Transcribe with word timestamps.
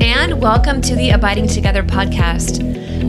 and 0.00 0.40
welcome 0.42 0.80
to 0.82 0.94
the 0.94 1.10
Abiding 1.10 1.46
Together 1.46 1.82
podcast. 1.82 2.60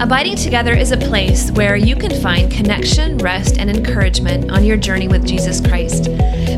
Abiding 0.02 0.36
Together 0.36 0.74
is 0.74 0.92
a 0.92 0.98
place 0.98 1.52
where 1.52 1.76
you 1.76 1.96
can 1.96 2.12
find 2.22 2.52
connection, 2.52 3.18
rest, 3.18 3.58
and 3.58 3.70
encouragement 3.70 4.52
on 4.52 4.64
your 4.64 4.78
journey 4.78 5.08
with 5.08 5.26
Jesus 5.26 5.60
Christ. 5.60 6.10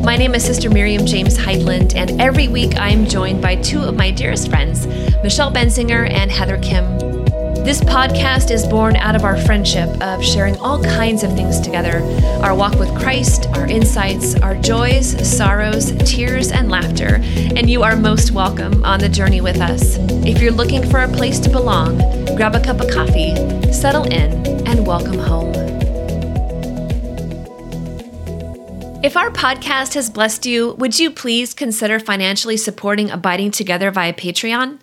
My 0.04 0.16
name 0.16 0.34
is 0.34 0.44
Sister 0.44 0.70
Miriam 0.70 1.04
James 1.04 1.36
Heidland, 1.36 1.96
and 1.96 2.20
every 2.20 2.48
week 2.48 2.76
I 2.76 2.90
am 2.90 3.06
joined 3.06 3.42
by 3.42 3.56
two 3.56 3.80
of 3.80 3.96
my 3.96 4.10
dearest 4.10 4.50
friends, 4.50 4.86
Michelle 5.22 5.52
Benzinger 5.52 6.08
and 6.10 6.30
Heather 6.30 6.58
Khym. 6.58 7.09
This 7.62 7.82
podcast 7.82 8.50
is 8.50 8.66
born 8.66 8.96
out 8.96 9.14
of 9.14 9.22
our 9.22 9.36
friendship 9.36 9.88
of 10.02 10.24
sharing 10.24 10.56
all 10.60 10.82
kinds 10.82 11.22
of 11.22 11.34
things 11.34 11.60
together 11.60 12.00
our 12.42 12.54
walk 12.54 12.78
with 12.78 12.88
Christ, 12.98 13.48
our 13.52 13.66
insights, 13.66 14.34
our 14.36 14.54
joys, 14.54 15.14
sorrows, 15.30 15.92
tears, 16.10 16.50
and 16.50 16.70
laughter. 16.70 17.20
And 17.22 17.68
you 17.68 17.82
are 17.82 17.96
most 17.96 18.30
welcome 18.30 18.82
on 18.82 18.98
the 18.98 19.10
journey 19.10 19.42
with 19.42 19.60
us. 19.60 19.98
If 20.26 20.40
you're 20.40 20.52
looking 20.52 20.88
for 20.88 21.00
a 21.00 21.08
place 21.08 21.38
to 21.40 21.50
belong, 21.50 21.98
grab 22.34 22.54
a 22.54 22.60
cup 22.60 22.80
of 22.80 22.90
coffee, 22.90 23.34
settle 23.70 24.04
in, 24.04 24.66
and 24.66 24.86
welcome 24.86 25.18
home. 25.18 25.52
If 29.04 29.16
our 29.16 29.30
podcast 29.30 29.94
has 29.94 30.08
blessed 30.08 30.46
you, 30.46 30.72
would 30.78 30.98
you 30.98 31.10
please 31.10 31.52
consider 31.52 32.00
financially 32.00 32.56
supporting 32.56 33.10
Abiding 33.10 33.50
Together 33.50 33.90
via 33.90 34.14
Patreon? 34.14 34.78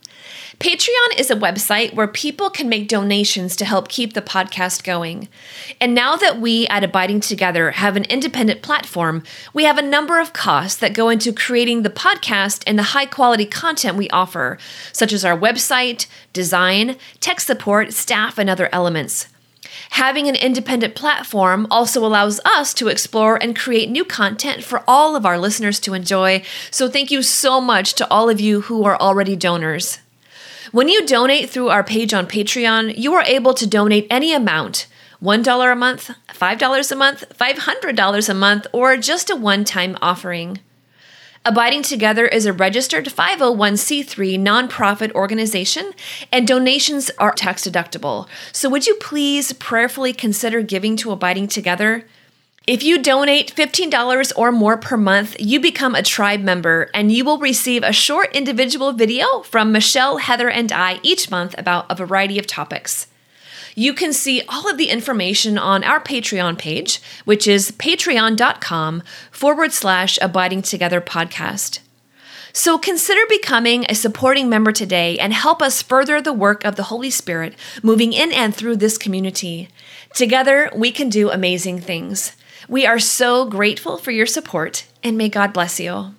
Patreon 0.60 1.20
is 1.20 1.30
a 1.30 1.36
website 1.36 1.94
where 1.94 2.08
people 2.08 2.50
can 2.50 2.68
make 2.68 2.88
donations 2.88 3.56
to 3.58 3.66
help 3.66 3.90
keep 3.90 4.14
the 4.14 4.24
podcast 4.24 4.84
going. 4.84 5.28
And 5.80 5.94
now 5.94 6.16
that 6.16 6.42
we 6.42 6.66
at 6.68 6.84
Abiding 6.84 7.20
Together 7.20 7.72
have 7.72 7.96
an 7.96 8.06
independent 8.06 8.64
platform, 8.64 9.22
we 9.54 9.66
have 9.66 9.78
a 9.78 9.84
number 9.84 10.20
of 10.20 10.34
costs 10.34 10.80
that 10.80 10.96
go 10.96 11.10
into 11.10 11.32
creating 11.32 11.84
the 11.84 11.92
podcast 11.92 12.64
and 12.66 12.78
the 12.78 12.84
high 12.84 13.06
quality 13.06 13.46
content 13.46 13.98
we 13.98 14.10
offer, 14.10 14.58
such 14.92 15.14
as 15.14 15.24
our 15.24 15.38
website, 15.38 16.08
design, 16.34 16.98
tech 17.20 17.40
support, 17.40 17.94
staff, 17.94 18.40
and 18.40 18.50
other 18.50 18.68
elements. 18.72 19.28
Having 19.92 20.28
an 20.28 20.36
independent 20.36 20.96
platform 20.96 21.68
also 21.70 22.04
allows 22.04 22.40
us 22.46 22.74
to 22.74 22.88
explore 22.88 23.36
and 23.36 23.56
create 23.56 23.92
new 23.92 24.04
content 24.04 24.64
for 24.64 24.84
all 24.88 25.16
of 25.16 25.24
our 25.24 25.38
listeners 25.38 25.80
to 25.82 25.94
enjoy. 25.94 26.42
So, 26.72 26.90
thank 26.90 27.12
you 27.12 27.22
so 27.22 27.62
much 27.62 27.94
to 27.94 28.10
all 28.10 28.28
of 28.28 28.42
you 28.42 28.62
who 28.62 28.84
are 28.86 28.98
already 28.98 29.36
donors. 29.36 30.00
When 30.72 30.90
you 30.90 31.06
donate 31.06 31.50
through 31.50 31.70
our 31.70 31.84
page 31.84 32.14
on 32.14 32.28
Patreon, 32.28 32.98
you 32.98 33.14
are 33.14 33.24
able 33.24 33.54
to 33.54 33.66
donate 33.66 34.08
any 34.10 34.34
amount 34.34 34.88
$1 35.22 35.72
a 35.72 35.76
month, 35.76 36.12
$5 36.30 36.92
a 36.92 36.96
month, 36.96 37.24
$500 37.38 38.30
a 38.30 38.34
month, 38.34 38.68
or 38.74 38.98
just 38.98 39.30
a 39.30 39.36
one 39.36 39.64
time 39.64 39.98
offering. 40.02 40.60
Abiding 41.46 41.84
Together 41.84 42.28
is 42.28 42.46
a 42.46 42.52
registered 42.52 43.06
501c3 43.06 44.38
nonprofit 44.38 45.14
organization, 45.14 45.94
and 46.32 46.46
donations 46.46 47.10
are 47.18 47.32
tax 47.32 47.66
deductible. 47.66 48.28
So, 48.52 48.70
would 48.70 48.86
you 48.86 48.96
please 48.96 49.54
prayerfully 49.54 50.12
consider 50.12 50.62
giving 50.62 50.98
to 50.98 51.12
Abiding 51.12 51.48
Together? 51.48 52.06
If 52.68 52.84
you 52.84 53.02
donate 53.02 53.56
$15 53.56 54.34
or 54.36 54.52
more 54.52 54.76
per 54.76 54.98
month, 54.98 55.38
you 55.40 55.58
become 55.58 55.96
a 55.96 56.04
tribe 56.04 56.42
member 56.42 56.90
and 56.94 57.10
you 57.10 57.24
will 57.24 57.38
receive 57.38 57.82
a 57.82 57.94
short 57.94 58.36
individual 58.36 58.92
video 58.92 59.42
from 59.44 59.72
Michelle, 59.72 60.18
Heather, 60.18 60.50
and 60.50 60.70
I 60.74 61.00
each 61.02 61.32
month 61.32 61.56
about 61.58 61.90
a 61.90 61.96
variety 61.96 62.38
of 62.38 62.46
topics. 62.46 63.08
You 63.74 63.94
can 63.94 64.12
see 64.12 64.42
all 64.50 64.70
of 64.70 64.78
the 64.78 64.90
information 64.90 65.58
on 65.58 65.86
our 65.86 66.02
Patreon 66.02 66.58
page, 66.58 67.02
which 67.24 67.48
is 67.48 67.72
patreon.com 67.72 69.02
forward 69.32 69.72
slash 69.72 70.20
abiding 70.22 70.62
together 70.64 71.00
podcast. 71.00 71.80
So 72.52 72.78
consider 72.78 73.22
becoming 73.30 73.86
a 73.88 73.96
supporting 73.96 74.50
member 74.50 74.74
today 74.74 75.18
and 75.20 75.32
help 75.32 75.62
us 75.62 75.82
further 75.82 76.22
the 76.22 76.34
work 76.34 76.66
of 76.66 76.76
the 76.76 76.84
Holy 76.84 77.12
Spirit 77.12 77.56
moving 77.82 78.12
in 78.12 78.34
and 78.34 78.54
through 78.54 78.76
this 78.76 78.98
community. 78.98 79.70
Together, 80.14 80.70
we 80.76 80.92
can 80.92 81.08
do 81.08 81.30
amazing 81.30 81.80
things. 81.80 82.34
We 82.68 82.86
are 82.86 83.00
so 83.00 83.46
grateful 83.46 83.98
for 83.98 84.12
your 84.12 84.26
support, 84.26 84.86
and 85.04 85.18
may 85.18 85.30
God 85.30 85.54
bless 85.54 85.80
you. 85.80 86.16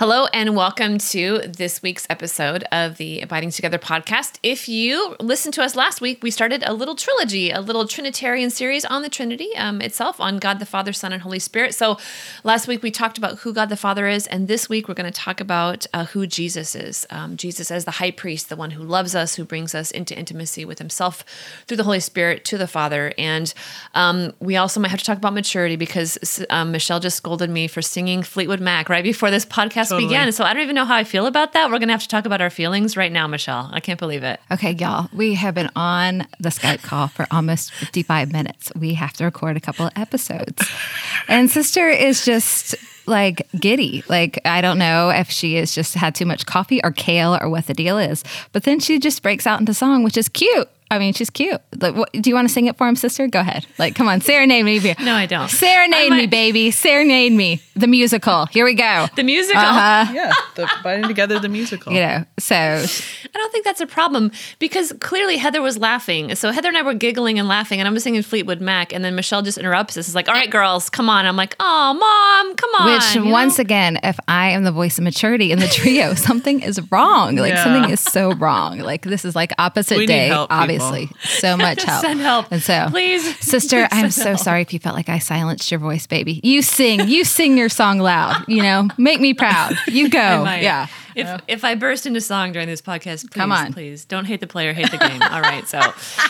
Hello, 0.00 0.24
and 0.32 0.56
welcome 0.56 0.96
to 0.96 1.40
this 1.40 1.82
week's 1.82 2.06
episode 2.08 2.64
of 2.72 2.96
the 2.96 3.20
Abiding 3.20 3.50
Together 3.50 3.76
podcast. 3.76 4.38
If 4.42 4.66
you 4.66 5.14
listened 5.20 5.52
to 5.52 5.62
us 5.62 5.76
last 5.76 6.00
week, 6.00 6.22
we 6.22 6.30
started 6.30 6.64
a 6.66 6.72
little 6.72 6.94
trilogy, 6.94 7.50
a 7.50 7.60
little 7.60 7.86
Trinitarian 7.86 8.48
series 8.48 8.86
on 8.86 9.02
the 9.02 9.10
Trinity 9.10 9.54
um, 9.58 9.82
itself, 9.82 10.18
on 10.18 10.38
God 10.38 10.58
the 10.58 10.64
Father, 10.64 10.94
Son, 10.94 11.12
and 11.12 11.20
Holy 11.20 11.38
Spirit. 11.38 11.74
So 11.74 11.98
last 12.44 12.66
week 12.66 12.82
we 12.82 12.90
talked 12.90 13.18
about 13.18 13.40
who 13.40 13.52
God 13.52 13.68
the 13.68 13.76
Father 13.76 14.08
is, 14.08 14.26
and 14.28 14.48
this 14.48 14.70
week 14.70 14.88
we're 14.88 14.94
going 14.94 15.04
to 15.04 15.20
talk 15.20 15.38
about 15.38 15.86
uh, 15.92 16.06
who 16.06 16.26
Jesus 16.26 16.74
is. 16.74 17.06
Um, 17.10 17.36
Jesus 17.36 17.70
as 17.70 17.84
the 17.84 17.90
high 17.90 18.10
priest, 18.10 18.48
the 18.48 18.56
one 18.56 18.70
who 18.70 18.82
loves 18.82 19.14
us, 19.14 19.34
who 19.34 19.44
brings 19.44 19.74
us 19.74 19.90
into 19.90 20.18
intimacy 20.18 20.64
with 20.64 20.78
himself 20.78 21.26
through 21.66 21.76
the 21.76 21.84
Holy 21.84 22.00
Spirit 22.00 22.46
to 22.46 22.56
the 22.56 22.66
Father. 22.66 23.12
And 23.18 23.52
um, 23.94 24.32
we 24.40 24.56
also 24.56 24.80
might 24.80 24.92
have 24.92 25.00
to 25.00 25.04
talk 25.04 25.18
about 25.18 25.34
maturity 25.34 25.76
because 25.76 26.42
um, 26.48 26.72
Michelle 26.72 27.00
just 27.00 27.18
scolded 27.18 27.50
me 27.50 27.68
for 27.68 27.82
singing 27.82 28.22
Fleetwood 28.22 28.62
Mac 28.62 28.88
right 28.88 29.04
before 29.04 29.30
this 29.30 29.44
podcast 29.44 29.89
totally. 29.90 30.08
began. 30.08 30.32
So 30.32 30.44
I 30.44 30.52
don't 30.54 30.62
even 30.62 30.74
know 30.74 30.84
how 30.84 30.96
I 30.96 31.04
feel 31.04 31.26
about 31.26 31.52
that. 31.52 31.66
We're 31.70 31.78
going 31.78 31.88
to 31.88 31.92
have 31.92 32.02
to 32.02 32.08
talk 32.08 32.26
about 32.26 32.40
our 32.40 32.50
feelings 32.50 32.96
right 32.96 33.12
now, 33.12 33.26
Michelle. 33.26 33.68
I 33.72 33.80
can't 33.80 33.98
believe 33.98 34.22
it. 34.22 34.40
Okay, 34.50 34.72
y'all. 34.72 35.08
We 35.12 35.34
have 35.34 35.54
been 35.54 35.70
on 35.76 36.26
the 36.38 36.48
Skype 36.48 36.82
call 36.82 37.08
for 37.08 37.26
almost 37.30 37.72
55 37.72 38.32
minutes. 38.32 38.72
We 38.74 38.94
have 38.94 39.12
to 39.14 39.24
record 39.24 39.56
a 39.56 39.60
couple 39.60 39.86
of 39.86 39.92
episodes. 39.96 40.68
And 41.28 41.48
sister 41.48 41.88
is 41.88 42.24
just 42.24 42.74
like 43.06 43.46
giddy. 43.52 44.02
Like 44.08 44.40
I 44.44 44.60
don't 44.60 44.78
know 44.78 45.10
if 45.10 45.30
she 45.30 45.54
has 45.56 45.72
just 45.74 45.94
had 45.94 46.14
too 46.14 46.24
much 46.24 46.44
coffee 46.46 46.80
or 46.82 46.90
kale 46.90 47.38
or 47.40 47.48
what 47.48 47.66
the 47.66 47.74
deal 47.74 47.98
is. 47.98 48.24
But 48.52 48.64
then 48.64 48.80
she 48.80 48.98
just 48.98 49.22
breaks 49.22 49.46
out 49.46 49.60
into 49.60 49.72
song, 49.72 50.02
which 50.02 50.16
is 50.16 50.28
cute. 50.28 50.68
I 50.90 50.98
mean, 50.98 51.12
she's 51.12 51.30
cute. 51.30 51.60
Like, 51.80 51.94
what, 51.94 52.12
do 52.12 52.28
you 52.28 52.34
want 52.34 52.48
to 52.48 52.52
sing 52.52 52.66
it 52.66 52.76
for 52.76 52.88
him, 52.88 52.96
sister? 52.96 53.28
Go 53.28 53.38
ahead. 53.38 53.64
Like, 53.78 53.94
come 53.94 54.08
on, 54.08 54.20
serenade 54.20 54.64
me. 54.64 54.94
No, 55.00 55.14
I 55.14 55.26
don't. 55.26 55.48
Serenade 55.48 56.10
me, 56.10 56.26
baby. 56.26 56.72
Serenade 56.72 57.32
me. 57.32 57.62
The 57.76 57.86
musical. 57.86 58.46
Here 58.46 58.64
we 58.64 58.74
go. 58.74 59.06
The 59.14 59.22
musical. 59.22 59.62
Uh-huh. 59.62 60.12
Yeah, 60.12 60.32
the 60.56 60.68
binding 60.82 61.08
together 61.08 61.38
the 61.38 61.48
musical. 61.48 61.92
You 61.92 62.00
know, 62.00 62.24
so 62.38 62.54
I 62.54 63.38
don't 63.38 63.52
think 63.52 63.64
that's 63.64 63.80
a 63.80 63.86
problem 63.86 64.32
because 64.58 64.92
clearly 65.00 65.36
Heather 65.36 65.62
was 65.62 65.78
laughing. 65.78 66.34
So 66.34 66.50
Heather 66.50 66.68
and 66.68 66.76
I 66.76 66.82
were 66.82 66.94
giggling 66.94 67.38
and 67.38 67.46
laughing, 67.46 67.78
and 67.80 67.86
I'm 67.86 67.98
singing 68.00 68.22
Fleetwood 68.22 68.60
Mac, 68.60 68.92
and 68.92 69.04
then 69.04 69.14
Michelle 69.14 69.42
just 69.42 69.58
interrupts 69.58 69.96
us. 69.96 70.08
It's 70.08 70.14
like, 70.14 70.28
"All 70.28 70.34
right, 70.34 70.50
girls, 70.50 70.90
come 70.90 71.08
on." 71.08 71.24
I'm 71.24 71.36
like, 71.36 71.54
"Oh, 71.60 71.94
mom, 71.94 72.56
come 72.56 72.70
on." 72.80 72.92
Which 72.92 73.32
once 73.32 73.58
know? 73.58 73.62
again, 73.62 74.00
if 74.02 74.18
I 74.26 74.50
am 74.50 74.64
the 74.64 74.72
voice 74.72 74.98
of 74.98 75.04
maturity 75.04 75.52
in 75.52 75.60
the 75.60 75.68
trio, 75.68 76.14
something 76.14 76.60
is 76.60 76.80
wrong. 76.90 77.36
Like 77.36 77.52
yeah. 77.52 77.64
something 77.64 77.90
is 77.90 78.00
so 78.00 78.32
wrong. 78.32 78.78
Like 78.80 79.02
this 79.02 79.24
is 79.24 79.36
like 79.36 79.52
opposite 79.58 79.98
we 79.98 80.06
day, 80.06 80.28
help, 80.28 80.50
obviously. 80.50 80.79
So 81.20 81.56
much 81.56 81.82
help. 81.84 82.00
Send 82.02 82.20
help. 82.20 82.46
And 82.50 82.62
so, 82.62 82.86
please, 82.90 83.38
sister, 83.40 83.88
I'm 83.90 84.10
so 84.10 84.30
help. 84.30 84.38
sorry 84.38 84.62
if 84.62 84.72
you 84.72 84.78
felt 84.78 84.96
like 84.96 85.08
I 85.08 85.18
silenced 85.18 85.70
your 85.70 85.80
voice, 85.80 86.06
baby. 86.06 86.40
You 86.42 86.62
sing, 86.62 87.08
you 87.08 87.24
sing 87.24 87.56
your 87.56 87.68
song 87.68 87.98
loud. 87.98 88.44
You 88.48 88.62
know, 88.62 88.88
make 88.98 89.20
me 89.20 89.34
proud. 89.34 89.74
You 89.86 90.08
go. 90.10 90.18
Yeah. 90.44 90.88
If 91.14 91.26
uh, 91.26 91.38
if 91.48 91.64
I 91.64 91.74
burst 91.74 92.06
into 92.06 92.20
song 92.20 92.52
during 92.52 92.68
this 92.68 92.80
podcast, 92.80 93.22
please, 93.22 93.28
come 93.30 93.52
on, 93.52 93.72
please 93.72 94.04
don't 94.04 94.26
hate 94.26 94.40
the 94.40 94.46
player, 94.46 94.72
hate 94.72 94.90
the 94.90 94.98
game. 94.98 95.20
All 95.22 95.40
right, 95.40 95.66
so. 95.66 95.80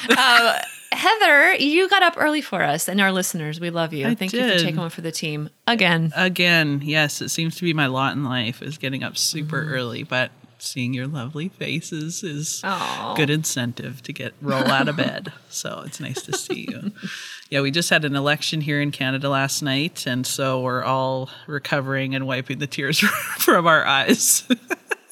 Uh, 0.08 0.58
Heather, 0.92 1.54
you 1.54 1.88
got 1.88 2.02
up 2.02 2.14
early 2.16 2.40
for 2.40 2.62
us 2.62 2.88
and 2.88 3.00
our 3.00 3.12
listeners. 3.12 3.60
We 3.60 3.70
love 3.70 3.92
you. 3.92 4.08
I 4.08 4.14
Thank 4.16 4.32
did. 4.32 4.44
you 4.44 4.52
for 4.52 4.64
taking 4.64 4.80
one 4.80 4.90
for 4.90 5.02
the 5.02 5.12
team 5.12 5.48
again. 5.66 6.12
Again, 6.16 6.80
yes, 6.82 7.20
it 7.20 7.28
seems 7.28 7.56
to 7.56 7.62
be 7.62 7.72
my 7.72 7.86
lot 7.86 8.14
in 8.14 8.24
life 8.24 8.60
is 8.60 8.76
getting 8.76 9.04
up 9.04 9.16
super 9.16 9.62
mm-hmm. 9.62 9.72
early, 9.72 10.02
but 10.02 10.32
seeing 10.62 10.94
your 10.94 11.06
lovely 11.06 11.48
faces 11.48 12.22
is 12.22 12.60
Aww. 12.62 13.16
good 13.16 13.30
incentive 13.30 14.02
to 14.02 14.12
get 14.12 14.34
roll 14.40 14.68
out 14.68 14.88
of 14.88 14.96
bed. 14.96 15.32
so 15.48 15.82
it's 15.86 16.00
nice 16.00 16.22
to 16.22 16.36
see 16.36 16.66
you. 16.68 16.92
yeah, 17.50 17.60
we 17.60 17.70
just 17.70 17.90
had 17.90 18.04
an 18.04 18.16
election 18.16 18.60
here 18.60 18.80
in 18.80 18.90
Canada 18.90 19.28
last 19.28 19.62
night, 19.62 20.06
and 20.06 20.26
so 20.26 20.60
we're 20.60 20.84
all 20.84 21.30
recovering 21.46 22.14
and 22.14 22.26
wiping 22.26 22.58
the 22.58 22.66
tears 22.66 22.98
from 23.38 23.66
our 23.66 23.84
eyes. 23.84 24.48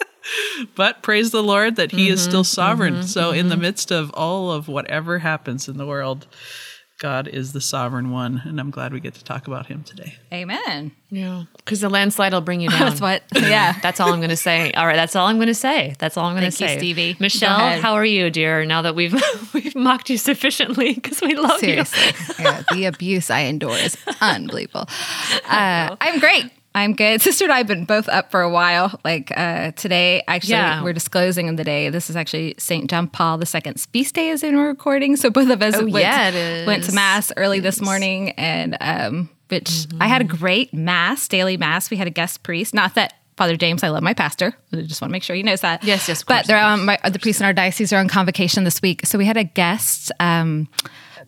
but 0.75 1.03
praise 1.03 1.31
the 1.31 1.43
Lord 1.43 1.77
that 1.77 1.91
He 1.91 2.07
mm-hmm, 2.07 2.15
is 2.15 2.23
still 2.23 2.45
sovereign. 2.45 2.95
Mm-hmm, 2.95 3.07
so 3.07 3.31
mm-hmm. 3.31 3.39
in 3.39 3.49
the 3.49 3.55
mm-hmm. 3.55 3.63
midst 3.63 3.91
of 3.91 4.11
all 4.15 4.53
of 4.53 4.69
whatever 4.69 5.19
happens 5.19 5.69
in 5.69 5.77
the 5.77 5.87
world, 5.87 6.27
God 6.99 7.29
is 7.29 7.53
the 7.53 7.61
sovereign 7.61 8.11
one, 8.11 8.43
and 8.45 8.59
I'm 8.59 8.71
glad 8.71 8.93
we 8.93 8.99
get 8.99 9.15
to 9.15 9.23
talk 9.23 9.47
about 9.47 9.67
him 9.67 9.85
today. 9.85 10.17
Amen. 10.33 10.91
Yeah, 11.11 11.45
because 11.57 11.81
the 11.81 11.89
landslide 11.89 12.33
will 12.33 12.41
bring 12.41 12.61
you 12.61 12.69
down. 12.71 12.81
that's 12.81 13.01
what. 13.01 13.23
Yeah, 13.37 13.79
that's 13.83 14.01
all 14.01 14.13
I'm 14.13 14.19
going 14.19 14.31
to 14.31 14.37
say. 14.37 14.73
All 14.73 14.85
right, 14.85 14.97
that's 14.97 15.15
all 15.15 15.29
I'm 15.29 15.37
going 15.37 15.47
to 15.47 15.55
say. 15.55 15.95
That's 16.01 16.17
all 16.17 16.27
I'm 16.27 16.35
going 16.35 16.45
to 16.45 16.51
say. 16.51 16.73
You, 16.75 16.79
Stevie. 16.81 17.17
Michelle, 17.21 17.81
how 17.81 17.95
are 17.95 18.05
you, 18.05 18.31
dear? 18.31 18.65
Now 18.65 18.83
that 18.83 18.97
we've 18.97 19.15
we've 19.55 19.77
mocked 19.77 20.11
you 20.11 20.19
sufficiently 20.19 20.95
because 20.95 21.21
we 21.21 21.37
love 21.37 21.61
Seriously. 21.61 22.05
you. 22.05 22.13
Seriously, 22.13 22.45
yeah, 22.45 22.63
the 22.73 22.85
abuse 22.87 23.31
I 23.31 23.41
endure 23.43 23.77
is 23.77 23.97
unbelievable. 24.21 24.87
Uh, 25.49 25.95
I'm 26.01 26.19
great. 26.19 26.51
I'm 26.79 26.95
good. 26.95 27.21
Sister 27.29 27.45
and 27.45 27.53
I 27.53 27.59
have 27.59 27.67
been 27.67 27.85
both 27.85 28.09
up 28.09 28.31
for 28.31 28.41
a 28.41 28.51
while. 28.51 28.99
Like 29.05 29.33
uh, 29.37 29.73
today, 29.73 30.23
actually, 30.29 30.53
yeah. 30.53 30.83
we're 30.83 30.93
disclosing 30.93 31.49
in 31.49 31.57
the 31.57 31.65
day. 31.65 31.91
This 31.91 32.09
is 32.09 32.17
actually 32.17 32.55
St. 32.59 32.89
John 32.89 33.09
Paul 33.09 33.41
II's 33.41 33.87
feast 33.87 34.15
day 34.15 34.29
is 34.29 34.43
in 34.43 34.57
recording. 34.57 35.17
So 35.17 35.31
both 35.31 35.51
of 35.51 35.61
us 35.63 35.75
oh, 35.77 35.87
went, 35.87 36.05
yeah, 36.05 36.67
went 36.67 36.85
to 36.85 36.93
Mass 36.93 37.33
early 37.37 37.61
this 37.61 37.81
morning. 37.81 38.31
And 38.33 38.77
um, 38.81 39.31
which 39.49 39.65
mm-hmm. 39.65 40.03
I 40.03 40.07
had 40.07 40.21
a 40.21 40.25
great 40.25 40.73
Mass, 40.73 41.27
daily 41.27 41.57
Mass. 41.57 41.91
We 41.91 41.97
had 41.97 42.07
a 42.07 42.11
guest 42.11 42.43
priest. 42.43 42.75
Not 42.75 42.95
that 42.95 43.15
Father 43.37 43.57
James. 43.57 43.83
I 43.83 43.89
love 43.89 44.03
my 44.03 44.15
pastor. 44.15 44.55
I 44.73 44.83
just 44.83 45.01
want 45.01 45.11
to 45.11 45.13
make 45.13 45.23
sure 45.23 45.35
he 45.35 45.43
knows 45.43 45.63
that. 45.63 45.83
Yes, 45.85 46.09
yes, 46.09 46.23
But 46.23 46.47
they're 46.47 46.63
um, 46.63 46.87
my, 46.87 46.99
the 47.09 47.19
priests 47.19 47.41
in 47.41 47.47
our 47.47 47.53
diocese 47.53 47.93
are 47.93 47.99
on 47.99 48.09
convocation 48.09 48.65
this 48.65 48.83
week, 48.83 49.07
so 49.07 49.17
we 49.19 49.25
had 49.25 49.37
a 49.37 49.45
guest 49.45 50.13
um, 50.21 50.69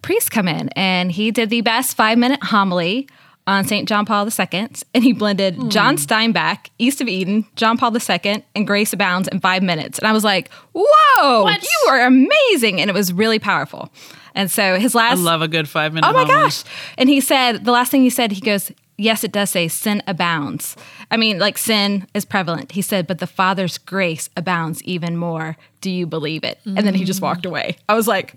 priest 0.03 0.31
come 0.31 0.49
in, 0.49 0.69
and 0.71 1.13
he 1.13 1.31
did 1.31 1.51
the 1.51 1.61
best 1.61 1.97
five 1.97 2.19
minute 2.19 2.43
homily 2.43 3.09
on 3.51 3.65
St. 3.65 3.89
John 3.89 4.07
Paul 4.07 4.27
II, 4.29 4.69
and 4.95 5.03
he 5.05 5.13
blended 5.13 5.57
Hmm. 5.57 5.69
John 5.69 5.97
Steinbeck, 5.97 6.69
East 6.79 7.01
of 7.01 7.09
Eden, 7.09 7.45
John 7.57 7.77
Paul 7.77 7.95
II, 7.97 8.45
and 8.55 8.67
Grace 8.67 8.93
Abounds 8.93 9.29
in 9.29 9.41
five 9.41 9.63
minutes. 9.63 9.99
And 9.99 10.07
I 10.07 10.13
was 10.13 10.25
like, 10.25 10.51
"Whoa, 10.73 11.43
What? 11.43 11.63
you 11.63 11.91
are 11.91 12.05
amazing!" 12.07 12.81
And 12.81 12.89
it 12.89 12.95
was 12.95 13.13
really 13.13 13.39
powerful. 13.39 13.91
And 14.35 14.51
so 14.51 14.79
his 14.79 14.95
last. 14.95 15.19
I 15.19 15.21
love 15.21 15.43
a 15.43 15.49
good 15.49 15.69
five 15.69 15.93
minute. 15.93 16.07
Oh 16.09 16.13
my 16.13 16.21
homily. 16.21 16.35
gosh. 16.45 16.63
And 16.97 17.09
he 17.09 17.21
said, 17.21 17.65
the 17.65 17.73
last 17.73 17.91
thing 17.91 18.03
he 18.03 18.11
said, 18.11 18.31
he 18.31 18.41
goes, 18.41 18.71
Yes, 18.97 19.25
it 19.25 19.33
does 19.33 19.51
say 19.51 19.67
sin 19.67 20.03
abounds. 20.07 20.77
I 21.11 21.17
mean, 21.17 21.39
like 21.39 21.57
sin 21.59 22.07
is 22.15 22.25
prevalent. 22.27 22.73
He 22.73 22.83
said, 22.83 23.07
but 23.07 23.19
the 23.19 23.27
Father's 23.27 23.79
grace 23.79 24.29
abounds 24.37 24.83
even 24.85 25.17
more. 25.17 25.57
Do 25.81 25.91
you 25.91 26.07
believe 26.07 26.45
it? 26.45 26.61
And 26.67 26.87
then 26.87 26.95
he 26.95 27.05
just 27.05 27.23
walked 27.23 27.47
away. 27.47 27.77
I 27.89 27.95
was 27.95 28.07
like, 28.07 28.35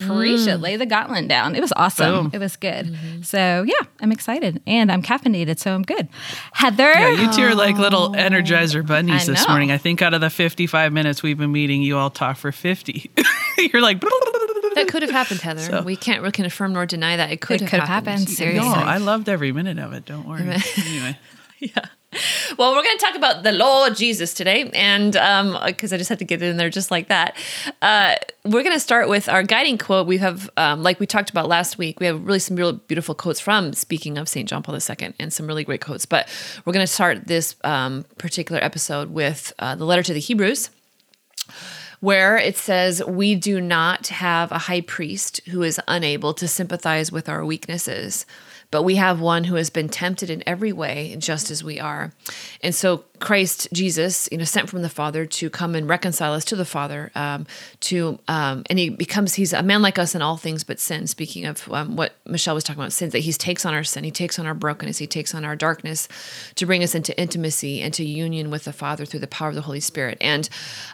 Preach 0.00 0.46
it, 0.46 0.58
mm. 0.58 0.62
lay 0.62 0.76
the 0.76 0.86
gauntlet 0.86 1.28
down. 1.28 1.54
It 1.54 1.60
was 1.60 1.74
awesome. 1.76 2.24
Boom. 2.24 2.30
It 2.32 2.38
was 2.38 2.56
good. 2.56 2.86
Mm-hmm. 2.86 3.20
So, 3.22 3.64
yeah, 3.66 3.86
I'm 4.00 4.12
excited 4.12 4.62
and 4.66 4.90
I'm 4.90 5.02
caffeinated, 5.02 5.58
so 5.58 5.74
I'm 5.74 5.82
good. 5.82 6.08
Heather, 6.52 6.90
Yeah, 6.90 7.10
you 7.10 7.32
two 7.32 7.42
are 7.42 7.54
like 7.54 7.76
little 7.76 8.04
oh, 8.04 8.18
energizer 8.18 8.86
bunnies 8.86 9.26
this 9.26 9.46
morning. 9.46 9.70
I 9.70 9.76
think 9.76 10.00
out 10.00 10.14
of 10.14 10.22
the 10.22 10.30
55 10.30 10.92
minutes 10.94 11.22
we've 11.22 11.36
been 11.36 11.52
meeting, 11.52 11.82
you 11.82 11.98
all 11.98 12.08
talk 12.08 12.38
for 12.38 12.50
50. 12.50 13.10
You're 13.58 13.82
like, 13.82 14.00
That 14.74 14.86
could 14.88 15.02
have 15.02 15.10
happened, 15.10 15.40
Heather. 15.42 15.82
we 15.82 15.96
can't 15.96 16.20
really 16.20 16.32
confirm 16.32 16.72
nor 16.72 16.86
deny 16.86 17.16
that. 17.16 17.30
It 17.30 17.42
could 17.42 17.56
It 17.56 17.60
have 17.62 17.70
could 17.70 17.80
have 17.80 17.88
happened. 17.88 18.20
happened. 18.20 18.30
Seriously. 18.30 18.68
no, 18.68 18.74
I 18.74 18.96
loved 18.96 19.28
every 19.28 19.52
minute 19.52 19.78
of 19.78 19.92
it. 19.92 20.06
Don't 20.06 20.26
worry. 20.26 20.42
anyway. 20.78 21.18
Well, 22.58 22.74
we're 22.74 22.82
going 22.82 22.98
to 22.98 23.04
talk 23.04 23.14
about 23.14 23.42
the 23.44 23.52
Lord 23.52 23.94
Jesus 23.94 24.34
today, 24.34 24.68
and 24.74 25.12
because 25.66 25.92
I 25.92 25.96
just 25.96 26.08
had 26.08 26.18
to 26.18 26.24
get 26.24 26.42
it 26.42 26.46
in 26.46 26.56
there 26.56 26.68
just 26.68 26.90
like 26.90 27.08
that, 27.08 27.36
uh, 27.80 28.16
we're 28.44 28.62
going 28.62 28.74
to 28.74 28.80
start 28.80 29.08
with 29.08 29.28
our 29.28 29.42
guiding 29.42 29.78
quote. 29.78 30.06
We 30.06 30.18
have, 30.18 30.50
um, 30.56 30.82
like 30.82 30.98
we 31.00 31.06
talked 31.06 31.30
about 31.30 31.48
last 31.48 31.78
week, 31.78 32.00
we 32.00 32.06
have 32.06 32.22
really 32.22 32.40
some 32.40 32.56
really 32.56 32.78
beautiful 32.88 33.14
quotes 33.14 33.40
from 33.40 33.72
speaking 33.72 34.18
of 34.18 34.28
Saint 34.28 34.48
John 34.48 34.62
Paul 34.62 34.74
II, 34.74 35.14
and 35.18 35.32
some 35.32 35.46
really 35.46 35.64
great 35.64 35.80
quotes. 35.80 36.04
But 36.04 36.28
we're 36.64 36.72
going 36.72 36.82
to 36.84 36.92
start 36.92 37.28
this 37.28 37.54
um, 37.62 38.04
particular 38.18 38.62
episode 38.62 39.10
with 39.10 39.52
uh, 39.58 39.76
the 39.76 39.84
letter 39.84 40.02
to 40.02 40.12
the 40.12 40.20
Hebrews 40.20 40.70
where 42.00 42.36
it 42.36 42.56
says, 42.56 43.04
We 43.04 43.34
do 43.34 43.60
not 43.60 44.08
have 44.08 44.50
a 44.50 44.58
high 44.58 44.80
priest 44.80 45.40
who 45.48 45.62
is 45.62 45.80
unable 45.86 46.34
to 46.34 46.48
sympathize 46.48 47.12
with 47.12 47.28
our 47.28 47.44
weaknesses, 47.44 48.26
but 48.70 48.82
we 48.82 48.96
have 48.96 49.20
one 49.20 49.44
who 49.44 49.56
has 49.56 49.68
been 49.70 49.88
tempted 49.88 50.30
in 50.30 50.42
every 50.46 50.72
way, 50.72 51.16
just 51.18 51.50
as 51.50 51.64
we 51.64 51.80
are. 51.80 52.12
And 52.62 52.74
so, 52.74 53.04
Christ 53.18 53.68
Jesus, 53.72 54.28
you 54.32 54.38
know, 54.38 54.44
sent 54.44 54.70
from 54.70 54.82
the 54.82 54.88
Father 54.88 55.26
to 55.26 55.50
come 55.50 55.74
and 55.74 55.88
reconcile 55.88 56.32
us 56.32 56.44
to 56.46 56.56
the 56.56 56.64
Father, 56.64 57.10
um, 57.14 57.46
to 57.80 58.18
um, 58.28 58.62
and 58.70 58.78
he 58.78 58.88
becomes 58.88 59.34
he's 59.34 59.52
a 59.52 59.62
man 59.62 59.82
like 59.82 59.98
us 59.98 60.14
in 60.14 60.22
all 60.22 60.36
things 60.36 60.64
but 60.64 60.78
sin. 60.78 61.06
Speaking 61.06 61.46
of 61.46 61.70
um, 61.72 61.96
what 61.96 62.14
Michelle 62.26 62.54
was 62.54 62.64
talking 62.64 62.80
about, 62.80 62.92
sins 62.92 63.12
that 63.12 63.20
he 63.20 63.32
takes 63.32 63.66
on 63.66 63.74
our 63.74 63.84
sin, 63.84 64.04
he 64.04 64.10
takes 64.10 64.38
on 64.38 64.46
our 64.46 64.54
brokenness, 64.54 64.98
he 64.98 65.06
takes 65.06 65.34
on 65.34 65.44
our 65.44 65.56
darkness, 65.56 66.08
to 66.54 66.64
bring 66.64 66.82
us 66.82 66.94
into 66.94 67.18
intimacy 67.20 67.80
and 67.80 67.92
to 67.94 68.04
union 68.04 68.50
with 68.50 68.64
the 68.64 68.72
Father 68.72 69.04
through 69.04 69.20
the 69.20 69.26
power 69.26 69.48
of 69.48 69.54
the 69.54 69.62
Holy 69.62 69.80
Spirit. 69.80 70.16
And 70.20 70.48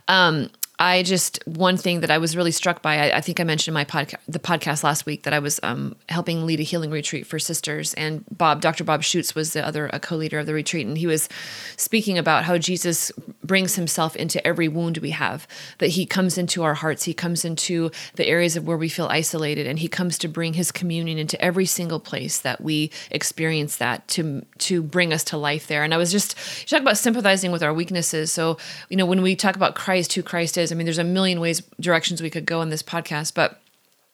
um, 0.08 0.50
I 0.78 1.02
just 1.02 1.42
one 1.46 1.78
thing 1.78 2.00
that 2.00 2.10
I 2.10 2.18
was 2.18 2.36
really 2.36 2.50
struck 2.50 2.82
by. 2.82 3.10
I, 3.10 3.16
I 3.16 3.20
think 3.22 3.40
I 3.40 3.44
mentioned 3.44 3.72
in 3.72 3.74
my 3.74 3.86
podcast, 3.86 4.18
the 4.28 4.38
podcast 4.38 4.84
last 4.84 5.06
week, 5.06 5.22
that 5.22 5.32
I 5.32 5.38
was 5.38 5.58
um, 5.62 5.96
helping 6.10 6.44
lead 6.44 6.60
a 6.60 6.64
healing 6.64 6.90
retreat 6.90 7.26
for 7.26 7.38
sisters, 7.38 7.94
and 7.94 8.24
Bob, 8.30 8.60
Dr. 8.60 8.84
Bob 8.84 9.00
Schuchts, 9.00 9.34
was 9.34 9.54
the 9.54 9.66
other 9.66 9.88
co-leader 10.02 10.38
of 10.38 10.44
the 10.44 10.52
retreat, 10.52 10.86
and 10.86 10.98
he 10.98 11.06
was 11.06 11.30
speaking 11.78 12.18
about 12.18 12.44
how 12.44 12.58
Jesus 12.58 13.10
brings 13.42 13.76
Himself 13.76 14.16
into 14.16 14.44
every 14.46 14.68
wound 14.68 14.98
we 14.98 15.10
have. 15.10 15.48
That 15.78 15.88
He 15.88 16.04
comes 16.04 16.36
into 16.36 16.62
our 16.62 16.74
hearts, 16.74 17.04
He 17.04 17.14
comes 17.14 17.42
into 17.44 17.90
the 18.16 18.26
areas 18.26 18.54
of 18.54 18.66
where 18.66 18.76
we 18.76 18.90
feel 18.90 19.06
isolated, 19.06 19.66
and 19.66 19.78
He 19.78 19.88
comes 19.88 20.18
to 20.18 20.28
bring 20.28 20.54
His 20.54 20.70
communion 20.70 21.16
into 21.16 21.40
every 21.40 21.66
single 21.66 22.00
place 22.00 22.38
that 22.40 22.60
we 22.60 22.90
experience 23.10 23.76
that 23.76 24.06
to 24.08 24.44
to 24.58 24.82
bring 24.82 25.14
us 25.14 25.24
to 25.24 25.38
life 25.38 25.68
there. 25.68 25.84
And 25.84 25.94
I 25.94 25.96
was 25.96 26.12
just 26.12 26.36
you 26.60 26.66
talk 26.66 26.82
about 26.82 26.98
sympathizing 26.98 27.50
with 27.50 27.62
our 27.62 27.72
weaknesses. 27.72 28.30
So 28.30 28.58
you 28.90 28.98
know 28.98 29.06
when 29.06 29.22
we 29.22 29.34
talk 29.34 29.56
about 29.56 29.74
Christ, 29.74 30.12
who 30.12 30.22
Christ 30.22 30.58
is, 30.58 30.65
I 30.72 30.74
mean, 30.74 30.86
there's 30.86 30.98
a 30.98 31.04
million 31.04 31.40
ways 31.40 31.62
directions 31.80 32.22
we 32.22 32.30
could 32.30 32.46
go 32.46 32.62
in 32.62 32.70
this 32.70 32.82
podcast, 32.82 33.34
but 33.34 33.60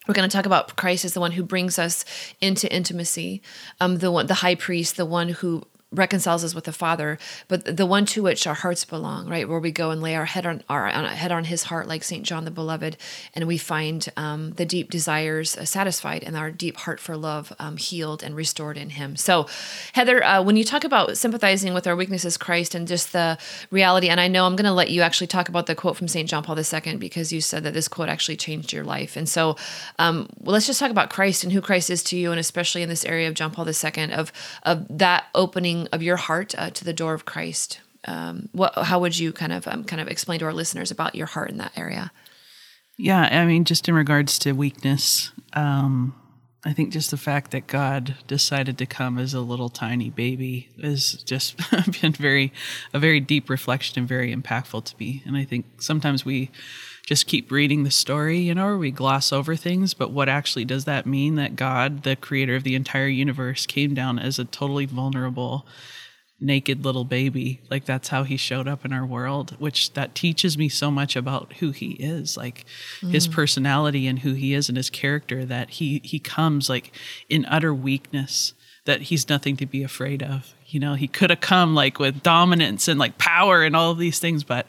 we're 0.07 0.13
going 0.13 0.29
to 0.29 0.35
talk 0.35 0.45
about 0.45 0.75
Christ 0.75 1.05
as 1.05 1.13
the 1.13 1.19
one 1.19 1.31
who 1.31 1.43
brings 1.43 1.79
us 1.79 2.03
into 2.41 2.73
intimacy, 2.73 3.41
um, 3.79 3.99
the 3.99 4.11
one, 4.11 4.27
the 4.27 4.35
high 4.35 4.55
priest, 4.55 4.97
the 4.97 5.05
one 5.05 5.29
who 5.29 5.63
reconciles 5.93 6.43
us 6.43 6.55
with 6.55 6.63
the 6.65 6.73
Father, 6.73 7.17
but 7.47 7.77
the 7.77 7.85
one 7.85 8.05
to 8.07 8.23
which 8.23 8.47
our 8.47 8.53
hearts 8.53 8.83
belong, 8.83 9.29
right? 9.29 9.47
Where 9.47 9.59
we 9.59 9.71
go 9.71 9.91
and 9.91 10.01
lay 10.01 10.15
our 10.15 10.25
head 10.25 10.45
on 10.45 10.63
our, 10.69 10.87
on, 10.87 11.05
head 11.05 11.31
on 11.31 11.45
His 11.45 11.63
heart, 11.63 11.87
like 11.87 12.03
Saint 12.03 12.25
John 12.25 12.45
the 12.45 12.51
Beloved, 12.51 12.97
and 13.35 13.47
we 13.47 13.57
find 13.57 14.07
um, 14.17 14.51
the 14.51 14.65
deep 14.65 14.89
desires 14.89 15.57
uh, 15.57 15.65
satisfied 15.65 16.23
and 16.23 16.35
our 16.35 16.51
deep 16.51 16.77
heart 16.77 16.99
for 16.99 17.15
love 17.15 17.53
um, 17.59 17.77
healed 17.77 18.23
and 18.23 18.35
restored 18.35 18.77
in 18.77 18.91
Him. 18.91 19.15
So, 19.15 19.47
Heather, 19.93 20.23
uh, 20.23 20.41
when 20.41 20.57
you 20.57 20.63
talk 20.63 20.83
about 20.83 21.17
sympathizing 21.17 21.73
with 21.73 21.87
our 21.87 21.95
weaknesses, 21.95 22.37
Christ, 22.37 22.75
and 22.75 22.87
just 22.87 23.13
the 23.13 23.37
reality, 23.71 24.09
and 24.09 24.19
I 24.19 24.27
know 24.27 24.45
I'm 24.45 24.55
going 24.55 24.65
to 24.65 24.71
let 24.71 24.89
you 24.89 25.01
actually 25.01 25.27
talk 25.27 25.49
about 25.49 25.67
the 25.67 25.75
quote 25.75 25.97
from 25.97 26.07
Saint 26.07 26.29
John 26.29 26.43
Paul 26.43 26.57
II 26.57 26.95
because 26.97 27.31
you 27.31 27.41
said 27.41 27.63
that 27.63 27.73
this 27.73 27.87
quote 27.87 28.09
actually 28.09 28.37
changed 28.37 28.73
your 28.73 28.83
life, 28.83 29.15
and 29.15 29.29
so 29.29 29.55
um, 29.99 30.27
well, 30.39 30.53
let's 30.53 30.67
just 30.67 30.79
talk 30.79 30.91
about 30.91 31.09
Christ 31.09 31.43
and 31.43 31.53
who 31.53 31.61
Christ 31.61 31.89
is 31.89 32.03
to 32.05 32.17
you, 32.17 32.31
and 32.31 32.39
especially 32.39 32.81
in 32.81 32.89
this 32.89 33.05
area 33.05 33.27
of 33.27 33.33
John 33.33 33.51
Paul 33.51 33.67
II 33.67 34.13
of 34.13 34.31
of 34.63 34.85
that 34.89 35.25
opening 35.35 35.82
of 35.91 36.03
your 36.03 36.17
heart 36.17 36.53
uh, 36.57 36.69
to 36.71 36.83
the 36.83 36.93
door 36.93 37.13
of 37.13 37.25
Christ. 37.25 37.79
Um, 38.05 38.49
what, 38.51 38.77
how 38.77 38.99
would 38.99 39.17
you 39.17 39.31
kind 39.31 39.53
of 39.53 39.67
um, 39.67 39.83
kind 39.83 40.01
of 40.01 40.07
explain 40.07 40.39
to 40.39 40.45
our 40.45 40.53
listeners 40.53 40.91
about 40.91 41.15
your 41.15 41.27
heart 41.27 41.49
in 41.49 41.57
that 41.57 41.77
area? 41.77 42.11
Yeah, 42.97 43.21
I 43.21 43.45
mean, 43.45 43.65
just 43.65 43.87
in 43.87 43.95
regards 43.95 44.37
to 44.39 44.51
weakness, 44.51 45.31
um, 45.53 46.13
I 46.65 46.73
think 46.73 46.93
just 46.93 47.11
the 47.11 47.17
fact 47.17 47.51
that 47.51 47.67
God 47.67 48.15
decided 48.27 48.77
to 48.77 48.85
come 48.85 49.17
as 49.17 49.33
a 49.33 49.41
little 49.41 49.69
tiny 49.69 50.09
baby 50.09 50.69
is 50.77 51.23
just 51.23 51.57
been 52.01 52.13
very 52.13 52.53
a 52.93 52.99
very 52.99 53.19
deep 53.19 53.49
reflection 53.49 53.99
and 53.99 54.07
very 54.07 54.33
impactful 54.33 54.85
to 54.85 54.95
me. 54.99 55.23
And 55.25 55.35
I 55.35 55.43
think 55.43 55.81
sometimes 55.81 56.23
we 56.23 56.51
just 57.05 57.27
keep 57.27 57.51
reading 57.51 57.83
the 57.83 57.91
story, 57.91 58.39
you 58.39 58.55
know, 58.55 58.65
or 58.65 58.77
we 58.77 58.91
gloss 58.91 59.33
over 59.33 59.55
things. 59.55 59.93
But 59.93 60.11
what 60.11 60.29
actually 60.29 60.65
does 60.65 60.85
that 60.85 61.05
mean? 61.05 61.35
That 61.35 61.55
God, 61.55 62.03
the 62.03 62.15
creator 62.15 62.55
of 62.55 62.63
the 62.63 62.75
entire 62.75 63.07
universe, 63.07 63.65
came 63.65 63.93
down 63.93 64.19
as 64.19 64.39
a 64.39 64.45
totally 64.45 64.85
vulnerable 64.85 65.65
naked 66.39 66.83
little 66.83 67.05
baby. 67.05 67.61
Like 67.69 67.85
that's 67.85 68.09
how 68.09 68.23
he 68.23 68.37
showed 68.37 68.67
up 68.67 68.85
in 68.85 68.93
our 68.93 69.05
world 69.05 69.55
which 69.59 69.93
that 69.93 70.15
teaches 70.15 70.57
me 70.57 70.69
so 70.69 70.91
much 70.91 71.15
about 71.15 71.53
who 71.59 71.71
he 71.71 71.91
is 71.91 72.35
like 72.35 72.65
his 73.01 73.27
mm. 73.27 73.31
personality 73.31 74.07
and 74.07 74.19
who 74.19 74.33
he 74.33 74.53
is 74.53 74.67
and 74.67 74.77
his 74.77 74.89
character 74.89 75.45
that 75.45 75.69
he 75.71 76.01
he 76.03 76.19
comes 76.19 76.69
like 76.69 76.91
in 77.29 77.45
utter 77.45 77.73
weakness 77.73 78.53
that 78.85 79.03
he's 79.03 79.29
nothing 79.29 79.55
to 79.57 79.65
be 79.65 79.81
afraid 79.81 80.21
of. 80.21 80.53
You 80.67 80.79
know 80.79 80.95
he 80.95 81.07
could 81.07 81.29
have 81.29 81.39
come 81.39 81.75
like 81.75 81.99
with 81.99 82.23
dominance 82.23 82.87
and 82.87 82.99
like 82.99 83.17
power 83.17 83.63
and 83.63 83.75
all 83.75 83.91
of 83.91 83.99
these 83.99 84.17
things 84.17 84.43
but 84.43 84.65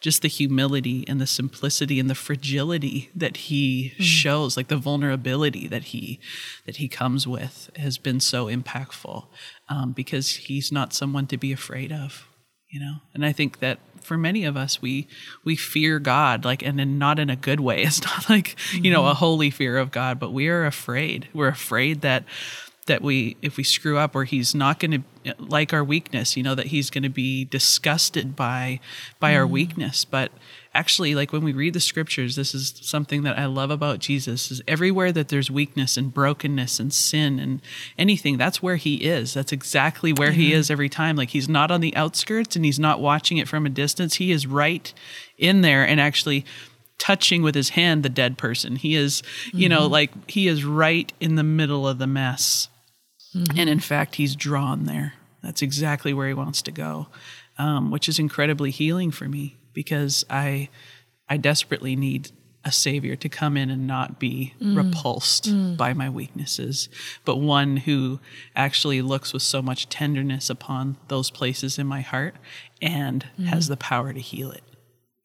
just 0.00 0.22
the 0.22 0.28
humility 0.28 1.04
and 1.08 1.20
the 1.20 1.26
simplicity 1.26 1.98
and 1.98 2.08
the 2.08 2.14
fragility 2.14 3.10
that 3.14 3.36
he 3.36 3.92
shows 3.98 4.56
like 4.56 4.68
the 4.68 4.76
vulnerability 4.76 5.66
that 5.66 5.84
he 5.84 6.20
that 6.64 6.76
he 6.76 6.86
comes 6.86 7.26
with 7.26 7.70
has 7.74 7.98
been 7.98 8.20
so 8.20 8.46
impactful 8.46 9.26
um, 9.68 9.90
because 9.90 10.36
he's 10.36 10.70
not 10.70 10.92
someone 10.92 11.26
to 11.26 11.36
be 11.36 11.50
afraid 11.50 11.90
of 11.90 12.28
you 12.68 12.78
know? 12.78 12.96
And 13.14 13.24
i 13.24 13.32
think 13.32 13.58
that 13.58 13.80
for 14.00 14.16
many 14.16 14.44
of 14.44 14.56
us 14.56 14.80
we 14.80 15.08
we 15.44 15.56
fear 15.56 15.98
god 15.98 16.44
like 16.44 16.62
and 16.62 16.80
in, 16.80 16.98
not 16.98 17.18
in 17.18 17.30
a 17.30 17.36
good 17.36 17.60
way. 17.60 17.82
It's 17.88 18.04
not 18.04 18.30
like 18.30 18.56
you 18.72 18.92
know 18.92 19.06
a 19.06 19.14
holy 19.14 19.50
fear 19.50 19.76
of 19.76 19.90
god 19.90 20.20
but 20.20 20.32
we 20.32 20.48
are 20.48 20.64
afraid. 20.64 21.28
We're 21.34 21.48
afraid 21.48 22.02
that 22.02 22.24
that 22.88 23.00
we 23.00 23.36
if 23.40 23.56
we 23.56 23.64
screw 23.64 23.96
up 23.96 24.14
or 24.14 24.24
he's 24.24 24.54
not 24.54 24.80
going 24.80 25.04
to 25.24 25.34
like 25.38 25.72
our 25.72 25.84
weakness 25.84 26.36
you 26.36 26.42
know 26.42 26.54
that 26.54 26.66
he's 26.66 26.90
going 26.90 27.02
to 27.02 27.08
be 27.08 27.44
disgusted 27.44 28.34
by 28.34 28.80
by 29.20 29.34
our 29.34 29.46
mm. 29.46 29.50
weakness. 29.50 30.04
But 30.04 30.32
actually 30.74 31.14
like 31.14 31.32
when 31.32 31.42
we 31.42 31.52
read 31.52 31.72
the 31.72 31.80
scriptures 31.80 32.36
this 32.36 32.54
is 32.54 32.78
something 32.82 33.22
that 33.22 33.36
i 33.38 33.46
love 33.46 33.70
about 33.70 33.98
jesus 33.98 34.50
is 34.50 34.60
everywhere 34.68 35.10
that 35.10 35.28
there's 35.28 35.50
weakness 35.50 35.96
and 35.96 36.12
brokenness 36.12 36.78
and 36.78 36.92
sin 36.92 37.38
and 37.38 37.60
anything 37.96 38.36
that's 38.36 38.62
where 38.62 38.76
he 38.76 38.96
is. 38.96 39.34
That's 39.34 39.52
exactly 39.52 40.12
where 40.12 40.32
he 40.32 40.52
is 40.52 40.70
every 40.70 40.88
time. 40.88 41.16
Like 41.16 41.30
he's 41.30 41.48
not 41.48 41.70
on 41.70 41.80
the 41.80 41.94
outskirts 41.96 42.56
and 42.56 42.64
he's 42.64 42.78
not 42.78 43.00
watching 43.00 43.36
it 43.36 43.48
from 43.48 43.66
a 43.66 43.70
distance. 43.70 44.14
He 44.14 44.30
is 44.32 44.46
right 44.46 44.92
in 45.36 45.60
there 45.60 45.86
and 45.86 46.00
actually 46.00 46.44
touching 46.96 47.42
with 47.42 47.54
his 47.54 47.70
hand 47.70 48.02
the 48.02 48.08
dead 48.08 48.38
person. 48.38 48.76
He 48.76 48.94
is 48.94 49.22
you 49.52 49.68
know 49.68 49.82
mm-hmm. 49.82 49.92
like 49.92 50.30
he 50.30 50.48
is 50.48 50.64
right 50.64 51.12
in 51.20 51.34
the 51.34 51.42
middle 51.42 51.86
of 51.86 51.98
the 51.98 52.06
mess 52.06 52.68
and 53.34 53.68
in 53.68 53.80
fact, 53.80 54.16
he's 54.16 54.34
drawn 54.34 54.84
there. 54.84 55.14
That's 55.42 55.62
exactly 55.62 56.12
where 56.12 56.28
he 56.28 56.34
wants 56.34 56.62
to 56.62 56.72
go, 56.72 57.08
um, 57.58 57.90
which 57.90 58.08
is 58.08 58.18
incredibly 58.18 58.70
healing 58.70 59.10
for 59.10 59.28
me 59.28 59.56
because 59.72 60.24
I, 60.28 60.68
I 61.28 61.36
desperately 61.36 61.94
need 61.94 62.30
a 62.64 62.72
savior 62.72 63.16
to 63.16 63.28
come 63.28 63.56
in 63.56 63.70
and 63.70 63.86
not 63.86 64.18
be 64.18 64.54
mm. 64.60 64.76
repulsed 64.76 65.44
mm. 65.44 65.76
by 65.76 65.92
my 65.94 66.10
weaknesses, 66.10 66.88
but 67.24 67.36
one 67.36 67.78
who 67.78 68.18
actually 68.56 69.00
looks 69.00 69.32
with 69.32 69.42
so 69.42 69.62
much 69.62 69.88
tenderness 69.88 70.50
upon 70.50 70.96
those 71.08 71.30
places 71.30 71.78
in 71.78 71.86
my 71.86 72.00
heart 72.00 72.34
and 72.82 73.26
mm. 73.38 73.46
has 73.46 73.68
the 73.68 73.76
power 73.76 74.12
to 74.12 74.20
heal 74.20 74.50
it. 74.50 74.64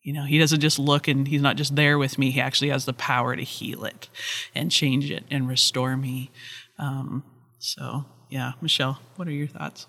You 0.02 0.12
know, 0.12 0.24
he 0.24 0.38
doesn't 0.38 0.60
just 0.60 0.78
look 0.78 1.08
and 1.08 1.26
he's 1.26 1.42
not 1.42 1.56
just 1.56 1.76
there 1.76 1.98
with 1.98 2.18
me, 2.18 2.30
he 2.30 2.40
actually 2.40 2.70
has 2.70 2.84
the 2.84 2.92
power 2.92 3.34
to 3.34 3.42
heal 3.42 3.84
it 3.84 4.08
and 4.54 4.70
change 4.70 5.10
it 5.10 5.24
and 5.30 5.48
restore 5.48 5.96
me. 5.96 6.30
Um, 6.78 7.24
so, 7.58 8.04
yeah, 8.28 8.52
Michelle, 8.60 9.00
what 9.16 9.28
are 9.28 9.32
your 9.32 9.46
thoughts? 9.46 9.86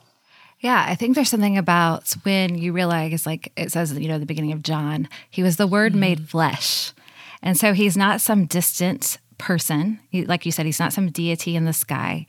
Yeah, 0.60 0.86
I 0.88 0.96
think 0.96 1.16
there's 1.16 1.30
something 1.30 1.58
about 1.58 2.12
when 2.24 2.56
you 2.56 2.72
realize, 2.72 3.26
like 3.26 3.52
it 3.58 3.72
says, 3.72 3.94
you 3.94 4.08
know, 4.08 4.18
the 4.18 4.26
beginning 4.26 4.54
of 4.54 4.64
John, 4.64 5.10
he 5.30 5.44
was 5.44 5.58
the 5.58 5.68
Word 5.68 5.92
mm-hmm. 5.92 6.00
made 6.02 6.30
flesh. 6.30 6.94
And 7.42 7.58
so 7.58 7.74
he's 7.74 7.98
not 7.98 8.22
some 8.22 8.46
distant 8.46 9.18
person. 9.38 10.00
He, 10.10 10.26
like 10.26 10.46
you 10.46 10.52
said, 10.52 10.66
he's 10.66 10.80
not 10.80 10.94
some 10.94 11.12
deity 11.12 11.56
in 11.56 11.66
the 11.66 11.74
sky. 11.74 12.26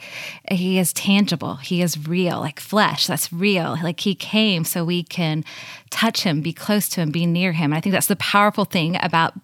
He 0.50 0.78
is 0.78 0.92
tangible. 0.92 1.56
He 1.56 1.80
is 1.82 2.06
real, 2.08 2.40
like 2.40 2.60
flesh. 2.60 3.06
That's 3.06 3.32
real. 3.32 3.78
Like 3.82 4.00
he 4.00 4.14
came 4.14 4.64
so 4.64 4.84
we 4.84 5.02
can 5.02 5.44
touch 5.90 6.24
him, 6.24 6.42
be 6.42 6.52
close 6.52 6.88
to 6.90 7.00
him, 7.00 7.10
be 7.10 7.26
near 7.26 7.52
him. 7.52 7.72
And 7.72 7.78
I 7.78 7.80
think 7.80 7.92
that's 7.92 8.08
the 8.08 8.16
powerful 8.16 8.64
thing 8.64 8.98
about 9.00 9.34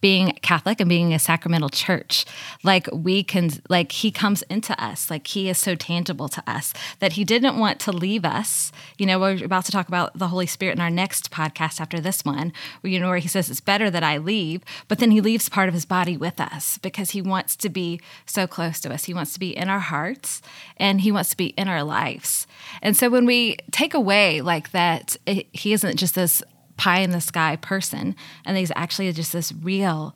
being 0.00 0.32
Catholic 0.42 0.80
and 0.80 0.88
being 0.88 1.12
a 1.12 1.18
sacramental 1.18 1.68
church. 1.68 2.24
Like 2.62 2.88
we 2.92 3.22
can, 3.22 3.50
like 3.68 3.92
he 3.92 4.10
comes 4.10 4.42
into 4.42 4.80
us, 4.82 5.10
like 5.10 5.26
he 5.26 5.48
is 5.48 5.58
so 5.58 5.74
tangible 5.74 6.28
to 6.28 6.42
us 6.46 6.72
that 6.98 7.12
he 7.12 7.24
didn't 7.24 7.58
want 7.58 7.80
to 7.80 7.92
leave 7.92 8.24
us. 8.24 8.72
You 8.98 9.06
know, 9.06 9.18
we're 9.18 9.44
about 9.44 9.64
to 9.66 9.72
talk 9.72 9.88
about 9.88 10.18
the 10.18 10.28
Holy 10.28 10.46
Spirit 10.46 10.76
in 10.76 10.80
our 10.80 10.90
next 10.90 11.30
podcast 11.30 11.80
after 11.80 12.00
this 12.00 12.24
one, 12.24 12.52
where 12.80 12.92
you 12.92 13.00
know 13.00 13.08
where 13.08 13.18
he 13.18 13.28
says 13.28 13.50
it's 13.50 13.60
better 13.60 13.90
that 13.90 14.02
I 14.02 14.18
leave, 14.18 14.62
but 14.88 14.98
then 14.98 15.10
he 15.10 15.20
leaves 15.20 15.48
part 15.48 15.68
of 15.68 15.74
his 15.74 15.84
body 15.84 16.16
with 16.16 16.40
us 16.40 16.78
because 16.78 17.10
he 17.10 17.22
wants 17.22 17.56
to 17.56 17.68
be 17.68 18.00
so 18.26 18.46
close 18.46 18.80
to 18.80 18.92
us. 18.92 19.04
He 19.04 19.14
wants 19.14 19.32
to 19.34 19.40
be 19.40 19.56
in 19.56 19.68
our 19.68 19.80
hearts 19.80 20.42
and 20.76 21.00
he 21.00 21.12
wants 21.12 21.30
to 21.30 21.36
be 21.36 21.48
in 21.48 21.68
our 21.68 21.82
lives. 21.82 22.46
And 22.82 22.96
so 22.96 23.08
when 23.08 23.26
we 23.26 23.56
take 23.70 23.94
away 23.94 24.40
like 24.40 24.70
that, 24.72 25.16
it, 25.26 25.46
he 25.52 25.72
isn't 25.72 25.96
just 25.96 26.14
this 26.14 26.42
pie 26.76 27.00
in 27.00 27.10
the 27.10 27.20
sky 27.20 27.56
person. 27.56 28.16
And 28.44 28.56
he's 28.56 28.72
actually 28.74 29.12
just 29.12 29.32
this 29.32 29.52
real 29.52 30.14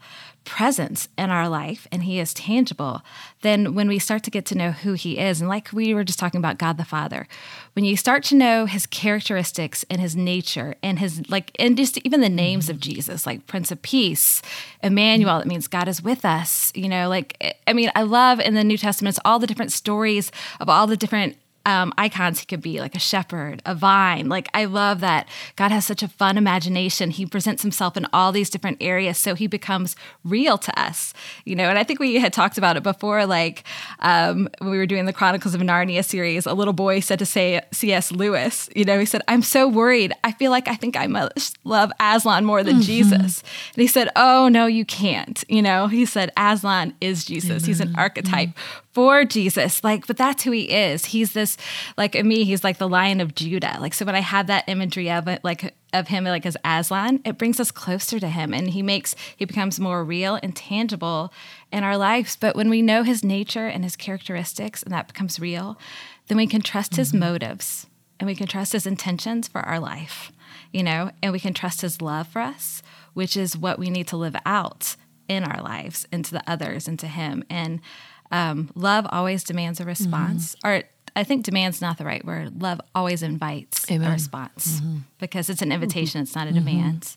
presence 0.48 1.10
in 1.18 1.28
our 1.28 1.46
life 1.46 1.86
and 1.92 2.04
he 2.04 2.18
is 2.18 2.32
tangible, 2.32 3.02
then 3.42 3.74
when 3.74 3.86
we 3.86 3.98
start 3.98 4.22
to 4.22 4.30
get 4.30 4.46
to 4.46 4.54
know 4.54 4.70
who 4.70 4.94
he 4.94 5.18
is, 5.18 5.42
and 5.42 5.48
like 5.48 5.70
we 5.74 5.92
were 5.92 6.04
just 6.04 6.18
talking 6.18 6.38
about 6.38 6.56
God 6.56 6.78
the 6.78 6.86
Father, 6.86 7.28
when 7.74 7.84
you 7.84 7.98
start 7.98 8.22
to 8.24 8.34
know 8.34 8.64
his 8.64 8.86
characteristics 8.86 9.84
and 9.90 10.00
his 10.00 10.16
nature 10.16 10.74
and 10.82 10.98
his 10.98 11.28
like, 11.28 11.52
and 11.58 11.76
just 11.76 11.98
even 11.98 12.22
the 12.22 12.30
names 12.30 12.70
of 12.70 12.76
mm-hmm. 12.76 12.92
Jesus, 12.92 13.26
like 13.26 13.46
Prince 13.46 13.70
of 13.70 13.82
Peace, 13.82 14.40
Emmanuel, 14.82 15.38
it 15.38 15.46
means 15.46 15.68
God 15.68 15.86
is 15.86 16.02
with 16.02 16.24
us, 16.24 16.72
you 16.74 16.88
know, 16.88 17.10
like, 17.10 17.58
I 17.66 17.74
mean, 17.74 17.90
I 17.94 18.02
love 18.02 18.40
in 18.40 18.54
the 18.54 18.64
New 18.64 18.78
Testament 18.78 19.18
all 19.26 19.38
the 19.38 19.46
different 19.46 19.72
stories 19.72 20.32
of 20.60 20.70
all 20.70 20.86
the 20.86 20.96
different 20.96 21.36
um, 21.68 21.92
icons. 21.98 22.40
He 22.40 22.46
could 22.46 22.62
be 22.62 22.80
like 22.80 22.94
a 22.94 22.98
shepherd, 22.98 23.60
a 23.66 23.74
vine. 23.74 24.30
Like, 24.30 24.48
I 24.54 24.64
love 24.64 25.00
that 25.00 25.28
God 25.56 25.70
has 25.70 25.84
such 25.84 26.02
a 26.02 26.08
fun 26.08 26.38
imagination. 26.38 27.10
He 27.10 27.26
presents 27.26 27.62
himself 27.62 27.94
in 27.94 28.06
all 28.10 28.32
these 28.32 28.48
different 28.48 28.78
areas. 28.80 29.18
So 29.18 29.34
he 29.34 29.46
becomes 29.46 29.94
real 30.24 30.56
to 30.56 30.80
us, 30.80 31.12
you 31.44 31.54
know. 31.54 31.68
And 31.68 31.78
I 31.78 31.84
think 31.84 32.00
we 32.00 32.14
had 32.14 32.32
talked 32.32 32.56
about 32.56 32.78
it 32.78 32.82
before, 32.82 33.26
like 33.26 33.64
um, 33.98 34.48
when 34.60 34.70
we 34.70 34.78
were 34.78 34.86
doing 34.86 35.04
the 35.04 35.12
Chronicles 35.12 35.54
of 35.54 35.60
Narnia 35.60 36.02
series, 36.02 36.46
a 36.46 36.54
little 36.54 36.72
boy 36.72 37.00
said 37.00 37.18
to 37.18 37.26
say 37.26 37.60
C.S. 37.70 38.12
Lewis, 38.12 38.70
you 38.74 38.86
know, 38.86 38.98
he 38.98 39.04
said, 39.04 39.20
I'm 39.28 39.42
so 39.42 39.68
worried. 39.68 40.14
I 40.24 40.32
feel 40.32 40.50
like 40.50 40.68
I 40.68 40.74
think 40.74 40.96
I 40.96 41.06
must 41.06 41.58
love 41.64 41.92
Aslan 42.00 42.46
more 42.46 42.64
than 42.64 42.76
mm-hmm. 42.76 42.82
Jesus. 42.82 43.42
And 43.74 43.82
he 43.82 43.86
said, 43.86 44.08
Oh, 44.16 44.48
no, 44.48 44.64
you 44.64 44.86
can't. 44.86 45.44
You 45.48 45.60
know, 45.60 45.88
he 45.88 46.06
said, 46.06 46.32
Aslan 46.34 46.94
is 47.02 47.26
Jesus. 47.26 47.50
Amen. 47.50 47.64
He's 47.66 47.80
an 47.80 47.94
archetype 47.94 48.48
mm-hmm 48.48 48.87
for 48.98 49.24
Jesus. 49.24 49.84
Like, 49.84 50.08
but 50.08 50.16
that's 50.16 50.42
who 50.42 50.50
he 50.50 50.62
is. 50.62 51.04
He's 51.04 51.32
this, 51.32 51.56
like 51.96 52.20
me, 52.24 52.42
he's 52.42 52.64
like 52.64 52.78
the 52.78 52.88
lion 52.88 53.20
of 53.20 53.32
Judah. 53.32 53.76
Like, 53.78 53.94
so 53.94 54.04
when 54.04 54.16
I 54.16 54.20
have 54.20 54.48
that 54.48 54.64
imagery 54.66 55.08
of 55.08 55.28
it, 55.28 55.44
like 55.44 55.72
of 55.92 56.08
him 56.08 56.24
like 56.24 56.44
as 56.44 56.56
Aslan, 56.64 57.20
it 57.24 57.38
brings 57.38 57.60
us 57.60 57.70
closer 57.70 58.18
to 58.18 58.28
him 58.28 58.52
and 58.52 58.70
he 58.70 58.82
makes 58.82 59.14
he 59.36 59.44
becomes 59.44 59.78
more 59.78 60.02
real 60.02 60.40
and 60.42 60.56
tangible 60.56 61.32
in 61.70 61.84
our 61.84 61.96
lives. 61.96 62.34
But 62.34 62.56
when 62.56 62.68
we 62.68 62.82
know 62.82 63.04
his 63.04 63.22
nature 63.22 63.68
and 63.68 63.84
his 63.84 63.94
characteristics 63.94 64.82
and 64.82 64.92
that 64.92 65.06
becomes 65.06 65.38
real, 65.38 65.78
then 66.26 66.36
we 66.36 66.48
can 66.48 66.60
trust 66.60 66.90
mm-hmm. 66.90 67.00
his 67.00 67.14
motives 67.14 67.86
and 68.18 68.26
we 68.26 68.34
can 68.34 68.48
trust 68.48 68.72
his 68.72 68.84
intentions 68.84 69.46
for 69.46 69.60
our 69.60 69.78
life, 69.78 70.32
you 70.72 70.82
know, 70.82 71.12
and 71.22 71.30
we 71.32 71.38
can 71.38 71.54
trust 71.54 71.82
his 71.82 72.02
love 72.02 72.26
for 72.26 72.42
us, 72.42 72.82
which 73.14 73.36
is 73.36 73.56
what 73.56 73.78
we 73.78 73.90
need 73.90 74.08
to 74.08 74.16
live 74.16 74.34
out 74.44 74.96
in 75.28 75.44
our 75.44 75.62
lives 75.62 76.08
and 76.10 76.24
to 76.24 76.32
the 76.32 76.50
others 76.50 76.88
and 76.88 76.98
to 76.98 77.06
him. 77.06 77.44
And 77.48 77.80
um, 78.30 78.70
love 78.74 79.06
always 79.10 79.44
demands 79.44 79.80
a 79.80 79.84
response, 79.84 80.54
mm-hmm. 80.56 80.68
or 80.68 80.82
I 81.16 81.24
think 81.24 81.44
demands 81.44 81.80
not 81.80 81.98
the 81.98 82.04
right 82.04 82.24
word. 82.24 82.62
Love 82.62 82.80
always 82.94 83.22
invites 83.22 83.90
Amen. 83.90 84.08
a 84.08 84.12
response 84.12 84.80
mm-hmm. 84.80 84.98
because 85.18 85.50
it's 85.50 85.62
an 85.62 85.72
invitation, 85.72 86.22
it's 86.22 86.34
not 86.34 86.46
a 86.46 86.50
mm-hmm. 86.50 86.64
demand. 86.64 87.16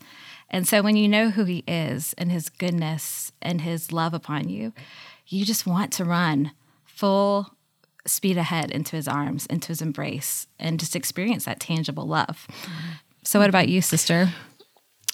And 0.50 0.68
so 0.68 0.82
when 0.82 0.98
you 0.98 1.08
know 1.08 1.30
who 1.30 1.46
he 1.46 1.64
is 1.68 2.14
and 2.18 2.32
his 2.32 2.50
goodness 2.50 3.32
and 3.42 3.62
his 3.62 3.92
love 3.92 4.14
upon 4.14 4.50
you, 4.50 4.74
you 5.28 5.46
just 5.46 5.66
want 5.66 5.94
to 5.94 6.06
run 6.06 6.52
full 6.84 7.56
speed 8.06 8.38
ahead 8.38 8.72
into 8.72 8.96
his 8.96 9.08
arms, 9.08 9.46
into 9.46 9.70
his 9.70 9.82
embrace, 9.82 10.48
and 10.60 10.80
just 10.80 10.96
experience 10.96 11.46
that 11.46 11.60
tangible 11.60 12.06
love. 12.06 12.48
So, 13.24 13.40
what 13.40 13.50
about 13.50 13.70
you, 13.70 13.82
sister? 13.82 14.30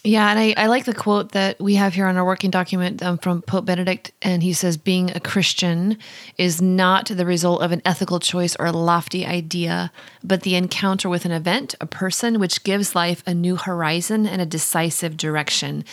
Yeah, 0.03 0.29
and 0.29 0.39
I, 0.39 0.53
I 0.55 0.67
like 0.67 0.85
the 0.85 0.93
quote 0.93 1.33
that 1.33 1.59
we 1.59 1.75
have 1.75 1.93
here 1.93 2.07
on 2.07 2.17
our 2.17 2.25
working 2.25 2.49
document 2.49 3.03
um, 3.03 3.17
from 3.17 3.41
Pope 3.41 3.65
Benedict. 3.65 4.11
And 4.21 4.41
he 4.41 4.53
says, 4.53 4.77
Being 4.77 5.11
a 5.11 5.19
Christian 5.19 5.97
is 6.37 6.61
not 6.61 7.07
the 7.07 7.25
result 7.25 7.61
of 7.61 7.71
an 7.71 7.81
ethical 7.83 8.19
choice 8.19 8.55
or 8.57 8.67
a 8.67 8.71
lofty 8.71 9.25
idea, 9.25 9.91
but 10.23 10.43
the 10.43 10.55
encounter 10.55 11.09
with 11.09 11.25
an 11.25 11.31
event, 11.31 11.75
a 11.81 11.85
person, 11.87 12.39
which 12.39 12.63
gives 12.63 12.95
life 12.95 13.21
a 13.25 13.33
new 13.33 13.55
horizon 13.57 14.27
and 14.27 14.41
a 14.41 14.45
decisive 14.45 15.17
direction. 15.17 15.83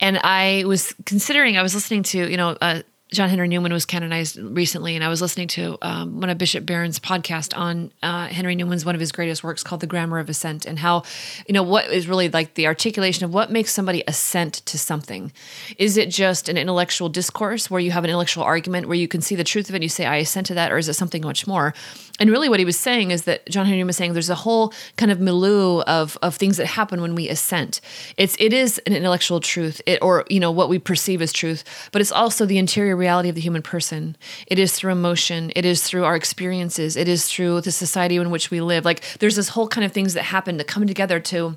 And 0.00 0.18
I 0.18 0.64
was 0.66 0.94
considering, 1.04 1.56
I 1.56 1.62
was 1.62 1.74
listening 1.74 2.02
to, 2.04 2.28
you 2.28 2.36
know, 2.36 2.56
uh, 2.60 2.82
John 3.14 3.28
Henry 3.28 3.46
Newman 3.46 3.72
was 3.72 3.86
canonized 3.86 4.36
recently, 4.36 4.96
and 4.96 5.04
I 5.04 5.08
was 5.08 5.22
listening 5.22 5.46
to 5.48 5.78
um, 5.82 6.20
one 6.20 6.30
of 6.30 6.36
Bishop 6.36 6.66
Barron's 6.66 6.98
podcast 6.98 7.56
on 7.56 7.92
uh, 8.02 8.26
Henry 8.26 8.56
Newman's 8.56 8.84
one 8.84 8.96
of 8.96 9.00
his 9.00 9.12
greatest 9.12 9.44
works 9.44 9.62
called 9.62 9.80
"The 9.80 9.86
Grammar 9.86 10.18
of 10.18 10.28
Assent," 10.28 10.66
and 10.66 10.80
how 10.80 11.04
you 11.46 11.54
know 11.54 11.62
what 11.62 11.86
is 11.86 12.08
really 12.08 12.28
like 12.28 12.54
the 12.54 12.66
articulation 12.66 13.24
of 13.24 13.32
what 13.32 13.52
makes 13.52 13.72
somebody 13.72 14.02
assent 14.08 14.54
to 14.66 14.76
something. 14.78 15.32
Is 15.78 15.96
it 15.96 16.10
just 16.10 16.48
an 16.48 16.56
intellectual 16.56 17.08
discourse 17.08 17.70
where 17.70 17.80
you 17.80 17.92
have 17.92 18.02
an 18.02 18.10
intellectual 18.10 18.42
argument 18.42 18.88
where 18.88 18.96
you 18.96 19.06
can 19.06 19.20
see 19.20 19.36
the 19.36 19.44
truth 19.44 19.68
of 19.68 19.74
it 19.74 19.76
and 19.76 19.84
you 19.84 19.88
say 19.88 20.06
I 20.06 20.16
assent 20.16 20.48
to 20.48 20.54
that, 20.54 20.72
or 20.72 20.78
is 20.78 20.88
it 20.88 20.94
something 20.94 21.22
much 21.22 21.46
more? 21.46 21.72
And 22.18 22.30
really, 22.30 22.48
what 22.48 22.58
he 22.58 22.64
was 22.64 22.76
saying 22.76 23.12
is 23.12 23.24
that 23.24 23.48
John 23.48 23.64
Henry 23.64 23.78
Newman 23.78 23.88
was 23.88 23.96
saying 23.96 24.12
there's 24.12 24.28
a 24.28 24.34
whole 24.34 24.72
kind 24.96 25.12
of 25.12 25.20
milieu 25.20 25.82
of 25.82 26.18
of 26.20 26.34
things 26.34 26.56
that 26.56 26.66
happen 26.66 27.00
when 27.00 27.14
we 27.14 27.28
assent. 27.28 27.80
It's 28.16 28.36
it 28.40 28.52
is 28.52 28.78
an 28.86 28.92
intellectual 28.92 29.38
truth, 29.38 29.80
it, 29.86 30.00
or 30.02 30.24
you 30.28 30.40
know 30.40 30.50
what 30.50 30.68
we 30.68 30.80
perceive 30.80 31.22
as 31.22 31.32
truth, 31.32 31.62
but 31.92 32.00
it's 32.00 32.12
also 32.12 32.44
the 32.44 32.58
interior 32.58 32.96
reality 33.04 33.28
of 33.28 33.34
the 33.34 33.46
human 33.48 33.62
person. 33.62 34.16
It 34.46 34.58
is 34.58 34.72
through 34.72 34.92
emotion. 34.92 35.52
It 35.54 35.64
is 35.64 35.82
through 35.82 36.04
our 36.04 36.16
experiences. 36.16 36.96
It 36.96 37.08
is 37.08 37.22
through 37.30 37.60
the 37.60 37.72
society 37.72 38.16
in 38.16 38.30
which 38.30 38.50
we 38.50 38.60
live. 38.60 38.84
Like 38.84 39.00
there's 39.18 39.36
this 39.36 39.50
whole 39.50 39.68
kind 39.68 39.84
of 39.84 39.92
things 39.92 40.14
that 40.14 40.24
happen 40.36 40.56
that 40.56 40.66
come 40.66 40.86
together 40.86 41.20
to 41.32 41.56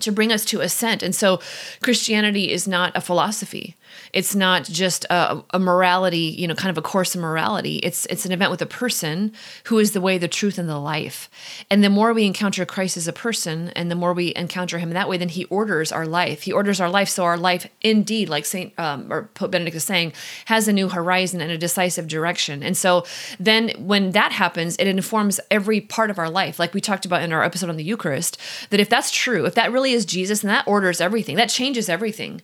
to 0.00 0.10
bring 0.12 0.32
us 0.32 0.44
to 0.46 0.60
assent. 0.60 1.02
And 1.02 1.14
so 1.14 1.40
Christianity 1.80 2.50
is 2.50 2.66
not 2.66 2.96
a 2.96 3.00
philosophy. 3.00 3.76
It's 4.12 4.34
not 4.34 4.64
just 4.64 5.04
a, 5.10 5.42
a, 5.50 5.58
morality, 5.58 6.34
you 6.38 6.46
know, 6.46 6.54
kind 6.54 6.70
of 6.70 6.78
a 6.78 6.82
course 6.82 7.14
in 7.14 7.20
morality. 7.20 7.76
It's 7.78 8.06
it's 8.06 8.24
an 8.24 8.32
event 8.32 8.50
with 8.50 8.62
a 8.62 8.66
person 8.66 9.32
who 9.64 9.78
is 9.78 9.92
the 9.92 10.00
way, 10.00 10.18
the 10.18 10.28
truth, 10.28 10.58
and 10.58 10.68
the 10.68 10.78
life. 10.78 11.28
And 11.70 11.82
the 11.82 11.90
more 11.90 12.12
we 12.12 12.24
encounter 12.24 12.64
Christ 12.64 12.96
as 12.96 13.08
a 13.08 13.12
person, 13.12 13.70
and 13.70 13.90
the 13.90 13.94
more 13.94 14.12
we 14.12 14.32
encounter 14.36 14.78
Him 14.78 14.90
in 14.90 14.94
that 14.94 15.08
way, 15.08 15.16
then 15.16 15.28
He 15.28 15.44
orders 15.46 15.92
our 15.92 16.06
life. 16.06 16.42
He 16.42 16.52
orders 16.52 16.80
our 16.80 16.90
life, 16.90 17.08
so 17.08 17.24
our 17.24 17.36
life, 17.36 17.66
indeed, 17.82 18.28
like 18.28 18.44
Saint 18.44 18.72
um, 18.78 19.12
or 19.12 19.30
Pope 19.34 19.50
Benedict 19.50 19.76
is 19.76 19.84
saying, 19.84 20.12
has 20.46 20.68
a 20.68 20.72
new 20.72 20.88
horizon 20.88 21.40
and 21.40 21.50
a 21.50 21.58
decisive 21.58 22.08
direction. 22.08 22.62
And 22.62 22.76
so 22.76 23.04
then, 23.40 23.70
when 23.78 24.12
that 24.12 24.32
happens, 24.32 24.76
it 24.76 24.86
informs 24.86 25.40
every 25.50 25.80
part 25.80 26.10
of 26.10 26.18
our 26.18 26.30
life. 26.30 26.58
Like 26.58 26.74
we 26.74 26.80
talked 26.80 27.04
about 27.04 27.22
in 27.22 27.32
our 27.32 27.42
episode 27.42 27.70
on 27.70 27.76
the 27.76 27.84
Eucharist, 27.84 28.38
that 28.70 28.80
if 28.80 28.88
that's 28.88 29.10
true, 29.10 29.44
if 29.46 29.54
that 29.54 29.72
really 29.72 29.92
is 29.92 30.04
Jesus, 30.04 30.42
and 30.42 30.50
that 30.50 30.66
orders 30.66 31.00
everything, 31.00 31.36
that 31.36 31.48
changes 31.48 31.88
everything. 31.88 32.42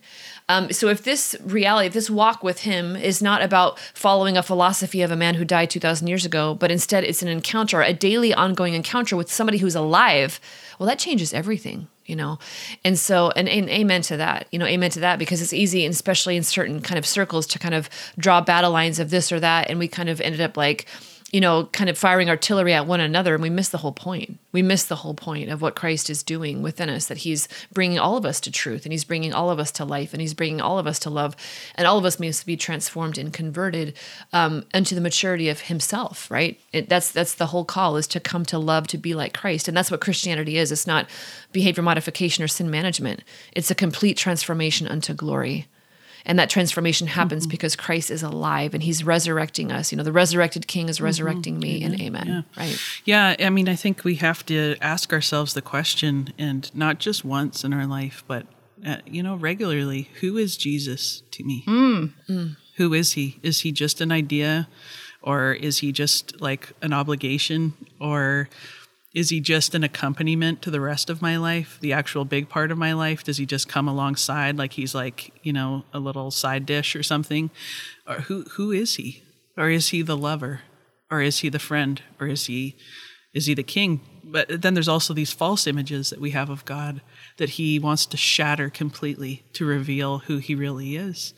Um, 0.51 0.69
so 0.73 0.89
if 0.89 1.03
this 1.03 1.33
reality, 1.45 1.87
if 1.87 1.93
this 1.93 2.09
walk 2.09 2.43
with 2.43 2.61
him 2.61 2.97
is 2.97 3.21
not 3.21 3.41
about 3.41 3.79
following 3.93 4.35
a 4.35 4.43
philosophy 4.43 5.01
of 5.01 5.09
a 5.09 5.15
man 5.15 5.35
who 5.35 5.45
died 5.45 5.69
2,000 5.69 6.07
years 6.07 6.25
ago, 6.25 6.55
but 6.55 6.69
instead 6.69 7.05
it's 7.05 7.21
an 7.21 7.29
encounter, 7.29 7.81
a 7.81 7.93
daily 7.93 8.33
ongoing 8.33 8.73
encounter 8.73 9.15
with 9.15 9.31
somebody 9.31 9.59
who's 9.59 9.75
alive, 9.75 10.41
well, 10.77 10.87
that 10.87 10.99
changes 10.99 11.33
everything 11.33 11.87
you 12.07 12.15
know? 12.17 12.39
And 12.83 12.99
so 12.99 13.31
and, 13.37 13.47
and, 13.47 13.69
amen 13.69 14.01
to 14.03 14.17
that 14.17 14.47
you 14.51 14.59
know 14.59 14.65
amen 14.65 14.89
to 14.91 14.99
that 14.99 15.17
because 15.17 15.41
it's 15.41 15.53
easy 15.53 15.85
especially 15.85 16.35
in 16.35 16.43
certain 16.43 16.81
kind 16.81 16.99
of 16.99 17.05
circles 17.05 17.47
to 17.47 17.59
kind 17.59 17.73
of 17.73 17.89
draw 18.17 18.41
battle 18.41 18.71
lines 18.71 18.99
of 18.99 19.11
this 19.11 19.31
or 19.31 19.39
that 19.39 19.69
and 19.69 19.79
we 19.79 19.87
kind 19.87 20.09
of 20.09 20.19
ended 20.19 20.41
up 20.41 20.57
like 20.57 20.87
you 21.31 21.39
know, 21.39 21.65
kind 21.71 21.89
of 21.89 21.97
firing 21.97 22.29
artillery 22.29 22.73
at 22.73 22.85
one 22.85 22.99
another, 22.99 23.33
and 23.33 23.41
we 23.41 23.49
miss 23.49 23.69
the 23.69 23.77
whole 23.77 23.93
point. 23.93 24.37
We 24.51 24.61
miss 24.61 24.83
the 24.83 24.97
whole 24.97 25.13
point 25.13 25.49
of 25.49 25.61
what 25.61 25.75
Christ 25.77 26.09
is 26.09 26.23
doing 26.23 26.61
within 26.61 26.89
us, 26.89 27.05
that 27.05 27.19
He's 27.19 27.47
bringing 27.71 27.99
all 27.99 28.17
of 28.17 28.25
us 28.25 28.41
to 28.41 28.51
truth, 28.51 28.85
and 28.85 28.91
He's 28.91 29.05
bringing 29.05 29.33
all 29.33 29.49
of 29.49 29.57
us 29.57 29.71
to 29.73 29.85
life, 29.85 30.13
and 30.13 30.21
He's 30.21 30.33
bringing 30.33 30.59
all 30.59 30.77
of 30.77 30.87
us 30.87 30.99
to 30.99 31.09
love, 31.09 31.37
and 31.75 31.87
all 31.87 31.97
of 31.97 32.03
us 32.03 32.19
must 32.19 32.45
be 32.45 32.57
transformed 32.57 33.17
and 33.17 33.31
converted 33.31 33.97
um, 34.33 34.65
into 34.73 34.93
the 34.93 34.99
maturity 34.99 35.47
of 35.47 35.61
Himself. 35.61 36.29
Right? 36.29 36.59
It, 36.73 36.89
that's 36.89 37.11
that's 37.11 37.35
the 37.35 37.47
whole 37.47 37.65
call 37.65 37.95
is 37.95 38.07
to 38.07 38.19
come 38.19 38.43
to 38.45 38.59
love, 38.59 38.87
to 38.87 38.97
be 38.97 39.13
like 39.13 39.33
Christ, 39.33 39.69
and 39.69 39.77
that's 39.77 39.89
what 39.89 40.01
Christianity 40.01 40.57
is. 40.57 40.69
It's 40.71 40.87
not 40.87 41.09
behavior 41.53 41.83
modification 41.83 42.43
or 42.43 42.49
sin 42.49 42.69
management. 42.69 43.23
It's 43.53 43.71
a 43.71 43.75
complete 43.75 44.17
transformation 44.17 44.85
unto 44.85 45.13
glory. 45.13 45.67
And 46.25 46.37
that 46.37 46.49
transformation 46.49 47.07
happens 47.07 47.43
mm-hmm. 47.43 47.51
because 47.51 47.75
Christ 47.75 48.11
is 48.11 48.23
alive 48.23 48.73
and 48.73 48.83
he's 48.83 49.03
resurrecting 49.03 49.71
us. 49.71 49.91
You 49.91 49.97
know, 49.97 50.03
the 50.03 50.11
resurrected 50.11 50.67
king 50.67 50.89
is 50.89 50.97
mm-hmm. 50.97 51.05
resurrecting 51.05 51.53
mm-hmm. 51.55 51.61
me, 51.61 51.83
and 51.83 51.99
amen. 51.99 52.27
Yeah. 52.27 52.41
Right. 52.63 52.79
Yeah. 53.05 53.35
I 53.39 53.49
mean, 53.49 53.67
I 53.67 53.75
think 53.75 54.03
we 54.03 54.15
have 54.15 54.45
to 54.47 54.75
ask 54.81 55.11
ourselves 55.11 55.53
the 55.53 55.61
question, 55.61 56.33
and 56.37 56.73
not 56.75 56.99
just 56.99 57.25
once 57.25 57.63
in 57.63 57.73
our 57.73 57.87
life, 57.87 58.23
but, 58.27 58.45
uh, 58.85 58.97
you 59.05 59.23
know, 59.23 59.35
regularly 59.35 60.09
who 60.21 60.37
is 60.37 60.57
Jesus 60.57 61.23
to 61.31 61.43
me? 61.43 61.63
Mm. 61.67 62.13
Mm. 62.29 62.57
Who 62.75 62.93
is 62.93 63.13
he? 63.13 63.39
Is 63.43 63.61
he 63.61 63.71
just 63.71 64.01
an 64.01 64.11
idea? 64.11 64.67
Or 65.23 65.53
is 65.53 65.79
he 65.79 65.91
just 65.91 66.41
like 66.41 66.73
an 66.81 66.93
obligation? 66.93 67.73
Or 67.99 68.49
is 69.13 69.29
he 69.29 69.41
just 69.41 69.75
an 69.75 69.83
accompaniment 69.83 70.61
to 70.61 70.71
the 70.71 70.79
rest 70.79 71.09
of 71.09 71.21
my 71.21 71.35
life 71.37 71.77
the 71.81 71.91
actual 71.91 72.25
big 72.25 72.47
part 72.49 72.71
of 72.71 72.77
my 72.77 72.93
life? 72.93 73.23
Does 73.23 73.37
he 73.37 73.45
just 73.45 73.67
come 73.67 73.87
alongside 73.87 74.57
like 74.57 74.73
he's 74.73 74.95
like 74.95 75.33
you 75.43 75.53
know 75.53 75.83
a 75.93 75.99
little 75.99 76.31
side 76.31 76.65
dish 76.65 76.95
or 76.95 77.03
something? 77.03 77.49
Or 78.07 78.21
who 78.21 78.43
who 78.51 78.71
is 78.71 78.95
he? 78.95 79.23
Or 79.57 79.69
is 79.69 79.89
he 79.89 80.01
the 80.01 80.17
lover? 80.17 80.61
Or 81.09 81.21
is 81.21 81.39
he 81.39 81.49
the 81.49 81.59
friend? 81.59 82.01
Or 82.19 82.27
is 82.27 82.45
he 82.45 82.75
is 83.33 83.45
he 83.45 83.53
the 83.53 83.63
king? 83.63 84.01
But 84.23 84.61
then 84.61 84.75
there's 84.75 84.87
also 84.87 85.13
these 85.13 85.33
false 85.33 85.67
images 85.67 86.09
that 86.09 86.21
we 86.21 86.31
have 86.31 86.49
of 86.49 86.63
god 86.63 87.01
that 87.37 87.51
he 87.51 87.79
wants 87.79 88.05
to 88.07 88.17
shatter 88.17 88.69
completely 88.69 89.43
to 89.53 89.65
reveal 89.65 90.19
who 90.19 90.37
he 90.37 90.55
really 90.55 90.95
is. 90.95 91.33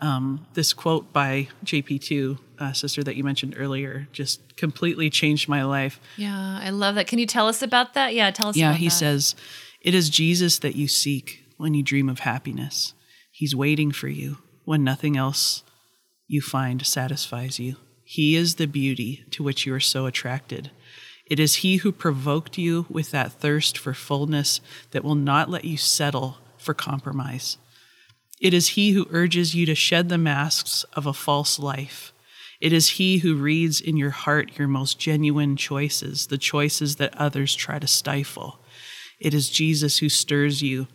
Um, 0.00 0.46
this 0.54 0.72
quote 0.72 1.12
by 1.12 1.48
JP2, 1.64 2.38
uh, 2.60 2.72
sister 2.72 3.02
that 3.02 3.16
you 3.16 3.24
mentioned 3.24 3.54
earlier, 3.56 4.08
just 4.12 4.56
completely 4.56 5.10
changed 5.10 5.48
my 5.48 5.64
life. 5.64 6.00
Yeah, 6.16 6.60
I 6.62 6.70
love 6.70 6.94
that. 6.96 7.06
Can 7.06 7.18
you 7.18 7.26
tell 7.26 7.48
us 7.48 7.62
about 7.62 7.94
that? 7.94 8.14
Yeah, 8.14 8.30
tell 8.30 8.48
us 8.48 8.56
yeah, 8.56 8.74
he 8.74 8.86
that. 8.86 8.92
says, 8.92 9.34
It 9.80 9.94
is 9.94 10.10
Jesus 10.10 10.58
that 10.60 10.76
you 10.76 10.88
seek 10.88 11.44
when 11.56 11.74
you 11.74 11.82
dream 11.82 12.08
of 12.08 12.20
happiness. 12.20 12.94
He's 13.30 13.54
waiting 13.54 13.92
for 13.92 14.08
you 14.08 14.38
when 14.64 14.84
nothing 14.84 15.16
else 15.16 15.62
you 16.26 16.40
find 16.40 16.84
satisfies 16.86 17.58
you. 17.58 17.76
He 18.04 18.36
is 18.36 18.54
the 18.54 18.66
beauty 18.66 19.24
to 19.32 19.42
which 19.42 19.66
you 19.66 19.74
are 19.74 19.80
so 19.80 20.06
attracted. 20.06 20.70
It 21.26 21.38
is 21.38 21.56
He 21.56 21.76
who 21.76 21.92
provoked 21.92 22.56
you 22.58 22.86
with 22.88 23.10
that 23.10 23.32
thirst 23.32 23.76
for 23.76 23.94
fullness 23.94 24.60
that 24.92 25.04
will 25.04 25.14
not 25.14 25.50
let 25.50 25.64
you 25.64 25.76
settle 25.76 26.38
for 26.56 26.74
compromise. 26.74 27.58
It 28.40 28.54
is 28.54 28.68
He 28.68 28.92
who 28.92 29.06
urges 29.10 29.54
you 29.54 29.66
to 29.66 29.74
shed 29.74 30.08
the 30.08 30.18
masks 30.18 30.84
of 30.94 31.06
a 31.06 31.12
false 31.12 31.58
life. 31.58 32.12
It 32.60 32.72
is 32.72 32.90
He 32.90 33.18
who 33.18 33.34
reads 33.34 33.80
in 33.80 33.96
your 33.96 34.10
heart 34.10 34.58
your 34.58 34.68
most 34.68 34.98
genuine 34.98 35.56
choices, 35.56 36.26
the 36.26 36.38
choices 36.38 36.96
that 36.96 37.16
others 37.16 37.54
try 37.54 37.78
to 37.78 37.86
stifle. 37.86 38.60
It 39.20 39.34
is 39.34 39.48
Jesus 39.48 39.98
who 39.98 40.08
stirs 40.08 40.62
you. 40.62 40.88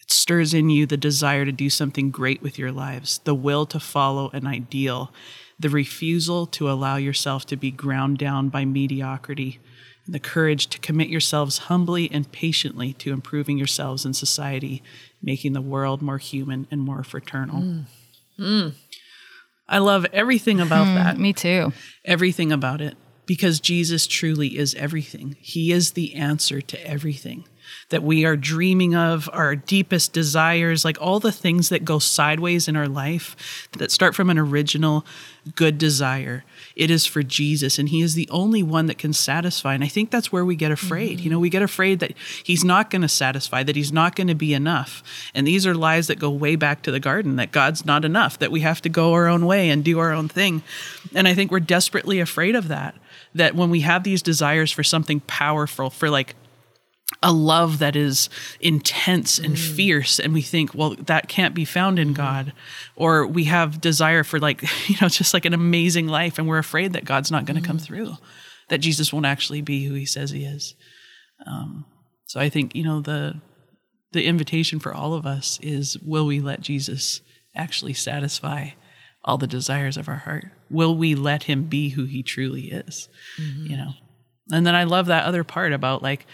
It 0.00 0.10
stirs 0.10 0.54
in 0.54 0.70
you 0.70 0.86
the 0.86 0.96
desire 0.96 1.44
to 1.44 1.52
do 1.52 1.70
something 1.70 2.10
great 2.10 2.42
with 2.42 2.58
your 2.58 2.72
lives, 2.72 3.18
the 3.24 3.34
will 3.34 3.66
to 3.66 3.80
follow 3.80 4.30
an 4.30 4.46
ideal, 4.46 5.12
the 5.58 5.68
refusal 5.68 6.46
to 6.46 6.70
allow 6.70 6.96
yourself 6.96 7.46
to 7.46 7.56
be 7.56 7.70
ground 7.70 8.18
down 8.18 8.48
by 8.48 8.64
mediocrity, 8.64 9.60
and 10.06 10.14
the 10.14 10.20
courage 10.20 10.68
to 10.68 10.78
commit 10.78 11.08
yourselves 11.08 11.58
humbly 11.58 12.10
and 12.10 12.32
patiently 12.32 12.92
to 12.94 13.12
improving 13.12 13.58
yourselves 13.58 14.04
in 14.04 14.14
society 14.14 14.82
making 15.22 15.52
the 15.52 15.60
world 15.60 16.00
more 16.00 16.18
human 16.18 16.66
and 16.70 16.80
more 16.80 17.02
fraternal. 17.02 17.60
Mm. 17.60 17.84
Mm. 18.38 18.74
I 19.68 19.78
love 19.78 20.06
everything 20.12 20.60
about 20.60 20.86
mm, 20.86 20.94
that. 20.94 21.18
Me 21.18 21.32
too. 21.32 21.72
Everything 22.04 22.52
about 22.52 22.80
it. 22.80 22.96
Because 23.26 23.60
Jesus 23.60 24.06
truly 24.06 24.56
is 24.56 24.74
everything. 24.76 25.36
He 25.40 25.70
is 25.70 25.92
the 25.92 26.14
answer 26.14 26.62
to 26.62 26.86
everything 26.86 27.44
that 27.90 28.02
we 28.02 28.24
are 28.24 28.36
dreaming 28.36 28.94
of, 28.94 29.28
our 29.32 29.56
deepest 29.56 30.12
desires, 30.12 30.84
like 30.84 31.00
all 31.00 31.20
the 31.20 31.32
things 31.32 31.68
that 31.68 31.84
go 31.84 31.98
sideways 31.98 32.68
in 32.68 32.76
our 32.76 32.88
life 32.88 33.68
that 33.78 33.90
start 33.90 34.14
from 34.14 34.30
an 34.30 34.38
original 34.38 35.04
good 35.54 35.78
desire. 35.78 36.44
It 36.78 36.92
is 36.92 37.04
for 37.04 37.24
Jesus, 37.24 37.76
and 37.76 37.88
He 37.88 38.02
is 38.02 38.14
the 38.14 38.28
only 38.30 38.62
one 38.62 38.86
that 38.86 38.98
can 38.98 39.12
satisfy. 39.12 39.74
And 39.74 39.82
I 39.82 39.88
think 39.88 40.10
that's 40.10 40.30
where 40.30 40.44
we 40.44 40.54
get 40.54 40.70
afraid. 40.70 41.16
Mm-hmm. 41.18 41.24
You 41.24 41.30
know, 41.30 41.40
we 41.40 41.50
get 41.50 41.60
afraid 41.60 41.98
that 41.98 42.14
He's 42.44 42.64
not 42.64 42.88
going 42.88 43.02
to 43.02 43.08
satisfy, 43.08 43.64
that 43.64 43.74
He's 43.74 43.92
not 43.92 44.14
going 44.14 44.28
to 44.28 44.34
be 44.36 44.54
enough. 44.54 45.02
And 45.34 45.44
these 45.44 45.66
are 45.66 45.74
lies 45.74 46.06
that 46.06 46.20
go 46.20 46.30
way 46.30 46.54
back 46.54 46.82
to 46.82 46.92
the 46.92 47.00
garden 47.00 47.34
that 47.36 47.50
God's 47.50 47.84
not 47.84 48.04
enough, 48.04 48.38
that 48.38 48.52
we 48.52 48.60
have 48.60 48.80
to 48.82 48.88
go 48.88 49.12
our 49.12 49.26
own 49.26 49.44
way 49.44 49.68
and 49.68 49.84
do 49.84 49.98
our 49.98 50.12
own 50.12 50.28
thing. 50.28 50.62
And 51.16 51.26
I 51.26 51.34
think 51.34 51.50
we're 51.50 51.60
desperately 51.60 52.20
afraid 52.20 52.54
of 52.54 52.68
that. 52.68 52.94
That 53.34 53.56
when 53.56 53.70
we 53.70 53.80
have 53.80 54.04
these 54.04 54.22
desires 54.22 54.70
for 54.70 54.84
something 54.84 55.20
powerful, 55.20 55.90
for 55.90 56.08
like 56.08 56.36
a 57.22 57.32
love 57.32 57.78
that 57.78 57.96
is 57.96 58.28
intense 58.60 59.38
and 59.38 59.54
mm. 59.54 59.74
fierce 59.74 60.20
and 60.20 60.32
we 60.32 60.42
think 60.42 60.74
well 60.74 60.94
that 60.94 61.28
can't 61.28 61.54
be 61.54 61.64
found 61.64 61.98
in 61.98 62.10
mm. 62.10 62.14
god 62.14 62.52
or 62.96 63.26
we 63.26 63.44
have 63.44 63.80
desire 63.80 64.22
for 64.22 64.38
like 64.38 64.62
you 64.88 64.96
know 65.00 65.08
just 65.08 65.34
like 65.34 65.44
an 65.44 65.54
amazing 65.54 66.06
life 66.06 66.38
and 66.38 66.46
we're 66.46 66.58
afraid 66.58 66.92
that 66.92 67.04
god's 67.04 67.30
not 67.30 67.44
going 67.44 67.56
to 67.56 67.62
mm. 67.62 67.66
come 67.66 67.78
through 67.78 68.14
that 68.68 68.78
jesus 68.78 69.12
won't 69.12 69.26
actually 69.26 69.60
be 69.60 69.84
who 69.84 69.94
he 69.94 70.06
says 70.06 70.30
he 70.30 70.44
is 70.44 70.74
um, 71.46 71.84
so 72.26 72.38
i 72.40 72.48
think 72.48 72.74
you 72.74 72.84
know 72.84 73.00
the 73.00 73.40
the 74.12 74.24
invitation 74.24 74.78
for 74.78 74.94
all 74.94 75.14
of 75.14 75.26
us 75.26 75.58
is 75.62 75.98
will 75.98 76.26
we 76.26 76.40
let 76.40 76.60
jesus 76.60 77.20
actually 77.56 77.94
satisfy 77.94 78.68
all 79.24 79.38
the 79.38 79.46
desires 79.46 79.96
of 79.96 80.08
our 80.08 80.16
heart 80.16 80.46
will 80.70 80.96
we 80.96 81.14
let 81.14 81.44
him 81.44 81.64
be 81.64 81.90
who 81.90 82.04
he 82.04 82.22
truly 82.22 82.70
is 82.70 83.08
mm-hmm. 83.40 83.66
you 83.66 83.76
know 83.76 83.92
and 84.52 84.66
then 84.66 84.74
i 84.74 84.84
love 84.84 85.06
that 85.06 85.24
other 85.24 85.42
part 85.42 85.72
about 85.72 86.02
like 86.02 86.26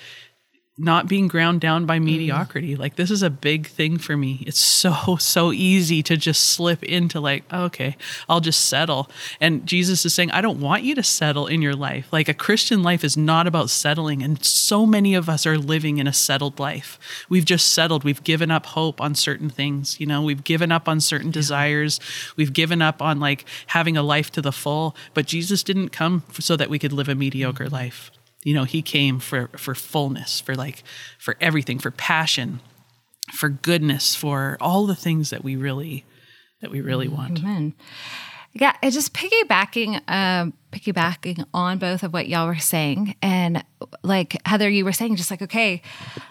not 0.76 1.08
being 1.08 1.28
ground 1.28 1.60
down 1.60 1.86
by 1.86 1.98
mm. 1.98 2.04
mediocrity. 2.04 2.74
Mm. 2.74 2.78
Like 2.78 2.96
this 2.96 3.10
is 3.10 3.22
a 3.22 3.30
big 3.30 3.68
thing 3.68 3.96
for 3.96 4.16
me. 4.16 4.42
It's 4.46 4.58
so 4.58 5.16
so 5.18 5.52
easy 5.52 6.02
to 6.02 6.16
just 6.16 6.44
slip 6.46 6.82
into 6.82 7.20
like, 7.20 7.44
okay, 7.52 7.96
I'll 8.28 8.40
just 8.40 8.66
settle. 8.68 9.08
And 9.40 9.66
Jesus 9.66 10.04
is 10.04 10.14
saying, 10.14 10.32
I 10.32 10.40
don't 10.40 10.60
want 10.60 10.82
you 10.82 10.94
to 10.96 11.02
settle 11.02 11.46
in 11.46 11.62
your 11.62 11.76
life. 11.76 12.12
Like 12.12 12.28
a 12.28 12.34
Christian 12.34 12.82
life 12.82 13.04
is 13.04 13.16
not 13.16 13.46
about 13.46 13.70
settling 13.70 14.22
and 14.22 14.44
so 14.44 14.84
many 14.84 15.14
of 15.14 15.28
us 15.28 15.46
are 15.46 15.58
living 15.58 15.98
in 15.98 16.06
a 16.06 16.12
settled 16.12 16.58
life. 16.58 16.98
We've 17.28 17.44
just 17.44 17.72
settled. 17.72 18.02
We've 18.02 18.24
given 18.24 18.50
up 18.50 18.66
hope 18.66 19.00
on 19.00 19.14
certain 19.14 19.50
things, 19.50 20.00
you 20.00 20.06
know. 20.06 20.22
We've 20.22 20.44
given 20.44 20.72
up 20.72 20.88
on 20.88 21.00
certain 21.00 21.28
yeah. 21.28 21.34
desires. 21.34 22.00
We've 22.36 22.52
given 22.52 22.82
up 22.82 23.00
on 23.00 23.20
like 23.20 23.44
having 23.68 23.96
a 23.96 24.02
life 24.02 24.30
to 24.32 24.42
the 24.42 24.52
full, 24.52 24.96
but 25.12 25.26
Jesus 25.26 25.62
didn't 25.62 25.90
come 25.90 26.24
so 26.40 26.56
that 26.56 26.70
we 26.70 26.78
could 26.78 26.92
live 26.92 27.08
a 27.08 27.14
mediocre 27.14 27.68
life. 27.68 28.10
You 28.44 28.54
know, 28.54 28.64
he 28.64 28.82
came 28.82 29.18
for 29.18 29.48
for 29.56 29.74
fullness, 29.74 30.38
for 30.38 30.54
like 30.54 30.84
for 31.18 31.36
everything, 31.40 31.78
for 31.78 31.90
passion, 31.90 32.60
for 33.32 33.48
goodness, 33.48 34.14
for 34.14 34.56
all 34.60 34.86
the 34.86 34.94
things 34.94 35.30
that 35.30 35.42
we 35.42 35.56
really 35.56 36.04
that 36.60 36.70
we 36.70 36.80
really 36.80 37.08
want. 37.08 37.40
Amen. 37.40 37.74
Yeah, 38.56 38.72
just 38.84 39.12
piggybacking, 39.12 40.00
um, 40.08 40.52
piggybacking 40.70 41.44
on 41.52 41.78
both 41.78 42.04
of 42.04 42.12
what 42.12 42.28
y'all 42.28 42.46
were 42.46 42.54
saying, 42.54 43.16
and 43.20 43.64
like 44.04 44.36
Heather, 44.46 44.70
you 44.70 44.84
were 44.84 44.92
saying, 44.92 45.16
just 45.16 45.30
like, 45.32 45.42
okay, 45.42 45.82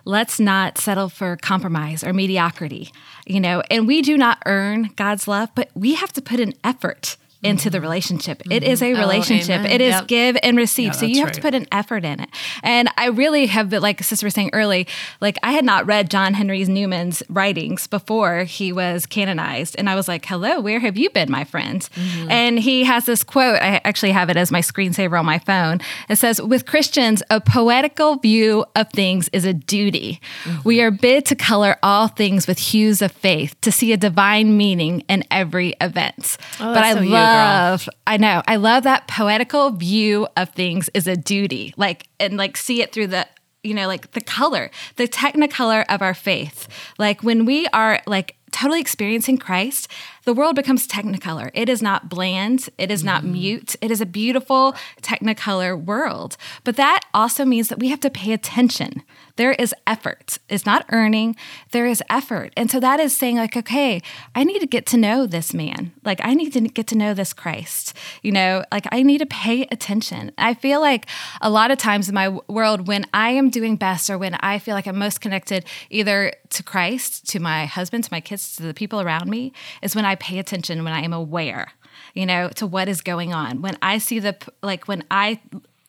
let's 0.05 0.39
not 0.39 0.77
settle 0.77 1.09
for 1.09 1.35
compromise 1.35 2.01
or 2.01 2.13
mediocrity, 2.13 2.93
you 3.25 3.41
know. 3.41 3.61
And 3.69 3.87
we 3.87 4.01
do 4.01 4.17
not 4.17 4.41
earn 4.45 4.91
God's 4.95 5.27
love, 5.27 5.49
but 5.53 5.69
we 5.75 5.95
have 5.95 6.13
to 6.13 6.21
put 6.21 6.39
an 6.39 6.53
effort 6.63 7.17
into 7.43 7.69
the 7.69 7.81
relationship. 7.81 8.39
Mm-hmm. 8.39 8.51
It 8.51 8.63
is 8.63 8.81
a 8.81 8.93
oh, 8.93 8.97
relationship. 8.97 9.61
Oh, 9.63 9.65
it 9.65 9.81
is 9.81 9.93
yep. 9.93 10.07
give 10.07 10.37
and 10.41 10.57
receive. 10.57 10.87
Yeah, 10.87 10.91
so 10.91 11.05
you 11.05 11.17
have 11.17 11.25
right. 11.25 11.33
to 11.33 11.41
put 11.41 11.53
an 11.53 11.67
effort 11.71 12.05
in 12.05 12.19
it. 12.19 12.29
And 12.63 12.89
I 12.97 13.07
really 13.07 13.47
have 13.47 13.69
been, 13.69 13.81
like 13.81 14.03
Sister 14.03 14.25
was 14.25 14.33
saying 14.33 14.51
early, 14.53 14.87
like 15.21 15.37
I 15.43 15.51
had 15.51 15.65
not 15.65 15.85
read 15.85 16.09
John 16.09 16.33
Henry 16.33 16.63
Newman's 16.63 17.23
writings 17.29 17.87
before 17.87 18.43
he 18.43 18.71
was 18.71 19.05
canonized. 19.05 19.75
And 19.77 19.89
I 19.89 19.95
was 19.95 20.07
like, 20.07 20.25
hello, 20.25 20.61
where 20.61 20.79
have 20.79 20.97
you 20.97 21.09
been, 21.09 21.29
my 21.29 21.43
friend? 21.43 21.81
Mm-hmm. 21.81 22.31
And 22.31 22.59
he 22.59 22.83
has 22.85 23.05
this 23.05 23.23
quote. 23.23 23.61
I 23.61 23.81
actually 23.83 24.11
have 24.11 24.29
it 24.29 24.37
as 24.37 24.51
my 24.51 24.61
screensaver 24.61 25.19
on 25.19 25.25
my 25.25 25.39
phone. 25.39 25.81
It 26.09 26.17
says, 26.17 26.41
with 26.41 26.65
Christians, 26.65 27.23
a 27.29 27.41
poetical 27.41 28.15
view 28.15 28.65
of 28.75 28.89
things 28.91 29.29
is 29.33 29.45
a 29.45 29.53
duty. 29.53 30.21
Mm-hmm. 30.43 30.61
We 30.63 30.81
are 30.81 30.91
bid 30.91 31.25
to 31.25 31.35
color 31.35 31.77
all 31.83 32.07
things 32.07 32.47
with 32.47 32.59
hues 32.59 33.01
of 33.01 33.11
faith, 33.11 33.59
to 33.61 33.71
see 33.71 33.91
a 33.91 33.97
divine 33.97 34.55
meaning 34.55 35.01
in 35.09 35.23
every 35.29 35.75
event. 35.81 36.37
Oh, 36.59 36.73
but 36.73 36.83
I 36.83 36.93
so 36.93 36.99
love 37.01 37.32
love 37.35 37.89
I 38.05 38.17
know. 38.17 38.41
I 38.47 38.55
love 38.57 38.83
that 38.83 39.07
poetical 39.07 39.71
view 39.71 40.27
of 40.37 40.49
things 40.49 40.89
is 40.93 41.07
a 41.07 41.15
duty. 41.15 41.73
Like 41.77 42.07
and 42.19 42.37
like 42.37 42.57
see 42.57 42.81
it 42.81 42.91
through 42.91 43.07
the 43.07 43.27
you 43.63 43.73
know, 43.73 43.87
like 43.87 44.11
the 44.11 44.21
color, 44.21 44.69
the 44.97 45.07
technicolor 45.07 45.85
of 45.87 46.01
our 46.01 46.13
faith. 46.13 46.67
Like 46.99 47.23
when 47.23 47.45
we 47.45 47.65
are 47.67 48.01
like 48.05 48.35
totally 48.51 48.81
experiencing 48.81 49.37
Christ, 49.37 49.87
the 50.25 50.33
world 50.33 50.55
becomes 50.55 50.87
technicolor. 50.87 51.51
It 51.53 51.69
is 51.69 51.81
not 51.81 52.09
bland, 52.09 52.69
it 52.77 52.91
is 52.91 53.03
not 53.03 53.23
mm-hmm. 53.23 53.33
mute. 53.33 53.75
It 53.81 53.91
is 53.91 54.01
a 54.01 54.05
beautiful 54.05 54.75
technicolor 55.01 55.81
world. 55.81 56.37
But 56.63 56.75
that 56.77 57.01
also 57.13 57.45
means 57.45 57.67
that 57.67 57.79
we 57.79 57.89
have 57.89 57.99
to 58.01 58.09
pay 58.09 58.33
attention. 58.33 59.03
There 59.35 59.53
is 59.53 59.73
effort. 59.87 60.37
It's 60.47 60.65
not 60.65 60.85
earning, 60.89 61.35
there 61.71 61.87
is 61.87 62.03
effort. 62.09 62.53
And 62.55 62.69
so 62.69 62.79
that 62.79 62.99
is 62.99 63.15
saying, 63.15 63.37
like, 63.37 63.57
okay, 63.57 64.01
I 64.35 64.43
need 64.43 64.59
to 64.59 64.67
get 64.67 64.85
to 64.87 64.97
know 64.97 65.25
this 65.25 65.53
man. 65.53 65.91
Like, 66.03 66.19
I 66.23 66.33
need 66.35 66.53
to 66.53 66.61
get 66.61 66.87
to 66.87 66.97
know 66.97 67.13
this 67.13 67.33
Christ. 67.33 67.97
You 68.21 68.31
know, 68.31 68.63
like, 68.71 68.87
I 68.91 69.01
need 69.01 69.19
to 69.19 69.25
pay 69.25 69.63
attention. 69.71 70.31
I 70.37 70.53
feel 70.53 70.81
like 70.81 71.07
a 71.41 71.49
lot 71.49 71.71
of 71.71 71.79
times 71.79 72.09
in 72.09 72.15
my 72.15 72.29
world, 72.47 72.87
when 72.87 73.05
I 73.13 73.31
am 73.31 73.49
doing 73.49 73.75
best 73.75 74.09
or 74.09 74.17
when 74.17 74.35
I 74.35 74.59
feel 74.59 74.75
like 74.75 74.87
I'm 74.87 74.99
most 74.99 75.19
connected 75.19 75.65
either 75.89 76.31
to 76.49 76.63
Christ, 76.63 77.27
to 77.29 77.39
my 77.39 77.65
husband, 77.65 78.03
to 78.03 78.13
my 78.13 78.21
kids, 78.21 78.55
to 78.57 78.63
the 78.63 78.73
people 78.73 79.01
around 79.01 79.29
me, 79.29 79.51
is 79.81 79.95
when 79.95 80.05
I 80.05 80.12
pay 80.15 80.39
attention, 80.39 80.83
when 80.83 80.93
I 80.93 81.01
am 81.01 81.13
aware 81.13 81.73
you 82.13 82.25
know, 82.25 82.49
to 82.49 82.67
what 82.67 82.87
is 82.87 83.01
going 83.01 83.33
on. 83.33 83.61
When 83.61 83.77
I 83.81 83.97
see 83.97 84.19
the, 84.19 84.35
like, 84.61 84.87
when 84.87 85.03
I 85.09 85.39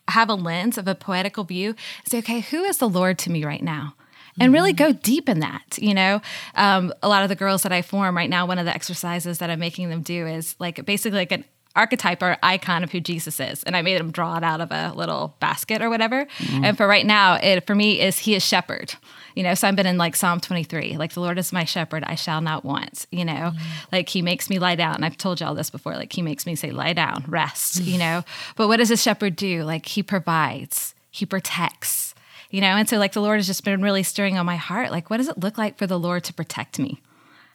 have 0.07 0.29
a 0.29 0.35
lens 0.35 0.77
of 0.77 0.87
a 0.87 0.95
poetical 0.95 1.43
view, 1.43 1.75
say, 2.05 2.19
okay, 2.19 2.39
who 2.39 2.63
is 2.63 2.77
the 2.77 2.89
Lord 2.89 3.17
to 3.19 3.31
me 3.31 3.43
right 3.43 3.63
now? 3.63 3.95
and 4.37 4.51
really 4.51 4.73
mm-hmm. 4.73 4.91
go 4.91 4.99
deep 5.01 5.29
in 5.29 5.39
that. 5.39 5.77
You 5.77 5.93
know, 5.93 6.21
um, 6.55 6.93
a 7.01 7.07
lot 7.07 7.23
of 7.23 7.29
the 7.29 7.35
girls 7.35 7.63
that 7.63 7.71
I 7.71 7.81
form 7.81 8.17
right 8.17 8.29
now, 8.29 8.45
one 8.45 8.59
of 8.59 8.65
the 8.65 8.75
exercises 8.75 9.37
that 9.37 9.49
I'm 9.49 9.59
making 9.59 9.89
them 9.89 10.01
do 10.01 10.27
is 10.27 10.57
like 10.59 10.85
basically 10.85 11.19
like 11.19 11.31
an 11.31 11.45
archetype 11.73 12.21
or 12.21 12.35
icon 12.43 12.83
of 12.83 12.91
who 12.91 12.99
Jesus 12.99 13.39
is. 13.39 13.63
And 13.63 13.77
I 13.77 13.81
made 13.81 13.97
them 13.97 14.11
draw 14.11 14.35
it 14.35 14.43
out 14.43 14.59
of 14.59 14.73
a 14.73 14.91
little 14.93 15.37
basket 15.39 15.81
or 15.81 15.89
whatever. 15.89 16.25
Mm-hmm. 16.25 16.65
And 16.65 16.77
for 16.77 16.85
right 16.85 17.05
now, 17.05 17.35
it 17.35 17.65
for 17.65 17.75
me 17.75 18.01
is 18.01 18.19
he 18.19 18.35
is 18.35 18.45
shepherd. 18.45 18.95
You 19.35 19.43
know, 19.43 19.53
so 19.53 19.67
I've 19.67 19.75
been 19.75 19.85
in 19.85 19.97
like 19.97 20.15
Psalm 20.15 20.39
23, 20.39 20.97
like 20.97 21.13
the 21.13 21.19
Lord 21.19 21.37
is 21.37 21.51
my 21.51 21.65
shepherd, 21.65 22.05
I 22.05 22.15
shall 22.15 22.39
not 22.39 22.63
want, 22.63 23.05
you 23.11 23.25
know, 23.25 23.33
mm-hmm. 23.33 23.85
like 23.91 24.07
he 24.07 24.21
makes 24.21 24.49
me 24.49 24.59
lie 24.59 24.75
down. 24.75 24.95
And 24.95 25.05
I've 25.05 25.17
told 25.17 25.41
you 25.41 25.45
all 25.45 25.53
this 25.53 25.69
before, 25.69 25.93
like 25.95 26.13
he 26.13 26.21
makes 26.21 26.45
me 26.45 26.55
say, 26.55 26.71
lie 26.71 26.93
down, 26.93 27.25
rest, 27.27 27.81
you 27.81 27.97
know. 27.97 28.23
But 28.55 28.69
what 28.69 28.77
does 28.77 28.91
a 28.91 28.97
shepherd 28.97 29.35
do? 29.35 29.63
Like 29.63 29.85
he 29.87 30.01
provides, 30.01 30.95
he 31.11 31.25
protects, 31.25 32.15
you 32.49 32.61
know. 32.61 32.67
And 32.67 32.87
so, 32.87 32.97
like, 32.97 33.11
the 33.11 33.21
Lord 33.21 33.37
has 33.37 33.47
just 33.47 33.65
been 33.65 33.81
really 33.81 34.03
stirring 34.03 34.37
on 34.37 34.45
my 34.45 34.55
heart. 34.55 34.91
Like, 34.91 35.09
what 35.09 35.17
does 35.17 35.27
it 35.27 35.39
look 35.39 35.57
like 35.57 35.77
for 35.77 35.87
the 35.87 35.99
Lord 35.99 36.23
to 36.25 36.33
protect 36.33 36.79
me? 36.79 37.01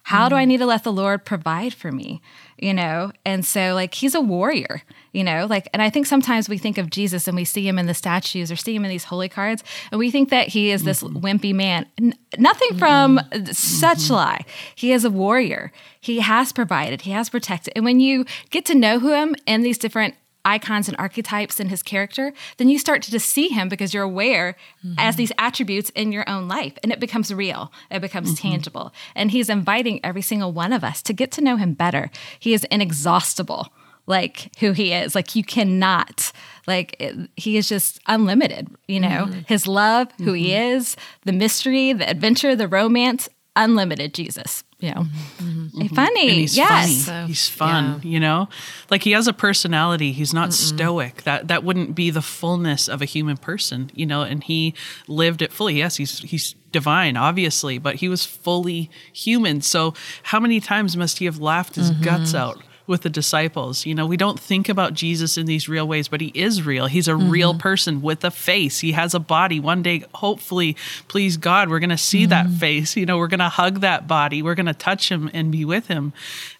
How 0.03 0.29
do 0.29 0.35
I 0.35 0.45
mm. 0.45 0.47
need 0.47 0.57
to 0.57 0.65
let 0.65 0.83
the 0.83 0.91
Lord 0.91 1.25
provide 1.25 1.73
for 1.73 1.91
me? 1.91 2.21
You 2.57 2.73
know? 2.73 3.11
And 3.25 3.45
so, 3.45 3.73
like, 3.73 3.93
he's 3.93 4.15
a 4.15 4.21
warrior, 4.21 4.83
you 5.13 5.23
know? 5.23 5.45
Like, 5.49 5.67
and 5.73 5.81
I 5.81 5.89
think 5.89 6.05
sometimes 6.05 6.49
we 6.49 6.57
think 6.57 6.77
of 6.77 6.89
Jesus 6.89 7.27
and 7.27 7.35
we 7.35 7.45
see 7.45 7.67
him 7.67 7.79
in 7.79 7.85
the 7.85 7.93
statues 7.93 8.51
or 8.51 8.55
see 8.55 8.75
him 8.75 8.83
in 8.85 8.89
these 8.89 9.05
holy 9.05 9.29
cards, 9.29 9.63
and 9.91 9.99
we 9.99 10.11
think 10.11 10.29
that 10.29 10.49
he 10.49 10.71
is 10.71 10.83
this 10.83 11.01
mm-hmm. 11.01 11.17
wimpy 11.17 11.53
man. 11.53 11.85
N- 11.99 12.13
nothing 12.37 12.77
from 12.77 13.17
mm-hmm. 13.17 13.51
such 13.51 13.99
mm-hmm. 13.99 14.13
lie. 14.13 14.45
He 14.75 14.91
is 14.91 15.05
a 15.05 15.09
warrior. 15.09 15.71
He 15.99 16.19
has 16.19 16.51
provided, 16.51 17.01
he 17.01 17.11
has 17.11 17.29
protected. 17.29 17.73
And 17.75 17.85
when 17.85 17.99
you 17.99 18.25
get 18.49 18.65
to 18.65 18.75
know 18.75 18.99
him 18.99 19.35
in 19.45 19.61
these 19.61 19.77
different 19.77 20.15
icons 20.45 20.87
and 20.87 20.97
archetypes 20.97 21.59
in 21.59 21.69
his 21.69 21.83
character, 21.83 22.33
then 22.57 22.69
you 22.69 22.79
start 22.79 23.01
to 23.03 23.11
just 23.11 23.29
see 23.29 23.49
him 23.49 23.69
because 23.69 23.93
you're 23.93 24.03
aware 24.03 24.55
mm-hmm. 24.85 24.95
as 24.97 25.15
these 25.15 25.31
attributes 25.37 25.89
in 25.91 26.11
your 26.11 26.27
own 26.29 26.47
life 26.47 26.77
and 26.83 26.91
it 26.91 26.99
becomes 26.99 27.33
real, 27.33 27.71
it 27.89 28.01
becomes 28.01 28.33
mm-hmm. 28.33 28.49
tangible. 28.49 28.93
And 29.15 29.31
he's 29.31 29.49
inviting 29.49 30.03
every 30.03 30.21
single 30.21 30.51
one 30.51 30.73
of 30.73 30.83
us 30.83 31.01
to 31.03 31.13
get 31.13 31.31
to 31.33 31.41
know 31.41 31.57
him 31.57 31.73
better. 31.73 32.09
He 32.39 32.53
is 32.53 32.65
inexhaustible 32.65 33.71
like 34.07 34.49
who 34.59 34.71
he 34.71 34.91
is 34.91 35.13
like 35.13 35.35
you 35.35 35.43
cannot 35.43 36.31
like 36.67 36.95
it, 36.99 37.29
he 37.35 37.55
is 37.55 37.69
just 37.69 37.99
unlimited 38.07 38.67
you 38.87 38.99
know 38.99 39.25
mm-hmm. 39.27 39.39
his 39.47 39.67
love 39.67 40.11
who 40.17 40.25
mm-hmm. 40.25 40.35
he 40.35 40.53
is 40.55 40.95
the 41.23 41.31
mystery 41.31 41.93
the 41.93 42.09
adventure 42.09 42.55
the 42.55 42.67
romance 42.67 43.29
unlimited 43.55 44.13
jesus 44.13 44.63
you 44.81 44.89
know, 44.89 45.05
mm-hmm, 45.37 45.85
funny. 45.93 46.29
And 46.29 46.39
he's 46.39 46.57
yes, 46.57 46.69
funny. 46.71 46.93
So, 46.93 47.27
he's 47.27 47.47
fun. 47.47 48.01
Yeah. 48.01 48.09
You 48.09 48.19
know, 48.19 48.49
like 48.89 49.03
he 49.03 49.11
has 49.11 49.27
a 49.27 49.33
personality. 49.33 50.11
He's 50.11 50.33
not 50.33 50.49
Mm-mm. 50.49 50.53
stoic. 50.53 51.21
That 51.21 51.49
that 51.49 51.63
wouldn't 51.63 51.93
be 51.93 52.09
the 52.09 52.23
fullness 52.23 52.89
of 52.89 52.99
a 52.99 53.05
human 53.05 53.37
person. 53.37 53.91
You 53.93 54.07
know, 54.07 54.23
and 54.23 54.43
he 54.43 54.73
lived 55.07 55.43
it 55.43 55.53
fully. 55.53 55.77
Yes, 55.77 55.97
he's 55.97 56.19
he's 56.19 56.55
divine, 56.71 57.15
obviously, 57.15 57.77
but 57.77 57.97
he 57.97 58.09
was 58.09 58.25
fully 58.25 58.89
human. 59.13 59.61
So 59.61 59.93
how 60.23 60.39
many 60.39 60.59
times 60.59 60.97
must 60.97 61.19
he 61.19 61.25
have 61.25 61.37
laughed 61.37 61.75
his 61.75 61.91
mm-hmm. 61.91 62.03
guts 62.03 62.33
out? 62.33 62.63
With 62.91 63.01
the 63.01 63.09
disciples. 63.09 63.87
You 63.87 63.95
know, 63.95 64.05
we 64.05 64.17
don't 64.17 64.39
think 64.39 64.69
about 64.69 64.93
Jesus 64.93 65.37
in 65.37 65.47
these 65.47 65.67
real 65.67 65.87
ways, 65.87 66.07
but 66.07 66.21
he 66.21 66.27
is 66.35 66.63
real. 66.63 66.85
He's 66.85 67.07
a 67.07 67.13
mm-hmm. 67.13 67.29
real 67.29 67.57
person 67.57 68.03
with 68.03 68.23
a 68.23 68.29
face. 68.29 68.81
He 68.81 68.91
has 68.91 69.15
a 69.15 69.19
body. 69.19 69.59
One 69.59 69.81
day, 69.81 70.03
hopefully, 70.13 70.77
please 71.07 71.37
God, 71.37 71.69
we're 71.69 71.79
going 71.79 71.89
to 71.89 71.97
see 71.97 72.27
mm-hmm. 72.27 72.29
that 72.29 72.49
face. 72.49 72.95
You 72.95 73.07
know, 73.07 73.17
we're 73.17 73.27
going 73.27 73.39
to 73.39 73.49
hug 73.49 73.79
that 73.79 74.07
body. 74.07 74.43
We're 74.43 74.53
going 74.53 74.67
to 74.67 74.75
touch 74.75 75.09
him 75.09 75.31
and 75.33 75.51
be 75.51 75.65
with 75.65 75.87
him. 75.87 76.13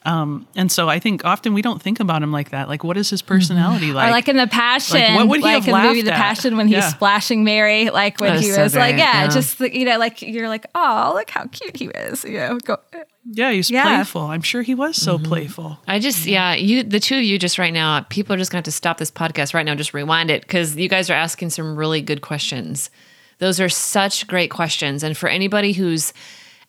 Um, 0.03 0.47
and 0.55 0.71
so 0.71 0.89
I 0.89 0.97
think 0.97 1.23
often 1.25 1.53
we 1.53 1.61
don't 1.61 1.81
think 1.81 1.99
about 1.99 2.23
him 2.23 2.31
like 2.31 2.49
that. 2.49 2.67
Like, 2.67 2.83
what 2.83 2.97
is 2.97 3.09
his 3.11 3.21
personality 3.21 3.87
mm-hmm. 3.87 3.97
like? 3.97 4.07
Or 4.07 4.11
like 4.11 4.27
in 4.27 4.37
the 4.37 4.47
Passion, 4.47 4.99
like, 4.99 5.15
what 5.15 5.27
would 5.27 5.39
he 5.41 5.43
like 5.43 5.63
have 5.63 5.67
in 5.67 5.73
the 5.73 5.87
movie 5.87 6.01
The 6.01 6.11
Passion 6.11 6.57
when 6.57 6.67
he's 6.67 6.77
yeah. 6.77 6.89
splashing 6.89 7.43
Mary, 7.43 7.89
like 7.89 8.19
when 8.19 8.41
he 8.41 8.51
was 8.51 8.73
so 8.73 8.79
like, 8.79 8.97
yeah, 8.97 9.23
yeah, 9.23 9.27
just 9.27 9.59
you 9.59 9.85
know, 9.85 9.99
like 9.99 10.21
you're 10.21 10.49
like, 10.49 10.65
oh, 10.73 11.11
look 11.15 11.29
how 11.29 11.45
cute 11.45 11.77
he 11.77 11.85
is. 11.87 12.23
You 12.23 12.37
know, 12.37 12.57
go, 12.59 12.77
yeah, 13.25 13.51
he's 13.51 13.69
yeah. 13.69 13.83
playful. 13.83 14.21
I'm 14.21 14.41
sure 14.41 14.61
he 14.61 14.75
was 14.75 14.97
so 14.97 15.17
mm-hmm. 15.17 15.25
playful. 15.25 15.79
I 15.87 15.99
just, 15.99 16.25
yeah, 16.25 16.55
you, 16.55 16.83
the 16.83 16.99
two 16.99 17.17
of 17.17 17.23
you, 17.23 17.37
just 17.37 17.59
right 17.59 17.73
now, 17.73 18.01
people 18.09 18.33
are 18.33 18.37
just 18.37 18.51
going 18.51 18.63
to 18.63 18.67
have 18.67 18.73
to 18.73 18.77
stop 18.77 18.97
this 18.97 19.11
podcast 19.11 19.53
right 19.53 19.65
now, 19.65 19.75
just 19.75 19.93
rewind 19.93 20.31
it 20.31 20.41
because 20.41 20.75
you 20.75 20.89
guys 20.89 21.09
are 21.09 21.15
asking 21.15 21.51
some 21.51 21.75
really 21.75 22.01
good 22.01 22.21
questions. 22.21 22.89
Those 23.37 23.59
are 23.59 23.69
such 23.69 24.27
great 24.27 24.51
questions, 24.51 25.03
and 25.03 25.17
for 25.17 25.29
anybody 25.29 25.73
who's 25.73 26.13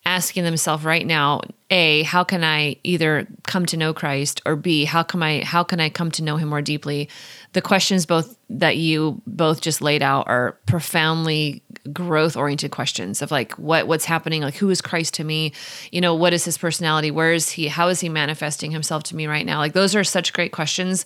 asking 0.05 0.43
themselves 0.43 0.85
right 0.85 1.07
now 1.07 1.41
a 1.71 2.03
how 2.03 2.25
can 2.25 2.43
i 2.43 2.75
either 2.83 3.27
come 3.45 3.65
to 3.65 3.77
know 3.77 3.95
christ 3.95 4.43
or 4.45 4.57
b 4.57 4.85
how 4.85 5.03
can 5.03 5.23
i 5.23 5.45
how 5.45 5.63
can 5.63 5.79
i 5.79 5.89
come 5.89 6.11
to 6.11 6.25
know 6.25 6.37
him 6.37 6.49
more 6.49 6.61
deeply 6.61 7.09
the 7.53 7.63
questions 7.63 8.05
both 8.05 8.37
that 8.51 8.77
you 8.77 9.23
both 9.29 9.61
just 9.61 9.81
laid 9.81 10.03
out 10.03 10.27
are 10.27 10.59
profoundly 10.67 11.63
growth 11.93 12.37
oriented 12.37 12.71
questions 12.71 13.23
of 13.23 13.31
like 13.31 13.53
what 13.53 13.87
what's 13.87 14.05
happening? 14.05 14.43
Like 14.43 14.57
who 14.57 14.71
is 14.71 14.81
christ 14.81 15.15
to 15.15 15.25
me? 15.25 15.53
You 15.91 16.01
know 16.01 16.15
what 16.15 16.33
is 16.33 16.45
his 16.45 16.59
personality? 16.59 17.11
Where 17.11 17.33
is 17.33 17.51
he? 17.51 17.69
How 17.69 17.89
is 17.89 18.01
he 18.01 18.09
manifesting 18.09 18.71
himself 18.71 19.03
to 19.05 19.17
me 19.17 19.27
right 19.27 19.47
now? 19.47 19.59
Like 19.59 19.73
those 19.73 19.95
are 19.95 20.05
such 20.05 20.33
great 20.33 20.53
questions 20.53 21.05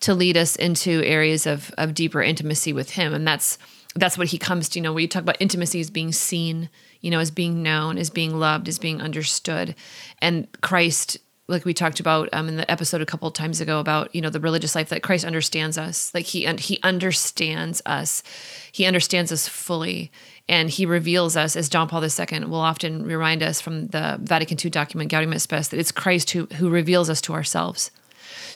to 0.00 0.14
lead 0.14 0.36
us 0.36 0.56
into 0.56 1.02
areas 1.04 1.46
of 1.46 1.72
of 1.78 1.94
deeper 1.94 2.22
intimacy 2.22 2.72
with 2.72 2.90
him. 2.90 3.14
And 3.14 3.26
that's 3.26 3.58
that's 3.94 4.18
what 4.18 4.28
he 4.28 4.38
comes 4.38 4.68
to 4.70 4.78
you 4.78 4.82
know 4.82 4.92
we 4.92 5.06
talk 5.06 5.22
about 5.22 5.36
intimacy 5.40 5.80
as 5.80 5.90
being 5.90 6.12
seen 6.12 6.68
you 7.00 7.10
know, 7.10 7.20
as 7.20 7.30
being 7.30 7.62
known, 7.62 7.98
as 7.98 8.10
being 8.10 8.38
loved, 8.38 8.68
as 8.68 8.78
being 8.78 9.00
understood. 9.00 9.74
And 10.20 10.48
Christ, 10.60 11.18
like 11.48 11.64
we 11.64 11.72
talked 11.72 11.98
about 11.98 12.28
um, 12.32 12.46
in 12.46 12.56
the 12.56 12.70
episode 12.70 13.00
a 13.00 13.06
couple 13.06 13.26
of 13.26 13.34
times 13.34 13.60
ago 13.60 13.80
about 13.80 14.14
you 14.14 14.20
know 14.20 14.30
the 14.30 14.38
religious 14.40 14.74
life, 14.74 14.90
that 14.90 15.02
Christ 15.02 15.24
understands 15.24 15.78
us, 15.78 16.12
like 16.14 16.26
he 16.26 16.46
he 16.46 16.78
understands 16.82 17.80
us, 17.86 18.22
he 18.70 18.84
understands 18.84 19.32
us 19.32 19.48
fully, 19.48 20.12
and 20.48 20.68
he 20.68 20.84
reveals 20.84 21.36
us, 21.36 21.56
as 21.56 21.68
John 21.68 21.88
Paul 21.88 22.04
II 22.04 22.44
will 22.44 22.60
often 22.60 23.04
remind 23.04 23.42
us 23.42 23.60
from 23.60 23.88
the 23.88 24.18
Vatican 24.22 24.58
II 24.62 24.70
document 24.70 25.10
Gaudium 25.10 25.32
et 25.32 25.38
Spes, 25.38 25.68
that 25.68 25.80
it's 25.80 25.90
Christ 25.90 26.30
who 26.30 26.46
who 26.56 26.68
reveals 26.68 27.08
us 27.08 27.20
to 27.22 27.32
ourselves. 27.32 27.90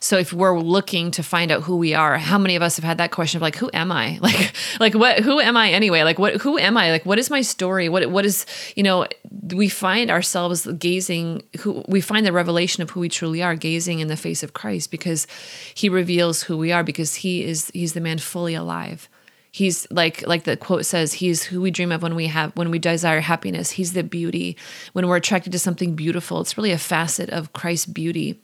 So 0.02 0.18
if 0.18 0.32
we're 0.32 0.58
looking 0.58 1.12
to 1.12 1.22
find 1.22 1.52
out 1.52 1.62
who 1.62 1.76
we 1.76 1.94
are, 1.94 2.18
how 2.18 2.36
many 2.36 2.56
of 2.56 2.62
us 2.62 2.74
have 2.74 2.84
had 2.84 2.98
that 2.98 3.12
question 3.12 3.38
of 3.38 3.42
like, 3.42 3.54
who 3.54 3.70
am 3.72 3.92
I? 3.92 4.18
Like, 4.32 4.52
like 4.80 4.94
what, 4.94 5.20
who 5.20 5.40
am 5.40 5.56
I 5.56 5.70
anyway? 5.70 6.02
Like 6.02 6.18
what, 6.18 6.40
who 6.40 6.58
am 6.58 6.76
I? 6.76 6.90
Like, 6.90 7.06
what 7.06 7.18
is 7.18 7.30
my 7.30 7.42
story? 7.42 7.88
What, 7.88 8.10
what 8.10 8.24
is, 8.24 8.46
you 8.74 8.82
know, 8.82 9.06
we 9.52 9.68
find 9.68 10.10
ourselves 10.10 10.66
gazing 10.78 11.42
who 11.60 11.84
we 11.86 12.00
find 12.00 12.26
the 12.26 12.32
revelation 12.32 12.82
of 12.82 12.90
who 12.90 13.00
we 13.00 13.08
truly 13.08 13.42
are, 13.42 13.54
gazing 13.54 14.00
in 14.00 14.08
the 14.08 14.16
face 14.16 14.42
of 14.42 14.54
Christ 14.54 14.90
because 14.90 15.26
he 15.74 15.88
reveals 15.88 16.42
who 16.42 16.56
we 16.56 16.72
are 16.72 16.82
because 16.82 17.16
he 17.16 17.44
is, 17.44 17.70
he's 17.72 17.92
the 17.92 18.00
man 18.00 18.18
fully 18.18 18.54
alive 18.54 19.08
he's 19.54 19.86
like 19.90 20.26
like 20.26 20.44
the 20.44 20.56
quote 20.56 20.86
says 20.86 21.12
he's 21.12 21.42
who 21.42 21.60
we 21.60 21.70
dream 21.70 21.92
of 21.92 22.02
when 22.02 22.14
we 22.14 22.26
have 22.26 22.50
when 22.56 22.70
we 22.70 22.78
desire 22.78 23.20
happiness 23.20 23.72
he's 23.72 23.92
the 23.92 24.02
beauty 24.02 24.56
when 24.94 25.06
we're 25.06 25.16
attracted 25.16 25.52
to 25.52 25.58
something 25.58 25.94
beautiful 25.94 26.40
it's 26.40 26.56
really 26.56 26.72
a 26.72 26.78
facet 26.78 27.28
of 27.28 27.52
christ's 27.52 27.84
beauty 27.84 28.40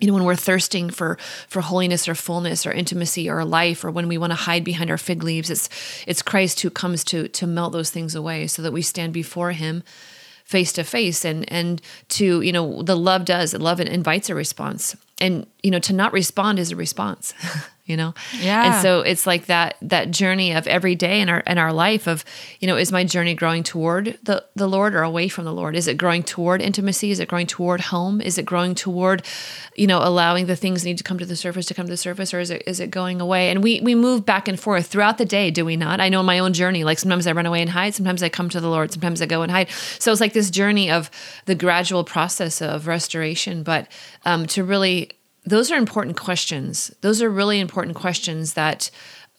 you 0.00 0.06
know 0.06 0.14
when 0.14 0.24
we're 0.24 0.36
thirsting 0.36 0.90
for 0.90 1.18
for 1.48 1.60
holiness 1.60 2.08
or 2.08 2.14
fullness 2.14 2.66
or 2.66 2.72
intimacy 2.72 3.28
or 3.28 3.44
life 3.44 3.84
or 3.84 3.90
when 3.90 4.08
we 4.08 4.18
want 4.18 4.30
to 4.30 4.36
hide 4.36 4.64
behind 4.64 4.90
our 4.90 4.98
fig 4.98 5.22
leaves 5.22 5.50
it's 5.50 5.68
it's 6.06 6.22
christ 6.22 6.60
who 6.60 6.70
comes 6.70 7.02
to 7.04 7.28
to 7.28 7.46
melt 7.46 7.72
those 7.72 7.90
things 7.90 8.14
away 8.14 8.46
so 8.46 8.62
that 8.62 8.72
we 8.72 8.82
stand 8.82 9.12
before 9.12 9.52
him 9.52 9.82
face 10.48 10.72
to 10.72 10.82
face 10.82 11.26
and 11.26 11.50
and 11.52 11.82
to 12.08 12.40
you 12.40 12.52
know 12.52 12.82
the 12.82 12.96
love 12.96 13.26
does 13.26 13.52
love 13.52 13.80
invites 13.80 14.30
a 14.30 14.34
response. 14.34 14.96
And 15.20 15.46
you 15.62 15.70
know 15.70 15.78
to 15.80 15.92
not 15.92 16.12
respond 16.12 16.58
is 16.58 16.72
a 16.72 16.76
response 16.76 17.34
you 17.88 17.96
know? 17.96 18.14
Yeah. 18.40 18.64
and 18.64 18.82
so 18.82 19.00
it's 19.00 19.26
like 19.26 19.46
that 19.46 19.76
that 19.82 20.10
journey 20.10 20.52
of 20.52 20.66
every 20.66 20.94
day 20.94 21.20
in 21.20 21.28
our 21.28 21.40
in 21.40 21.58
our 21.58 21.72
life 21.72 22.06
of 22.06 22.24
you 22.60 22.68
know 22.68 22.76
is 22.76 22.92
my 22.92 23.04
journey 23.04 23.34
growing 23.34 23.62
toward 23.62 24.18
the 24.22 24.44
the 24.54 24.68
lord 24.68 24.94
or 24.94 25.02
away 25.02 25.28
from 25.28 25.44
the 25.44 25.52
lord? 25.52 25.74
Is 25.74 25.88
it 25.88 25.96
growing 25.96 26.22
toward 26.22 26.62
intimacy? 26.62 27.10
Is 27.10 27.18
it 27.18 27.28
growing 27.28 27.46
toward 27.46 27.80
home? 27.80 28.20
Is 28.20 28.38
it 28.38 28.44
growing 28.44 28.74
toward 28.74 29.22
you 29.74 29.86
know 29.86 30.00
allowing 30.02 30.46
the 30.46 30.56
things 30.56 30.82
that 30.82 30.88
need 30.88 30.98
to 30.98 31.04
come 31.04 31.18
to 31.18 31.26
the 31.26 31.36
surface 31.36 31.66
to 31.66 31.74
come 31.74 31.86
to 31.86 31.90
the 31.90 31.96
surface 31.96 32.32
or 32.34 32.40
is 32.40 32.50
it 32.50 32.62
is 32.66 32.80
it 32.80 32.90
going 32.90 33.20
away? 33.20 33.50
And 33.50 33.62
we 33.62 33.80
we 33.80 33.94
move 33.94 34.24
back 34.24 34.46
and 34.46 34.60
forth 34.60 34.86
throughout 34.86 35.18
the 35.18 35.24
day 35.24 35.50
do 35.50 35.64
we 35.64 35.76
not? 35.76 36.00
I 36.00 36.08
know 36.08 36.22
my 36.22 36.38
own 36.38 36.52
journey 36.52 36.84
like 36.84 36.98
sometimes 36.98 37.26
i 37.26 37.32
run 37.32 37.46
away 37.46 37.60
and 37.62 37.70
hide 37.70 37.94
sometimes 37.94 38.22
i 38.22 38.28
come 38.28 38.48
to 38.50 38.60
the 38.60 38.68
lord 38.68 38.92
sometimes 38.92 39.22
i 39.22 39.26
go 39.26 39.42
and 39.42 39.50
hide. 39.50 39.68
So 39.98 40.12
it's 40.12 40.20
like 40.20 40.34
this 40.34 40.50
journey 40.50 40.90
of 40.90 41.10
the 41.46 41.54
gradual 41.54 42.04
process 42.04 42.60
of 42.60 42.86
restoration 42.86 43.62
but 43.62 43.88
um, 44.24 44.46
to 44.46 44.64
really 44.64 45.10
those 45.44 45.70
are 45.70 45.76
important 45.76 46.16
questions. 46.16 46.94
Those 47.00 47.22
are 47.22 47.30
really 47.30 47.60
important 47.60 47.96
questions 47.96 48.54
that 48.54 48.90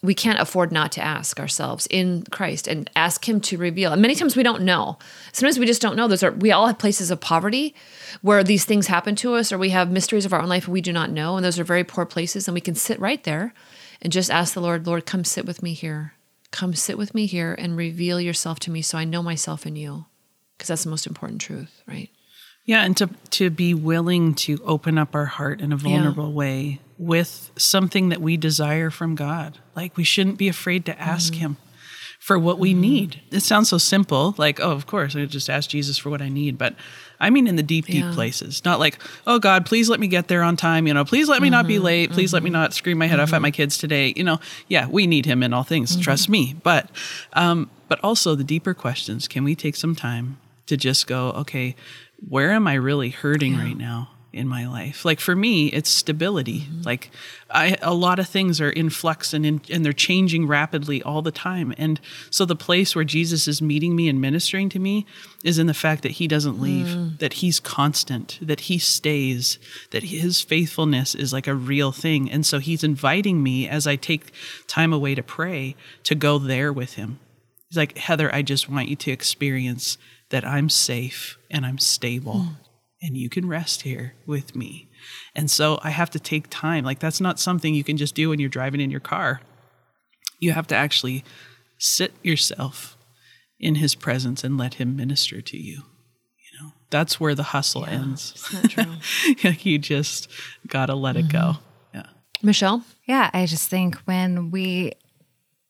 we 0.02 0.14
can't 0.14 0.40
afford 0.40 0.72
not 0.72 0.92
to 0.92 1.02
ask 1.02 1.38
ourselves 1.38 1.86
in 1.90 2.22
Christ 2.30 2.66
and 2.66 2.88
ask 2.96 3.28
Him 3.28 3.40
to 3.42 3.58
reveal. 3.58 3.92
And 3.92 4.00
many 4.00 4.14
times 4.14 4.34
we 4.34 4.42
don't 4.42 4.62
know. 4.62 4.98
Sometimes 5.32 5.58
we 5.58 5.66
just 5.66 5.82
don't 5.82 5.96
know. 5.96 6.08
Those 6.08 6.22
are 6.22 6.32
we 6.32 6.52
all 6.52 6.66
have 6.66 6.78
places 6.78 7.10
of 7.10 7.20
poverty 7.20 7.74
where 8.22 8.42
these 8.42 8.64
things 8.64 8.86
happen 8.86 9.14
to 9.16 9.34
us, 9.34 9.52
or 9.52 9.58
we 9.58 9.70
have 9.70 9.90
mysteries 9.90 10.24
of 10.24 10.32
our 10.32 10.40
own 10.40 10.48
life 10.48 10.66
we 10.66 10.80
do 10.80 10.92
not 10.92 11.10
know, 11.10 11.36
and 11.36 11.44
those 11.44 11.58
are 11.58 11.64
very 11.64 11.84
poor 11.84 12.06
places. 12.06 12.48
And 12.48 12.54
we 12.54 12.62
can 12.62 12.74
sit 12.74 12.98
right 12.98 13.22
there 13.24 13.52
and 14.00 14.12
just 14.12 14.30
ask 14.30 14.54
the 14.54 14.60
Lord, 14.60 14.86
Lord, 14.86 15.04
come 15.04 15.24
sit 15.24 15.44
with 15.44 15.62
me 15.62 15.74
here. 15.74 16.14
Come 16.50 16.74
sit 16.74 16.96
with 16.96 17.14
me 17.14 17.26
here 17.26 17.54
and 17.58 17.76
reveal 17.76 18.20
yourself 18.20 18.58
to 18.60 18.70
me 18.70 18.82
so 18.82 18.96
I 18.96 19.04
know 19.04 19.22
myself 19.22 19.66
in 19.66 19.76
you. 19.76 20.06
Because 20.56 20.68
that's 20.68 20.84
the 20.84 20.90
most 20.90 21.06
important 21.06 21.40
truth, 21.40 21.82
right? 21.86 22.10
Yeah, 22.66 22.84
and 22.84 22.96
to 22.98 23.08
to 23.30 23.50
be 23.50 23.74
willing 23.74 24.34
to 24.34 24.58
open 24.64 24.98
up 24.98 25.14
our 25.14 25.26
heart 25.26 25.60
in 25.60 25.72
a 25.72 25.76
vulnerable 25.76 26.32
way 26.32 26.80
with 26.98 27.50
something 27.56 28.10
that 28.10 28.20
we 28.20 28.36
desire 28.36 28.90
from 28.90 29.14
God. 29.14 29.58
Like 29.74 29.96
we 29.96 30.04
shouldn't 30.04 30.38
be 30.38 30.48
afraid 30.48 30.84
to 30.86 31.00
ask 31.00 31.32
Mm-hmm. 31.32 31.40
him 31.40 31.56
for 32.20 32.38
what 32.38 32.58
we 32.58 32.74
need. 32.74 33.22
It 33.30 33.40
sounds 33.40 33.70
so 33.70 33.78
simple, 33.78 34.34
like, 34.36 34.60
oh, 34.60 34.72
of 34.72 34.86
course, 34.86 35.16
I 35.16 35.24
just 35.24 35.48
ask 35.48 35.70
Jesus 35.70 35.96
for 35.96 36.10
what 36.10 36.20
I 36.20 36.28
need, 36.28 36.58
but 36.58 36.74
I 37.18 37.30
mean 37.30 37.46
in 37.46 37.56
the 37.56 37.62
deep 37.62 37.86
deep 37.86 38.04
places. 38.12 38.62
Not 38.62 38.78
like, 38.78 38.98
oh 39.26 39.38
God, 39.38 39.64
please 39.64 39.88
let 39.88 39.98
me 40.00 40.06
get 40.06 40.28
there 40.28 40.42
on 40.42 40.56
time, 40.56 40.86
you 40.86 40.92
know, 40.92 41.04
please 41.06 41.28
let 41.30 41.40
me 41.40 41.48
not 41.48 41.62
Mm-hmm. 41.62 41.68
be 41.68 41.78
late, 41.78 42.12
please 42.12 42.34
let 42.34 42.42
me 42.42 42.50
not 42.50 42.74
scream 42.74 42.98
my 42.98 43.06
head 43.06 43.20
off 43.20 43.32
at 43.32 43.40
my 43.40 43.50
kids 43.50 43.78
today. 43.78 44.12
You 44.14 44.24
know, 44.24 44.38
yeah, 44.68 44.86
we 44.86 45.06
need 45.06 45.24
him 45.24 45.42
in 45.42 45.54
all 45.54 45.64
things, 45.64 45.92
Mm-hmm. 45.92 46.02
trust 46.02 46.28
me. 46.28 46.54
But 46.62 46.90
um 47.32 47.70
but 47.88 47.98
also 48.04 48.34
the 48.34 48.44
deeper 48.44 48.74
questions, 48.74 49.26
can 49.26 49.42
we 49.42 49.54
take 49.56 49.74
some 49.74 49.96
time 49.96 50.36
to 50.66 50.76
just 50.76 51.06
go, 51.08 51.30
okay, 51.30 51.74
where 52.28 52.52
am 52.52 52.66
I 52.66 52.74
really 52.74 53.10
hurting 53.10 53.56
right 53.56 53.76
now 53.76 54.10
in 54.32 54.46
my 54.46 54.66
life? 54.68 55.04
Like 55.04 55.20
for 55.20 55.34
me, 55.34 55.68
it's 55.68 55.90
stability. 55.90 56.60
Mm-hmm. 56.60 56.82
Like 56.82 57.10
I, 57.50 57.76
a 57.82 57.94
lot 57.94 58.18
of 58.18 58.28
things 58.28 58.60
are 58.60 58.70
in 58.70 58.90
flux 58.90 59.32
and 59.32 59.44
in, 59.44 59.60
and 59.70 59.84
they're 59.84 59.92
changing 59.92 60.46
rapidly 60.46 61.02
all 61.02 61.22
the 61.22 61.32
time. 61.32 61.74
And 61.78 62.00
so 62.30 62.44
the 62.44 62.56
place 62.56 62.94
where 62.94 63.04
Jesus 63.04 63.48
is 63.48 63.60
meeting 63.60 63.96
me 63.96 64.08
and 64.08 64.20
ministering 64.20 64.68
to 64.70 64.78
me 64.78 65.06
is 65.42 65.58
in 65.58 65.66
the 65.66 65.74
fact 65.74 66.02
that 66.02 66.12
he 66.12 66.28
doesn't 66.28 66.60
leave, 66.60 66.86
mm. 66.86 67.18
that 67.18 67.34
he's 67.34 67.58
constant, 67.58 68.38
that 68.42 68.60
he 68.60 68.78
stays, 68.78 69.58
that 69.90 70.04
his 70.04 70.40
faithfulness 70.40 71.14
is 71.14 71.32
like 71.32 71.46
a 71.46 71.54
real 71.54 71.90
thing. 71.90 72.30
And 72.30 72.44
so 72.44 72.58
he's 72.58 72.84
inviting 72.84 73.42
me 73.42 73.68
as 73.68 73.86
I 73.86 73.96
take 73.96 74.32
time 74.66 74.92
away 74.92 75.14
to 75.14 75.22
pray 75.22 75.74
to 76.04 76.14
go 76.14 76.38
there 76.38 76.72
with 76.72 76.94
him. 76.94 77.18
He's 77.68 77.76
like, 77.76 77.96
Heather, 77.98 78.34
I 78.34 78.42
just 78.42 78.68
want 78.68 78.88
you 78.88 78.96
to 78.96 79.12
experience 79.12 79.96
that 80.30 80.46
I'm 80.46 80.68
safe 80.68 81.38
and 81.50 81.66
I'm 81.66 81.78
stable 81.78 82.46
and 83.02 83.16
you 83.16 83.28
can 83.28 83.48
rest 83.48 83.82
here 83.82 84.14
with 84.26 84.54
me. 84.54 84.88
And 85.34 85.50
so 85.50 85.78
I 85.82 85.90
have 85.90 86.10
to 86.10 86.20
take 86.20 86.48
time. 86.50 86.84
Like, 86.84 86.98
that's 86.98 87.20
not 87.20 87.40
something 87.40 87.74
you 87.74 87.84
can 87.84 87.96
just 87.96 88.14
do 88.14 88.28
when 88.28 88.40
you're 88.40 88.48
driving 88.48 88.80
in 88.80 88.90
your 88.90 89.00
car. 89.00 89.40
You 90.38 90.52
have 90.52 90.66
to 90.68 90.76
actually 90.76 91.24
sit 91.78 92.12
yourself 92.22 92.96
in 93.58 93.76
his 93.76 93.94
presence 93.94 94.44
and 94.44 94.58
let 94.58 94.74
him 94.74 94.96
minister 94.96 95.40
to 95.40 95.56
you. 95.56 95.82
You 95.82 96.60
know, 96.60 96.72
that's 96.90 97.18
where 97.18 97.34
the 97.34 97.42
hustle 97.42 97.84
ends. 97.86 98.54
you 99.62 99.78
just 99.78 100.28
got 100.66 100.86
to 100.86 100.94
let 100.94 101.16
it 101.16 101.28
go. 101.28 101.54
Yeah. 101.94 102.06
Michelle? 102.42 102.84
Yeah, 103.06 103.30
I 103.32 103.46
just 103.46 103.68
think 103.68 103.96
when 104.04 104.50
we 104.50 104.92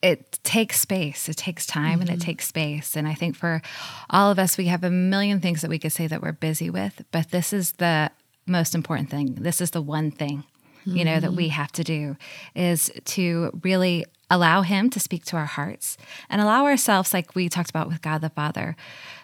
it 0.03 0.39
takes 0.43 0.81
space, 0.81 1.29
it 1.29 1.37
takes 1.37 1.67
time 1.67 2.01
and 2.01 2.09
it 2.09 2.15
mm-hmm. 2.15 2.23
takes 2.23 2.49
space. 2.49 2.97
And 2.97 3.07
I 3.07 3.15
think 3.15 3.37
for 3.37 3.61
all 4.09 4.31
of 4.31 4.39
us, 4.39 4.57
we 4.57 4.67
have 4.67 4.83
a 4.83 4.91
million 4.91 5.41
things 5.41 5.61
that 5.61 5.71
we 5.71 5.79
could 5.79 5.93
say 5.93 6.07
that 6.07 6.23
we're 6.23 6.33
busy 6.33 6.71
with, 6.71 7.05
but 7.13 7.31
this 7.31 7.53
is 7.53 7.73
the 7.73 8.11
most 8.47 8.75
important 8.75 9.11
thing. 9.11 9.35
This 9.35 9.61
is 9.61 9.73
the 9.73 9.83
one 9.83 10.11
thing, 10.11 10.45
you 10.85 11.05
know, 11.05 11.21
that 11.21 11.35
we 11.35 11.45
mm-hmm. 11.45 11.53
have 11.53 11.73
to 11.73 11.85
do 11.85 12.17
is 12.55 12.91
to 13.05 13.51
really 13.63 14.07
allow 14.31 14.63
him 14.63 14.89
to 14.91 15.01
speak 15.01 15.25
to 15.27 15.37
our 15.37 15.45
hearts 15.45 15.99
and 16.31 16.41
allow 16.41 16.65
ourselves, 16.65 17.13
like 17.13 17.35
we 17.35 17.49
talked 17.49 17.71
about 17.71 17.89
with 17.89 18.01
God 18.01 18.21
the 18.21 18.31
Father, 18.31 18.77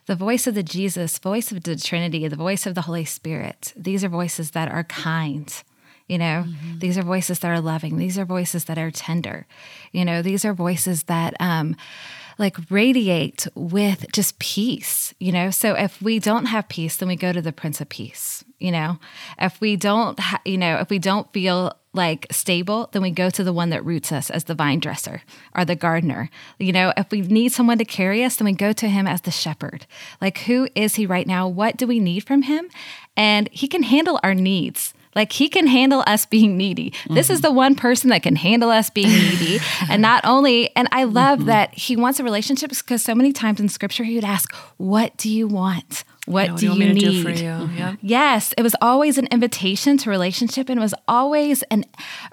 the 0.07 0.17
voice 0.17 0.47
of 0.47 0.55
the 0.55 0.62
Jesus, 0.62 1.19
voice 1.19 1.51
of 1.53 1.62
the 1.62 1.77
Trinity, 1.77 2.29
the 2.29 2.37
voice 2.37 2.67
of 2.67 2.75
the 2.75 2.83
Holy 2.83 3.05
Spirit. 3.05 3.73
These 3.77 4.05
are 4.05 4.09
voices 4.09 4.51
that 4.51 4.71
are 4.71 4.85
kind. 4.85 5.62
You 6.09 6.19
know, 6.19 6.45
these 6.79 6.97
are 6.97 7.03
voices 7.03 7.40
that 7.40 7.51
are 7.51 7.61
loving. 7.61 7.97
These 7.97 8.19
are 8.19 8.25
voices 8.25 8.66
that 8.66 8.79
are 8.79 8.90
tender. 8.90 9.47
You 9.92 10.05
know, 10.05 10.23
these 10.23 10.45
are 10.45 10.55
voices 10.55 11.05
that 11.05 11.35
um, 11.40 11.77
like 12.38 12.57
radiate 12.71 13.47
with 13.55 14.07
just 14.12 14.38
peace. 14.38 15.14
You 15.19 15.33
know, 15.33 15.51
so 15.51 15.75
if 15.75 16.01
we 16.01 16.19
don't 16.19 16.47
have 16.47 16.69
peace, 16.69 16.97
then 16.97 17.09
we 17.09 17.16
go 17.16 17.33
to 17.33 17.42
the 17.42 17.53
Prince 17.53 17.81
of 17.81 17.88
Peace. 17.88 18.45
You 18.59 18.71
know, 18.71 18.99
if 19.38 19.61
we 19.61 19.77
don't, 19.77 20.19
ha- 20.19 20.40
you 20.45 20.57
know, 20.57 20.77
if 20.77 20.90
we 20.90 20.99
don't 20.99 21.31
feel 21.33 21.73
like 21.92 22.27
stable, 22.31 22.88
then 22.92 23.03
we 23.03 23.11
go 23.11 23.31
to 23.31 23.42
the 23.42 23.53
one 23.53 23.71
that 23.71 23.85
roots 23.85 24.12
us 24.12 24.31
as 24.31 24.45
the 24.45 24.55
vine 24.55 24.79
dresser 24.79 25.23
or 25.55 25.64
the 25.64 25.75
gardener. 25.75 26.31
You 26.59 26.73
know, 26.73 26.92
if 26.97 27.11
we 27.11 27.23
need 27.23 27.53
someone 27.53 27.79
to 27.79 27.85
carry 27.85 28.23
us, 28.23 28.37
then 28.37 28.45
we 28.45 28.53
go 28.53 28.73
to 28.75 28.88
him 28.88 29.07
as 29.07 29.23
the 29.23 29.31
shepherd. 29.31 29.87
Like, 30.21 30.38
who 30.38 30.69
is 30.75 30.95
he 30.95 31.07
right 31.07 31.27
now? 31.27 31.49
What 31.49 31.77
do 31.77 31.87
we 31.87 31.99
need 31.99 32.25
from 32.25 32.42
him? 32.42 32.69
And 33.16 33.49
he 33.51 33.66
can 33.66 33.83
handle 33.83 34.21
our 34.23 34.35
needs. 34.35 34.95
Like 35.16 35.33
he 35.33 35.48
can 35.48 35.66
handle 35.66 36.05
us 36.07 36.26
being 36.26 36.57
needy. 36.57 36.92
This 37.09 37.31
is 37.31 37.38
mm-hmm. 37.38 37.46
the 37.46 37.52
one 37.52 37.74
person 37.74 38.11
that 38.11 38.22
can 38.22 38.37
handle 38.37 38.70
us 38.70 38.90
being 38.90 39.09
needy. 39.09 39.59
and 39.90 40.02
not 40.02 40.24
only, 40.24 40.70
and 40.76 40.87
I 40.92 41.05
love 41.05 41.40
mm-hmm. 41.40 41.48
that 41.48 41.74
he 41.74 41.96
wants 41.96 42.20
a 42.20 42.24
relationship 42.24 42.70
because 42.70 43.02
so 43.02 43.14
many 43.14 43.33
times 43.33 43.59
in 43.59 43.70
scripture 43.70 44.05
he 44.05 44.14
would 44.14 44.24
ask, 44.24 44.55
What 44.76 45.16
do 45.16 45.31
you 45.31 45.48
want? 45.48 46.05
What 46.27 46.51
What 46.51 46.61
do 46.61 46.67
you, 46.67 46.73
you 46.73 46.79
want 46.79 46.95
me 46.95 47.01
to 47.01 47.07
need? 47.07 47.12
do 47.12 47.23
for 47.23 47.31
you? 47.31 47.51
Mm-hmm. 47.51 47.79
Yeah. 47.79 47.97
Yes, 48.03 48.53
it 48.59 48.62
was 48.62 48.75
always 48.83 49.17
an 49.17 49.27
invitation 49.29 49.97
to 49.99 50.11
relationship 50.11 50.69
and 50.69 50.79
it 50.79 50.83
was 50.83 50.95
always 51.07 51.62
an 51.65 51.85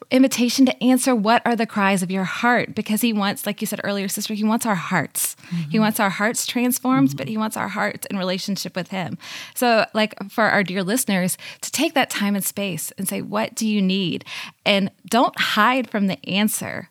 invitation 0.10 0.66
to 0.66 0.84
answer 0.84 1.16
what 1.16 1.42
are 1.46 1.56
the 1.56 1.68
cries 1.68 2.02
of 2.02 2.10
your 2.10 2.24
heart 2.24 2.74
because 2.74 3.02
he 3.02 3.14
wants 3.14 3.46
like 3.46 3.62
you 3.62 3.68
said 3.68 3.80
earlier 3.84 4.08
sister 4.08 4.34
he 4.34 4.44
wants 4.44 4.66
our 4.66 4.76
hearts. 4.76 5.36
He 5.50 5.56
mm-hmm. 5.56 5.80
wants 5.80 6.00
our 6.00 6.10
hearts 6.10 6.46
transformed 6.46 7.16
but 7.16 7.28
mm-hmm. 7.28 7.32
he 7.32 7.38
wants 7.38 7.56
our 7.56 7.70
hearts 7.70 8.08
in 8.08 8.18
relationship 8.18 8.76
with 8.76 8.90
him. 8.90 9.18
So 9.54 9.86
like 9.94 10.16
for 10.30 10.46
our 10.46 10.64
dear 10.64 10.84
listeners 10.84 11.38
to 11.62 11.72
take 11.72 11.94
that 11.94 12.10
time 12.10 12.36
and 12.36 12.44
space 12.44 12.92
and 12.98 13.08
say 13.08 13.22
what 13.22 13.54
do 13.54 13.68
you 13.68 13.82
need 13.82 14.26
and 14.66 14.90
don't 15.08 15.40
hide 15.40 15.90
from 15.90 16.08
the 16.08 16.18
answer 16.28 16.90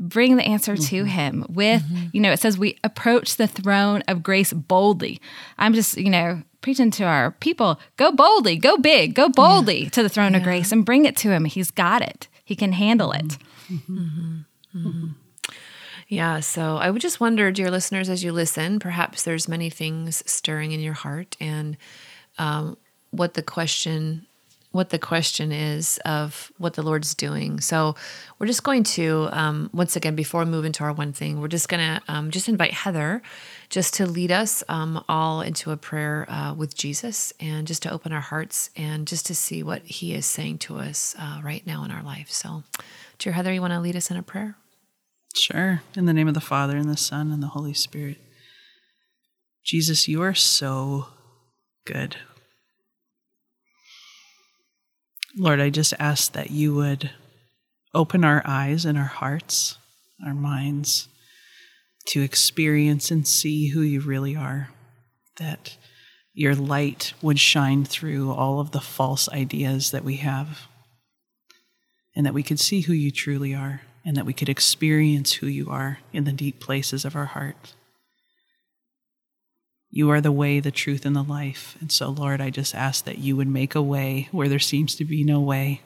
bring 0.00 0.36
the 0.36 0.42
answer 0.42 0.76
to 0.76 0.82
mm-hmm. 0.82 1.06
him 1.06 1.46
with 1.48 1.82
mm-hmm. 1.82 2.06
you 2.12 2.20
know 2.20 2.32
it 2.32 2.40
says 2.40 2.58
we 2.58 2.78
approach 2.82 3.36
the 3.36 3.46
throne 3.46 4.02
of 4.08 4.22
grace 4.22 4.52
boldly. 4.52 5.20
I'm 5.58 5.74
just 5.74 5.96
you 5.96 6.10
know 6.10 6.42
preaching 6.62 6.90
to 6.90 7.04
our 7.04 7.30
people 7.32 7.78
go 7.96 8.10
boldly 8.10 8.56
go 8.56 8.76
big 8.76 9.14
go 9.14 9.28
boldly 9.28 9.88
to 9.90 10.02
the 10.02 10.08
throne 10.08 10.34
of 10.34 10.42
grace 10.42 10.72
and 10.72 10.84
bring 10.84 11.04
it 11.04 11.16
to 11.18 11.30
him. 11.30 11.44
He's 11.44 11.70
got 11.70 12.02
it. 12.02 12.26
He 12.44 12.56
can 12.56 12.72
handle 12.72 13.12
it. 13.12 13.38
Mm-hmm. 13.70 15.10
Yeah, 16.10 16.40
so 16.40 16.76
I 16.76 16.90
would 16.90 17.00
just 17.00 17.20
wonder, 17.20 17.52
dear 17.52 17.70
listeners, 17.70 18.08
as 18.08 18.24
you 18.24 18.32
listen, 18.32 18.80
perhaps 18.80 19.22
there's 19.22 19.46
many 19.46 19.70
things 19.70 20.24
stirring 20.28 20.72
in 20.72 20.80
your 20.80 20.92
heart, 20.92 21.36
and 21.38 21.76
um, 22.36 22.76
what 23.12 23.34
the 23.34 23.44
question, 23.44 24.26
what 24.72 24.90
the 24.90 24.98
question 24.98 25.50
is 25.50 25.98
of 26.04 26.52
what 26.58 26.74
the 26.74 26.82
Lord's 26.82 27.14
doing. 27.14 27.60
So 27.60 27.96
we're 28.38 28.46
just 28.46 28.62
going 28.62 28.84
to 28.84 29.28
um, 29.32 29.68
once 29.72 29.96
again 29.96 30.14
before 30.14 30.44
we 30.44 30.50
move 30.50 30.64
into 30.64 30.84
our 30.84 30.92
one 30.92 31.12
thing, 31.12 31.40
we're 31.40 31.48
just 31.48 31.68
gonna 31.68 32.00
um, 32.06 32.30
just 32.30 32.48
invite 32.48 32.72
Heather 32.72 33.22
just 33.68 33.94
to 33.94 34.06
lead 34.06 34.30
us 34.30 34.62
um, 34.68 35.04
all 35.08 35.40
into 35.40 35.70
a 35.70 35.76
prayer 35.76 36.26
uh, 36.28 36.54
with 36.54 36.76
Jesus, 36.76 37.32
and 37.40 37.66
just 37.66 37.82
to 37.82 37.90
open 37.90 38.12
our 38.12 38.20
hearts 38.20 38.70
and 38.76 39.06
just 39.06 39.26
to 39.26 39.34
see 39.34 39.62
what 39.62 39.82
He 39.82 40.14
is 40.14 40.26
saying 40.26 40.58
to 40.58 40.76
us 40.76 41.14
uh, 41.18 41.40
right 41.42 41.66
now 41.66 41.84
in 41.84 41.90
our 41.90 42.02
life. 42.02 42.30
So, 42.30 42.64
dear 43.18 43.32
Heather, 43.32 43.52
you 43.52 43.60
want 43.60 43.72
to 43.72 43.80
lead 43.80 43.96
us 43.96 44.10
in 44.10 44.16
a 44.16 44.22
prayer? 44.22 44.56
Sure. 45.34 45.82
In 45.94 46.06
the 46.06 46.12
name 46.12 46.28
of 46.28 46.34
the 46.34 46.40
Father, 46.40 46.76
and 46.76 46.88
the 46.88 46.96
Son, 46.96 47.30
and 47.30 47.42
the 47.42 47.48
Holy 47.48 47.74
Spirit. 47.74 48.18
Jesus, 49.64 50.08
you 50.08 50.22
are 50.22 50.34
so 50.34 51.08
good. 51.84 52.16
Lord, 55.36 55.60
I 55.60 55.70
just 55.70 55.94
ask 55.98 56.32
that 56.32 56.50
you 56.50 56.74
would 56.74 57.10
open 57.94 58.24
our 58.24 58.42
eyes 58.44 58.84
and 58.84 58.98
our 58.98 59.04
hearts, 59.04 59.78
our 60.24 60.34
minds, 60.34 61.08
to 62.06 62.22
experience 62.22 63.10
and 63.10 63.26
see 63.26 63.68
who 63.68 63.80
you 63.82 64.00
really 64.00 64.34
are. 64.36 64.70
That 65.36 65.76
your 66.34 66.54
light 66.54 67.14
would 67.22 67.38
shine 67.38 67.84
through 67.84 68.32
all 68.32 68.60
of 68.60 68.70
the 68.72 68.80
false 68.80 69.28
ideas 69.28 69.90
that 69.90 70.04
we 70.04 70.16
have. 70.16 70.66
and 72.16 72.26
that 72.26 72.34
we 72.34 72.42
could 72.42 72.58
see 72.58 72.80
who 72.82 72.92
you 72.92 73.10
truly 73.10 73.54
are, 73.54 73.82
and 74.04 74.16
that 74.16 74.26
we 74.26 74.32
could 74.32 74.48
experience 74.48 75.34
who 75.34 75.46
you 75.46 75.70
are 75.70 75.98
in 76.12 76.24
the 76.24 76.32
deep 76.32 76.60
places 76.60 77.04
of 77.04 77.14
our 77.14 77.26
heart. 77.26 77.74
You 79.90 80.10
are 80.10 80.20
the 80.20 80.32
way, 80.32 80.60
the 80.60 80.70
truth, 80.70 81.04
and 81.04 81.16
the 81.16 81.22
life. 81.22 81.76
And 81.80 81.90
so, 81.90 82.10
Lord, 82.10 82.40
I 82.40 82.50
just 82.50 82.74
ask 82.74 83.04
that 83.04 83.18
you 83.18 83.34
would 83.36 83.48
make 83.48 83.74
a 83.74 83.82
way 83.82 84.28
where 84.30 84.48
there 84.48 84.60
seems 84.60 84.94
to 84.96 85.04
be 85.04 85.24
no 85.24 85.40
way, 85.40 85.80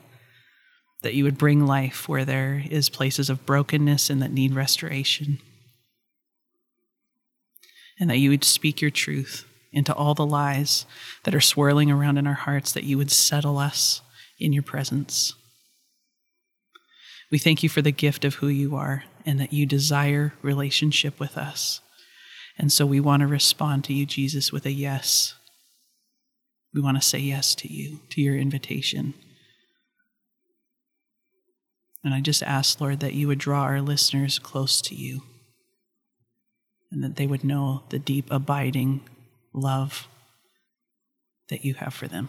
that 1.03 1.15
you 1.15 1.25
would 1.25 1.39
bring 1.39 1.67
life 1.67 2.09
where 2.09 2.25
there 2.25 2.63
is 2.71 2.91
places 2.91 3.31
of 3.31 3.47
brokenness 3.47 4.11
and 4.11 4.21
that 4.21 4.33
need 4.33 4.55
restoration, 4.55 5.39
and 7.99 8.11
that 8.11 8.19
you 8.19 8.29
would 8.29 8.45
speak 8.45 8.83
your 8.83 8.91
truth 8.91 9.47
into 9.73 9.95
all 9.95 10.15
the 10.15 10.27
lies 10.27 10.85
that 11.25 11.35
are 11.35 11.41
swirling 11.41 11.91
around 11.91 12.19
in 12.19 12.27
our 12.27 12.35
hearts, 12.35 12.73
that 12.73 12.85
you 12.85 12.99
would 12.99 13.11
settle 13.11 13.59
us 13.59 14.03
in 14.39 14.53
your 14.53 14.63
presence. 14.63 15.35
We 17.31 17.39
thank 17.39 17.63
you 17.63 17.69
for 17.69 17.83
the 17.83 17.91
gift 17.91 18.25
of 18.25 18.35
who 18.35 18.49
you 18.49 18.77
are 18.77 19.05
and 19.25 19.41
that 19.41 19.53
you 19.53 19.65
desire 19.67 20.35
relationship 20.43 21.19
with 21.19 21.39
us. 21.39 21.81
And 22.59 22.73
so 22.73 22.87
we 22.87 23.01
want 23.01 23.21
to 23.21 23.27
respond 23.27 23.85
to 23.85 23.93
you, 23.93 24.07
Jesus, 24.07 24.53
with 24.53 24.65
a 24.67 24.73
yes. 24.73 25.35
We 26.73 26.81
want 26.81 27.01
to 27.01 27.07
say 27.07 27.19
yes 27.19 27.55
to 27.57 27.73
you, 27.73 28.01
to 28.11 28.21
your 28.21 28.37
invitation. 28.37 29.15
And 32.05 32.13
I 32.13 32.21
just 32.21 32.43
ask, 32.43 32.81
Lord, 32.81 33.01
that 33.01 33.15
you 33.15 33.29
would 33.29 33.39
draw 33.39 33.63
our 33.63 33.81
listeners 33.81 34.39
close 34.39 34.83
to 34.83 34.95
you 34.95 35.23
and 36.93 37.03
that 37.03 37.17
they 37.17 37.27
would 37.27 37.45
know 37.45 37.83
the 37.89 37.99
deep, 37.99 38.31
abiding 38.31 39.01
love 39.53 40.07
that 41.49 41.65
you 41.65 41.75
have 41.75 41.95
for 41.95 42.07
them. 42.07 42.29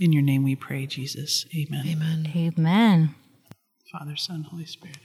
In 0.00 0.12
your 0.12 0.22
name 0.22 0.42
we 0.42 0.56
pray, 0.56 0.86
Jesus. 0.86 1.46
Amen. 1.56 1.84
Amen. 1.86 2.32
Amen. 2.34 3.14
Father, 3.90 4.16
Son, 4.16 4.42
Holy 4.42 4.66
Spirit. 4.66 4.98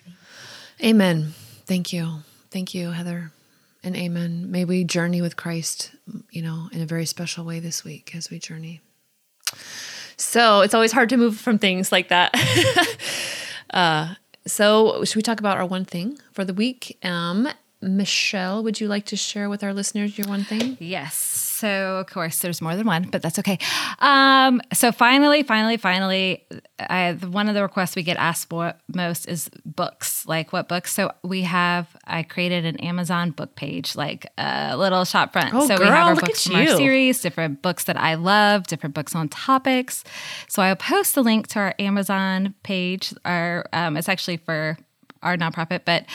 Amen. 0.83 1.33
Thank 1.65 1.91
you. 1.91 2.19
Thank 2.49 2.73
you, 2.73 2.91
Heather. 2.91 3.31
And 3.87 3.95
amen. 3.95 4.51
May 4.51 4.65
we 4.65 4.83
journey 4.83 5.21
with 5.21 5.37
Christ, 5.37 5.91
you 6.29 6.41
know, 6.41 6.67
in 6.73 6.81
a 6.81 6.85
very 6.85 7.05
special 7.05 7.45
way 7.45 7.61
this 7.61 7.85
week 7.85 8.13
as 8.13 8.29
we 8.29 8.37
journey. 8.37 8.81
So 10.17 10.59
it's 10.59 10.73
always 10.73 10.91
hard 10.91 11.07
to 11.07 11.15
move 11.15 11.37
from 11.37 11.57
things 11.57 11.89
like 11.89 12.09
that. 12.09 12.35
uh, 13.69 14.15
so, 14.45 15.05
should 15.05 15.15
we 15.15 15.21
talk 15.21 15.39
about 15.39 15.55
our 15.55 15.65
one 15.65 15.85
thing 15.85 16.19
for 16.33 16.43
the 16.43 16.53
week? 16.53 16.97
Um, 17.01 17.47
Michelle, 17.81 18.61
would 18.61 18.81
you 18.81 18.89
like 18.89 19.05
to 19.05 19.15
share 19.15 19.49
with 19.49 19.63
our 19.63 19.73
listeners 19.73 20.17
your 20.17 20.27
one 20.27 20.43
thing? 20.43 20.75
Yes. 20.81 21.46
So, 21.57 21.97
of 21.97 22.07
course, 22.07 22.39
there's 22.39 22.61
more 22.61 22.75
than 22.75 22.85
one, 22.85 23.09
but 23.11 23.23
that's 23.23 23.39
okay. 23.39 23.57
Um, 23.97 24.61
so, 24.73 24.91
finally, 24.91 25.41
finally, 25.41 25.77
finally, 25.77 26.45
I, 26.79 27.13
one 27.13 27.49
of 27.49 27.55
the 27.55 27.63
requests 27.63 27.95
we 27.95 28.03
get 28.03 28.17
asked 28.17 28.49
for 28.49 28.73
most 28.93 29.27
is 29.27 29.49
books. 29.65 30.27
Like, 30.27 30.53
what 30.53 30.67
books? 30.67 30.93
So, 30.93 31.11
we 31.23 31.41
have, 31.41 31.87
I 32.05 32.21
created 32.21 32.65
an 32.65 32.77
Amazon 32.77 33.31
book 33.31 33.55
page, 33.55 33.95
like 33.95 34.27
a 34.37 34.77
little 34.77 35.03
shop 35.03 35.33
front. 35.33 35.53
Oh, 35.53 35.67
so, 35.67 35.77
girl, 35.77 35.87
we 35.87 35.95
have 35.95 36.07
our 36.07 36.15
look 36.15 36.25
books 36.25 36.45
from 36.45 36.57
our 36.57 36.63
you. 36.63 36.77
series, 36.77 37.21
different 37.21 37.63
books 37.63 37.85
that 37.85 37.97
I 37.97 38.13
love, 38.13 38.67
different 38.67 38.93
books 38.93 39.15
on 39.15 39.27
topics. 39.27 40.03
So, 40.47 40.61
I'll 40.61 40.75
post 40.75 41.15
the 41.15 41.23
link 41.23 41.47
to 41.47 41.59
our 41.59 41.75
Amazon 41.79 42.53
page. 42.61 43.13
Our, 43.25 43.65
um, 43.73 43.97
it's 43.97 44.09
actually 44.09 44.37
for 44.37 44.77
our 45.23 45.35
nonprofit, 45.35 45.81
but 45.85 46.05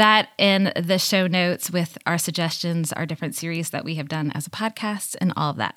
that 0.00 0.30
in 0.38 0.72
the 0.76 0.98
show 0.98 1.26
notes 1.26 1.70
with 1.70 1.98
our 2.06 2.16
suggestions, 2.16 2.90
our 2.92 3.04
different 3.04 3.34
series 3.34 3.68
that 3.70 3.84
we 3.84 3.96
have 3.96 4.08
done 4.08 4.32
as 4.34 4.46
a 4.46 4.50
podcast, 4.50 5.14
and 5.20 5.30
all 5.36 5.50
of 5.50 5.56
that. 5.56 5.74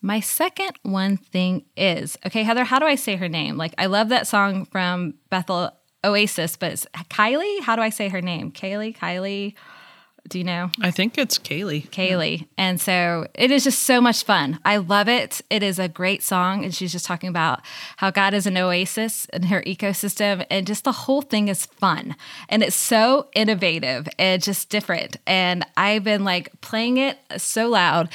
My 0.00 0.20
second 0.20 0.72
one 0.82 1.18
thing 1.18 1.66
is 1.76 2.16
okay, 2.24 2.44
Heather, 2.44 2.64
how 2.64 2.78
do 2.78 2.86
I 2.86 2.94
say 2.94 3.16
her 3.16 3.28
name? 3.28 3.58
Like, 3.58 3.74
I 3.76 3.86
love 3.86 4.08
that 4.08 4.26
song 4.26 4.64
from 4.64 5.14
Bethel 5.28 5.70
Oasis, 6.02 6.56
but 6.56 6.86
Kylie. 7.10 7.60
How 7.60 7.76
do 7.76 7.82
I 7.82 7.90
say 7.90 8.08
her 8.08 8.22
name? 8.22 8.52
Kaylee, 8.52 8.96
Kylie. 8.96 9.54
Do 10.28 10.38
you 10.38 10.44
know? 10.44 10.70
I 10.80 10.90
think 10.90 11.16
it's 11.16 11.38
Kaylee. 11.38 11.88
Kaylee. 11.88 12.46
And 12.58 12.80
so 12.80 13.26
it 13.34 13.50
is 13.50 13.64
just 13.64 13.82
so 13.82 14.00
much 14.00 14.24
fun. 14.24 14.58
I 14.64 14.76
love 14.76 15.08
it. 15.08 15.40
It 15.48 15.62
is 15.62 15.78
a 15.78 15.88
great 15.88 16.22
song. 16.22 16.64
And 16.64 16.74
she's 16.74 16.92
just 16.92 17.06
talking 17.06 17.28
about 17.28 17.60
how 17.96 18.10
God 18.10 18.34
is 18.34 18.46
an 18.46 18.58
oasis 18.58 19.24
in 19.26 19.44
her 19.44 19.62
ecosystem. 19.62 20.44
And 20.50 20.66
just 20.66 20.84
the 20.84 20.92
whole 20.92 21.22
thing 21.22 21.48
is 21.48 21.64
fun. 21.66 22.14
And 22.48 22.62
it's 22.62 22.76
so 22.76 23.28
innovative 23.34 24.06
and 24.18 24.42
just 24.42 24.68
different. 24.68 25.16
And 25.26 25.64
I've 25.76 26.04
been 26.04 26.24
like 26.24 26.60
playing 26.60 26.98
it 26.98 27.18
so 27.38 27.68
loud 27.68 28.10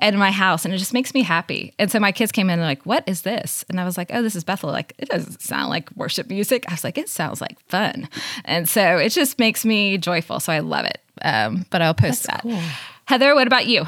in 0.00 0.16
my 0.16 0.30
house 0.30 0.64
and 0.64 0.74
it 0.74 0.78
just 0.78 0.92
makes 0.92 1.14
me 1.14 1.22
happy. 1.22 1.74
And 1.78 1.90
so 1.90 2.00
my 2.00 2.12
kids 2.12 2.32
came 2.32 2.50
in 2.50 2.58
and 2.58 2.66
like, 2.68 2.84
what 2.84 3.04
is 3.06 3.22
this? 3.22 3.64
And 3.68 3.80
I 3.80 3.84
was 3.84 3.96
like, 3.96 4.10
oh, 4.12 4.22
this 4.22 4.34
is 4.34 4.42
Bethel. 4.42 4.70
Like, 4.70 4.94
it 4.98 5.08
doesn't 5.08 5.42
sound 5.42 5.70
like 5.70 5.90
worship 5.96 6.28
music. 6.28 6.64
I 6.68 6.72
was 6.72 6.84
like, 6.84 6.98
it 6.98 7.08
sounds 7.08 7.40
like 7.40 7.60
fun. 7.68 8.08
And 8.44 8.68
so 8.68 8.96
it 8.96 9.10
just 9.10 9.38
makes 9.38 9.64
me 9.64 9.98
joyful. 9.98 10.40
So 10.40 10.52
I 10.52 10.58
love 10.58 10.86
it. 10.86 11.01
Um, 11.24 11.66
but 11.70 11.82
I'll 11.82 11.94
post 11.94 12.24
that. 12.24 12.44
Heather, 13.06 13.34
what 13.34 13.46
about 13.46 13.66
you? 13.66 13.84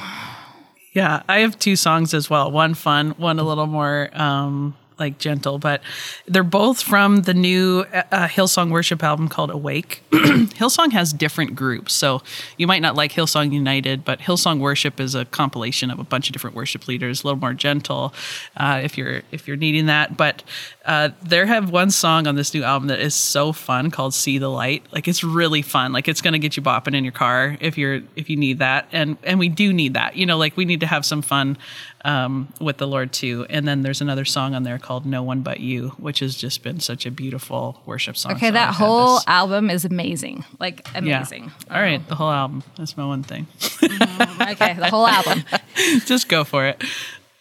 Yeah, 0.92 1.22
I 1.28 1.40
have 1.40 1.58
two 1.58 1.74
songs 1.76 2.14
as 2.14 2.30
well. 2.30 2.50
One 2.50 2.74
fun, 2.74 3.10
one 3.12 3.38
a 3.38 3.42
little 3.42 3.66
more 3.66 4.10
um, 4.12 4.76
like 4.98 5.18
gentle, 5.18 5.59
but 5.59 5.83
they're 6.26 6.42
both 6.42 6.83
from 6.83 7.22
the 7.22 7.35
new 7.35 7.85
uh, 7.92 8.28
Hillsong 8.28 8.70
worship 8.70 9.02
album 9.02 9.28
called 9.28 9.50
Awake. 9.50 10.02
Hillsong 10.12 10.92
has 10.92 11.12
different 11.12 11.57
groups, 11.57 11.92
so 11.92 12.22
you 12.57 12.66
might 12.66 12.83
not 12.83 12.94
like 12.94 13.12
Hillsong 13.12 13.52
United, 13.52 14.04
but 14.04 14.20
Hillsong 14.20 14.61
Worship 14.61 15.00
is 15.00 15.14
a 15.14 15.24
compilation 15.24 15.90
of 15.90 15.98
a 15.98 16.04
bunch 16.04 16.28
of 16.28 16.33
different 16.33 16.54
worship 16.54 16.87
leaders, 16.87 17.22
a 17.22 17.26
little 17.26 17.40
more 17.40 17.54
gentle 17.54 18.14
uh, 18.57 18.80
if 18.83 18.96
you're 18.98 19.22
if 19.30 19.48
you're 19.48 19.57
needing 19.57 19.87
that. 19.87 20.16
But 20.16 20.42
uh, 20.85 21.11
there 21.22 21.46
have 21.46 21.70
one 21.70 21.90
song 21.90 22.26
on 22.26 22.35
this 22.35 22.52
new 22.54 22.62
album 22.62 22.88
that 22.88 23.00
is 23.00 23.14
so 23.14 23.52
fun 23.52 23.90
called 23.90 24.14
"See 24.14 24.38
the 24.38 24.48
Light." 24.48 24.85
Like 24.92 25.09
it's 25.09 25.24
really 25.24 25.62
fun. 25.62 25.92
Like 25.92 26.09
it's 26.09 26.20
to 26.20 26.38
get 26.38 26.57
you 26.57 26.62
bopping 26.62 26.94
in 26.94 27.04
your 27.04 27.12
car 27.12 27.57
if 27.61 27.78
you're 27.78 28.02
if 28.16 28.28
you 28.30 28.37
need 28.37 28.59
that, 28.59 28.87
and 28.92 29.16
and 29.22 29.38
we 29.38 29.48
do 29.48 29.72
need 29.72 29.94
that. 29.94 30.16
You 30.16 30.26
know, 30.26 30.37
like 30.38 30.57
we 30.57 30.64
need 30.64 30.80
to 30.80 30.87
have 30.87 31.04
some 31.04 31.22
fun 31.22 31.57
um, 32.04 32.52
with 32.60 32.76
the 32.76 32.86
Lord 32.86 33.12
too. 33.12 33.46
And 33.48 33.66
then 33.66 33.82
there's 33.82 34.00
another 34.00 34.24
song 34.24 34.54
on 34.54 34.62
there 34.62 34.78
called 34.78 35.06
"No 35.06 35.22
One 35.22 35.40
But 35.42 35.60
You," 35.60 35.90
which 35.98 36.20
has 36.20 36.36
just 36.36 36.62
been 36.62 36.80
such 36.80 37.06
a 37.06 37.10
beautiful 37.10 37.82
worship 37.86 38.16
song. 38.16 38.32
Okay, 38.32 38.48
So 38.48 38.52
that 38.52 38.68
I've 38.70 38.74
whole 38.76 39.20
album 39.26 39.70
is 39.70 39.84
amazing. 39.84 40.44
Like 40.60 40.86
yeah. 40.92 40.98
amazing. 40.98 41.50
All 41.70 41.80
right, 41.80 42.06
the 42.06 42.14
whole 42.14 42.30
album. 42.30 42.62
That's 42.76 42.96
my 42.96 43.06
one 43.06 43.22
thing. 43.22 43.46
Okay, 43.82 44.74
the 44.74 44.88
whole 44.90 45.06
album. 45.06 45.44
just 46.06 46.28
go 46.28 46.44
for 46.44 46.66
it. 46.66 46.82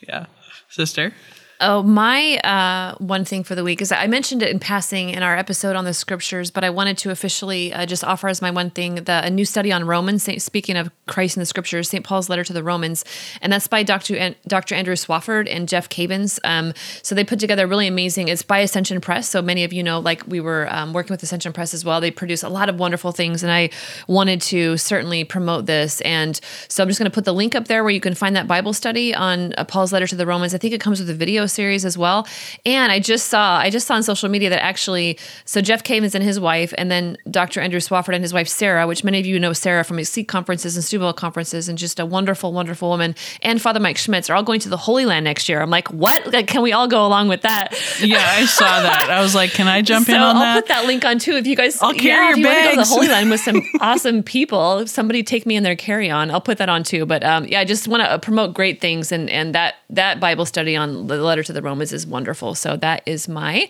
Yeah, 0.07 0.25
sister. 0.69 1.13
Oh, 1.61 1.83
my 1.83 2.37
uh, 2.37 2.95
one 2.97 3.25
thing 3.25 3.43
for 3.43 3.55
the 3.55 3.63
week 3.63 3.81
is 3.81 3.91
I 3.91 4.07
mentioned 4.07 4.41
it 4.41 4.49
in 4.49 4.59
passing 4.59 5.11
in 5.11 5.23
our 5.23 5.37
episode 5.37 5.75
on 5.75 5.85
the 5.85 5.93
scriptures, 5.93 6.49
but 6.51 6.63
I 6.63 6.69
wanted 6.69 6.97
to 6.99 7.11
officially 7.11 7.71
uh, 7.71 7.85
just 7.85 8.03
offer 8.03 8.27
as 8.27 8.41
my 8.41 8.51
one 8.51 8.69
thing 8.71 8.95
the 8.95 9.23
a 9.23 9.29
new 9.29 9.45
study 9.45 9.71
on 9.71 9.85
Romans. 9.85 10.27
Speaking 10.43 10.75
of 10.75 10.91
Christ 11.07 11.37
in 11.37 11.41
the 11.41 11.45
scriptures, 11.45 11.89
St. 11.89 12.03
Paul's 12.03 12.27
letter 12.27 12.43
to 12.43 12.53
the 12.53 12.63
Romans, 12.63 13.05
and 13.41 13.53
that's 13.53 13.67
by 13.67 13.83
Dr. 13.83 14.17
An- 14.17 14.35
Dr. 14.47 14.75
Andrew 14.75 14.95
Swafford 14.95 15.47
and 15.49 15.69
Jeff 15.69 15.89
Cavins. 15.89 16.39
Um, 16.43 16.73
so 17.01 17.13
they 17.13 17.23
put 17.23 17.39
together 17.39 17.67
really 17.67 17.87
amazing. 17.87 18.29
It's 18.29 18.41
by 18.41 18.59
Ascension 18.59 18.99
Press, 18.99 19.29
so 19.29 19.41
many 19.41 19.63
of 19.63 19.71
you 19.71 19.83
know, 19.83 19.99
like 19.99 20.23
we 20.27 20.39
were 20.39 20.67
um, 20.73 20.91
working 20.91 21.13
with 21.13 21.23
Ascension 21.23 21.53
Press 21.53 21.73
as 21.73 21.85
well. 21.85 22.01
They 22.01 22.11
produce 22.11 22.43
a 22.43 22.49
lot 22.49 22.67
of 22.67 22.79
wonderful 22.79 23.11
things, 23.11 23.43
and 23.43 23.51
I 23.51 23.69
wanted 24.07 24.41
to 24.43 24.75
certainly 24.77 25.23
promote 25.23 25.67
this. 25.67 26.01
And 26.01 26.39
so 26.67 26.83
I'm 26.83 26.89
just 26.89 26.99
going 26.99 27.09
to 27.09 27.13
put 27.13 27.25
the 27.25 27.33
link 27.33 27.55
up 27.55 27.67
there 27.67 27.83
where 27.83 27.93
you 27.93 28.01
can 28.01 28.15
find 28.15 28.35
that 28.35 28.47
Bible 28.47 28.73
study 28.73 29.13
on 29.13 29.53
uh, 29.53 29.63
Paul's 29.63 29.93
letter 29.93 30.07
to 30.07 30.15
the 30.15 30.25
Romans. 30.25 30.53
I 30.53 30.57
think 30.57 30.73
it 30.73 30.81
comes 30.81 30.99
with 30.99 31.09
a 31.09 31.13
video 31.13 31.45
series 31.53 31.85
as 31.85 31.97
well. 31.97 32.27
And 32.65 32.91
I 32.91 32.99
just 32.99 33.27
saw, 33.27 33.57
I 33.57 33.69
just 33.69 33.87
saw 33.87 33.95
on 33.95 34.03
social 34.03 34.29
media 34.29 34.49
that 34.49 34.63
actually, 34.63 35.17
so 35.45 35.61
Jeff 35.61 35.83
Cavins 35.83 36.15
and 36.15 36.23
his 36.23 36.39
wife, 36.39 36.73
and 36.77 36.91
then 36.91 37.17
Dr. 37.29 37.61
Andrew 37.61 37.79
Swafford 37.79 38.15
and 38.15 38.23
his 38.23 38.33
wife 38.33 38.47
Sarah, 38.47 38.87
which 38.87 39.03
many 39.03 39.19
of 39.19 39.25
you 39.25 39.39
know 39.39 39.53
Sarah 39.53 39.83
from 39.83 40.03
Seek 40.03 40.27
conferences 40.27 40.75
and 40.75 40.83
Steubenville 40.83 41.13
conferences, 41.13 41.69
and 41.69 41.77
just 41.77 41.99
a 41.99 42.05
wonderful, 42.05 42.51
wonderful 42.53 42.89
woman, 42.89 43.15
and 43.41 43.61
Father 43.61 43.79
Mike 43.79 43.97
Schmitz 43.97 44.29
are 44.29 44.35
all 44.35 44.43
going 44.43 44.59
to 44.61 44.69
the 44.69 44.77
Holy 44.77 45.05
Land 45.05 45.23
next 45.23 45.47
year. 45.47 45.61
I'm 45.61 45.69
like, 45.69 45.89
what? 45.91 46.33
Like, 46.33 46.47
can 46.47 46.61
we 46.61 46.73
all 46.73 46.87
go 46.87 47.05
along 47.05 47.27
with 47.29 47.41
that? 47.41 47.73
Yeah, 48.01 48.23
I 48.25 48.45
saw 48.45 48.81
that. 48.81 49.09
I 49.09 49.21
was 49.21 49.35
like, 49.35 49.51
can 49.51 49.67
I 49.67 49.81
jump 49.81 50.07
so 50.07 50.15
in 50.15 50.21
on 50.21 50.35
I'll 50.35 50.41
that? 50.41 50.55
put 50.55 50.67
that 50.67 50.85
link 50.85 51.05
on 51.05 51.19
too. 51.19 51.33
If 51.33 51.47
you 51.47 51.55
guys, 51.55 51.81
I'll 51.81 51.93
carry 51.93 52.07
yeah, 52.07 52.29
your 52.29 52.31
if 52.31 52.37
you 52.37 52.45
want 52.45 52.57
to 52.57 52.63
go 52.63 52.69
to 52.71 52.75
the. 52.77 52.85
Holy 52.85 53.07
Land 53.07 53.29
with 53.29 53.41
some 53.41 53.61
awesome 53.81 54.23
people, 54.23 54.79
if 54.79 54.89
somebody 54.89 55.23
take 55.23 55.45
me 55.45 55.55
in 55.55 55.63
their 55.63 55.75
carry 55.75 56.09
on. 56.09 56.31
I'll 56.31 56.41
put 56.41 56.57
that 56.57 56.69
on 56.69 56.83
too. 56.83 57.05
But 57.05 57.23
um, 57.23 57.45
yeah, 57.45 57.59
I 57.59 57.65
just 57.65 57.87
want 57.87 58.03
to 58.03 58.19
promote 58.19 58.53
great 58.53 58.81
things, 58.81 59.11
and 59.11 59.29
and 59.29 59.55
that 59.55 59.75
that 59.89 60.19
Bible 60.19 60.45
study 60.45 60.75
on 60.75 61.07
the 61.07 61.21
letter 61.33 61.43
to 61.43 61.53
the 61.53 61.63
Romans 61.63 61.91
is 61.91 62.05
wonderful. 62.05 62.53
So 62.53 62.77
that 62.77 63.01
is 63.07 63.27
my 63.27 63.67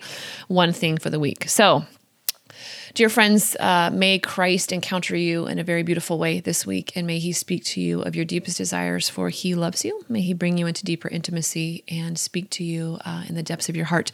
one 0.48 0.72
thing 0.72 0.98
for 0.98 1.08
the 1.08 1.18
week. 1.18 1.48
So. 1.48 1.86
Dear 2.94 3.08
friends, 3.08 3.56
uh, 3.58 3.90
may 3.92 4.20
Christ 4.20 4.70
encounter 4.70 5.16
you 5.16 5.48
in 5.48 5.58
a 5.58 5.64
very 5.64 5.82
beautiful 5.82 6.16
way 6.16 6.38
this 6.38 6.64
week, 6.64 6.92
and 6.94 7.04
may 7.04 7.18
He 7.18 7.32
speak 7.32 7.64
to 7.64 7.80
you 7.80 8.02
of 8.02 8.14
your 8.14 8.24
deepest 8.24 8.56
desires, 8.56 9.08
for 9.08 9.30
He 9.30 9.56
loves 9.56 9.84
you. 9.84 10.04
May 10.08 10.20
He 10.20 10.32
bring 10.32 10.56
you 10.58 10.68
into 10.68 10.84
deeper 10.84 11.08
intimacy 11.08 11.82
and 11.88 12.16
speak 12.16 12.50
to 12.50 12.62
you 12.62 12.98
uh, 13.04 13.24
in 13.28 13.34
the 13.34 13.42
depths 13.42 13.68
of 13.68 13.74
your 13.74 13.86
heart. 13.86 14.12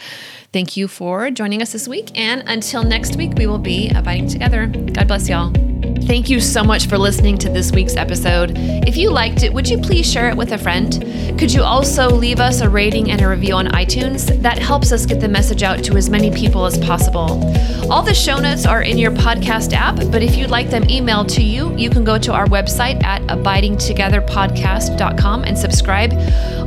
Thank 0.54 0.78
you 0.78 0.88
for 0.88 1.30
joining 1.30 1.60
us 1.60 1.72
this 1.72 1.86
week, 1.86 2.18
and 2.18 2.42
until 2.46 2.82
next 2.82 3.16
week, 3.16 3.32
we 3.36 3.46
will 3.46 3.58
be 3.58 3.90
abiding 3.90 4.28
together. 4.28 4.66
God 4.66 5.08
bless 5.08 5.28
y'all. 5.28 5.69
Thank 5.82 6.28
you 6.28 6.40
so 6.40 6.64
much 6.64 6.88
for 6.88 6.98
listening 6.98 7.38
to 7.38 7.48
this 7.48 7.72
week's 7.72 7.96
episode. 7.96 8.52
If 8.56 8.96
you 8.96 9.10
liked 9.10 9.44
it, 9.44 9.52
would 9.52 9.68
you 9.68 9.78
please 9.78 10.10
share 10.10 10.28
it 10.28 10.36
with 10.36 10.50
a 10.52 10.58
friend? 10.58 10.92
Could 11.38 11.52
you 11.52 11.62
also 11.62 12.10
leave 12.10 12.40
us 12.40 12.60
a 12.60 12.68
rating 12.68 13.08
and 13.10 13.22
a 13.22 13.28
review 13.28 13.54
on 13.54 13.68
iTunes? 13.68 14.42
That 14.42 14.58
helps 14.58 14.92
us 14.92 15.06
get 15.06 15.20
the 15.20 15.28
message 15.28 15.62
out 15.62 15.82
to 15.84 15.96
as 15.96 16.10
many 16.10 16.32
people 16.32 16.66
as 16.66 16.76
possible. 16.78 17.40
All 17.90 18.02
the 18.02 18.12
show 18.12 18.38
notes 18.38 18.66
are 18.66 18.82
in 18.82 18.98
your 18.98 19.12
podcast 19.12 19.72
app, 19.72 19.96
but 20.10 20.22
if 20.22 20.36
you'd 20.36 20.50
like 20.50 20.68
them 20.68 20.82
emailed 20.84 21.28
to 21.34 21.42
you, 21.42 21.74
you 21.76 21.88
can 21.88 22.04
go 22.04 22.18
to 22.18 22.32
our 22.32 22.46
website 22.46 23.02
at 23.04 23.22
abidingtogetherpodcast.com 23.22 25.44
and 25.44 25.56
subscribe. 25.56 26.12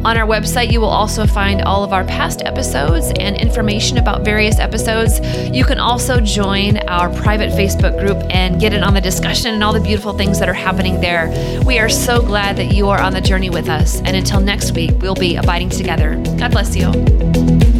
On 0.05 0.17
our 0.17 0.27
website, 0.27 0.71
you 0.71 0.81
will 0.81 0.89
also 0.89 1.25
find 1.25 1.61
all 1.61 1.83
of 1.83 1.93
our 1.93 2.03
past 2.03 2.41
episodes 2.43 3.11
and 3.19 3.37
information 3.37 3.97
about 3.97 4.25
various 4.25 4.59
episodes. 4.59 5.19
You 5.55 5.63
can 5.63 5.79
also 5.79 6.19
join 6.19 6.77
our 6.89 7.09
private 7.21 7.51
Facebook 7.51 7.97
group 7.99 8.17
and 8.29 8.59
get 8.59 8.73
in 8.73 8.83
on 8.83 8.93
the 8.93 9.01
discussion 9.01 9.53
and 9.53 9.63
all 9.63 9.71
the 9.71 9.79
beautiful 9.79 10.11
things 10.11 10.39
that 10.39 10.49
are 10.49 10.53
happening 10.53 10.99
there. 10.99 11.31
We 11.65 11.79
are 11.79 11.89
so 11.89 12.21
glad 12.21 12.57
that 12.57 12.73
you 12.73 12.89
are 12.89 13.01
on 13.01 13.13
the 13.13 13.21
journey 13.21 13.49
with 13.49 13.69
us. 13.69 14.01
And 14.01 14.15
until 14.17 14.41
next 14.41 14.71
week, 14.73 14.91
we'll 14.99 15.15
be 15.15 15.37
abiding 15.37 15.69
together. 15.69 16.21
God 16.37 16.51
bless 16.51 16.75
you. 16.75 17.72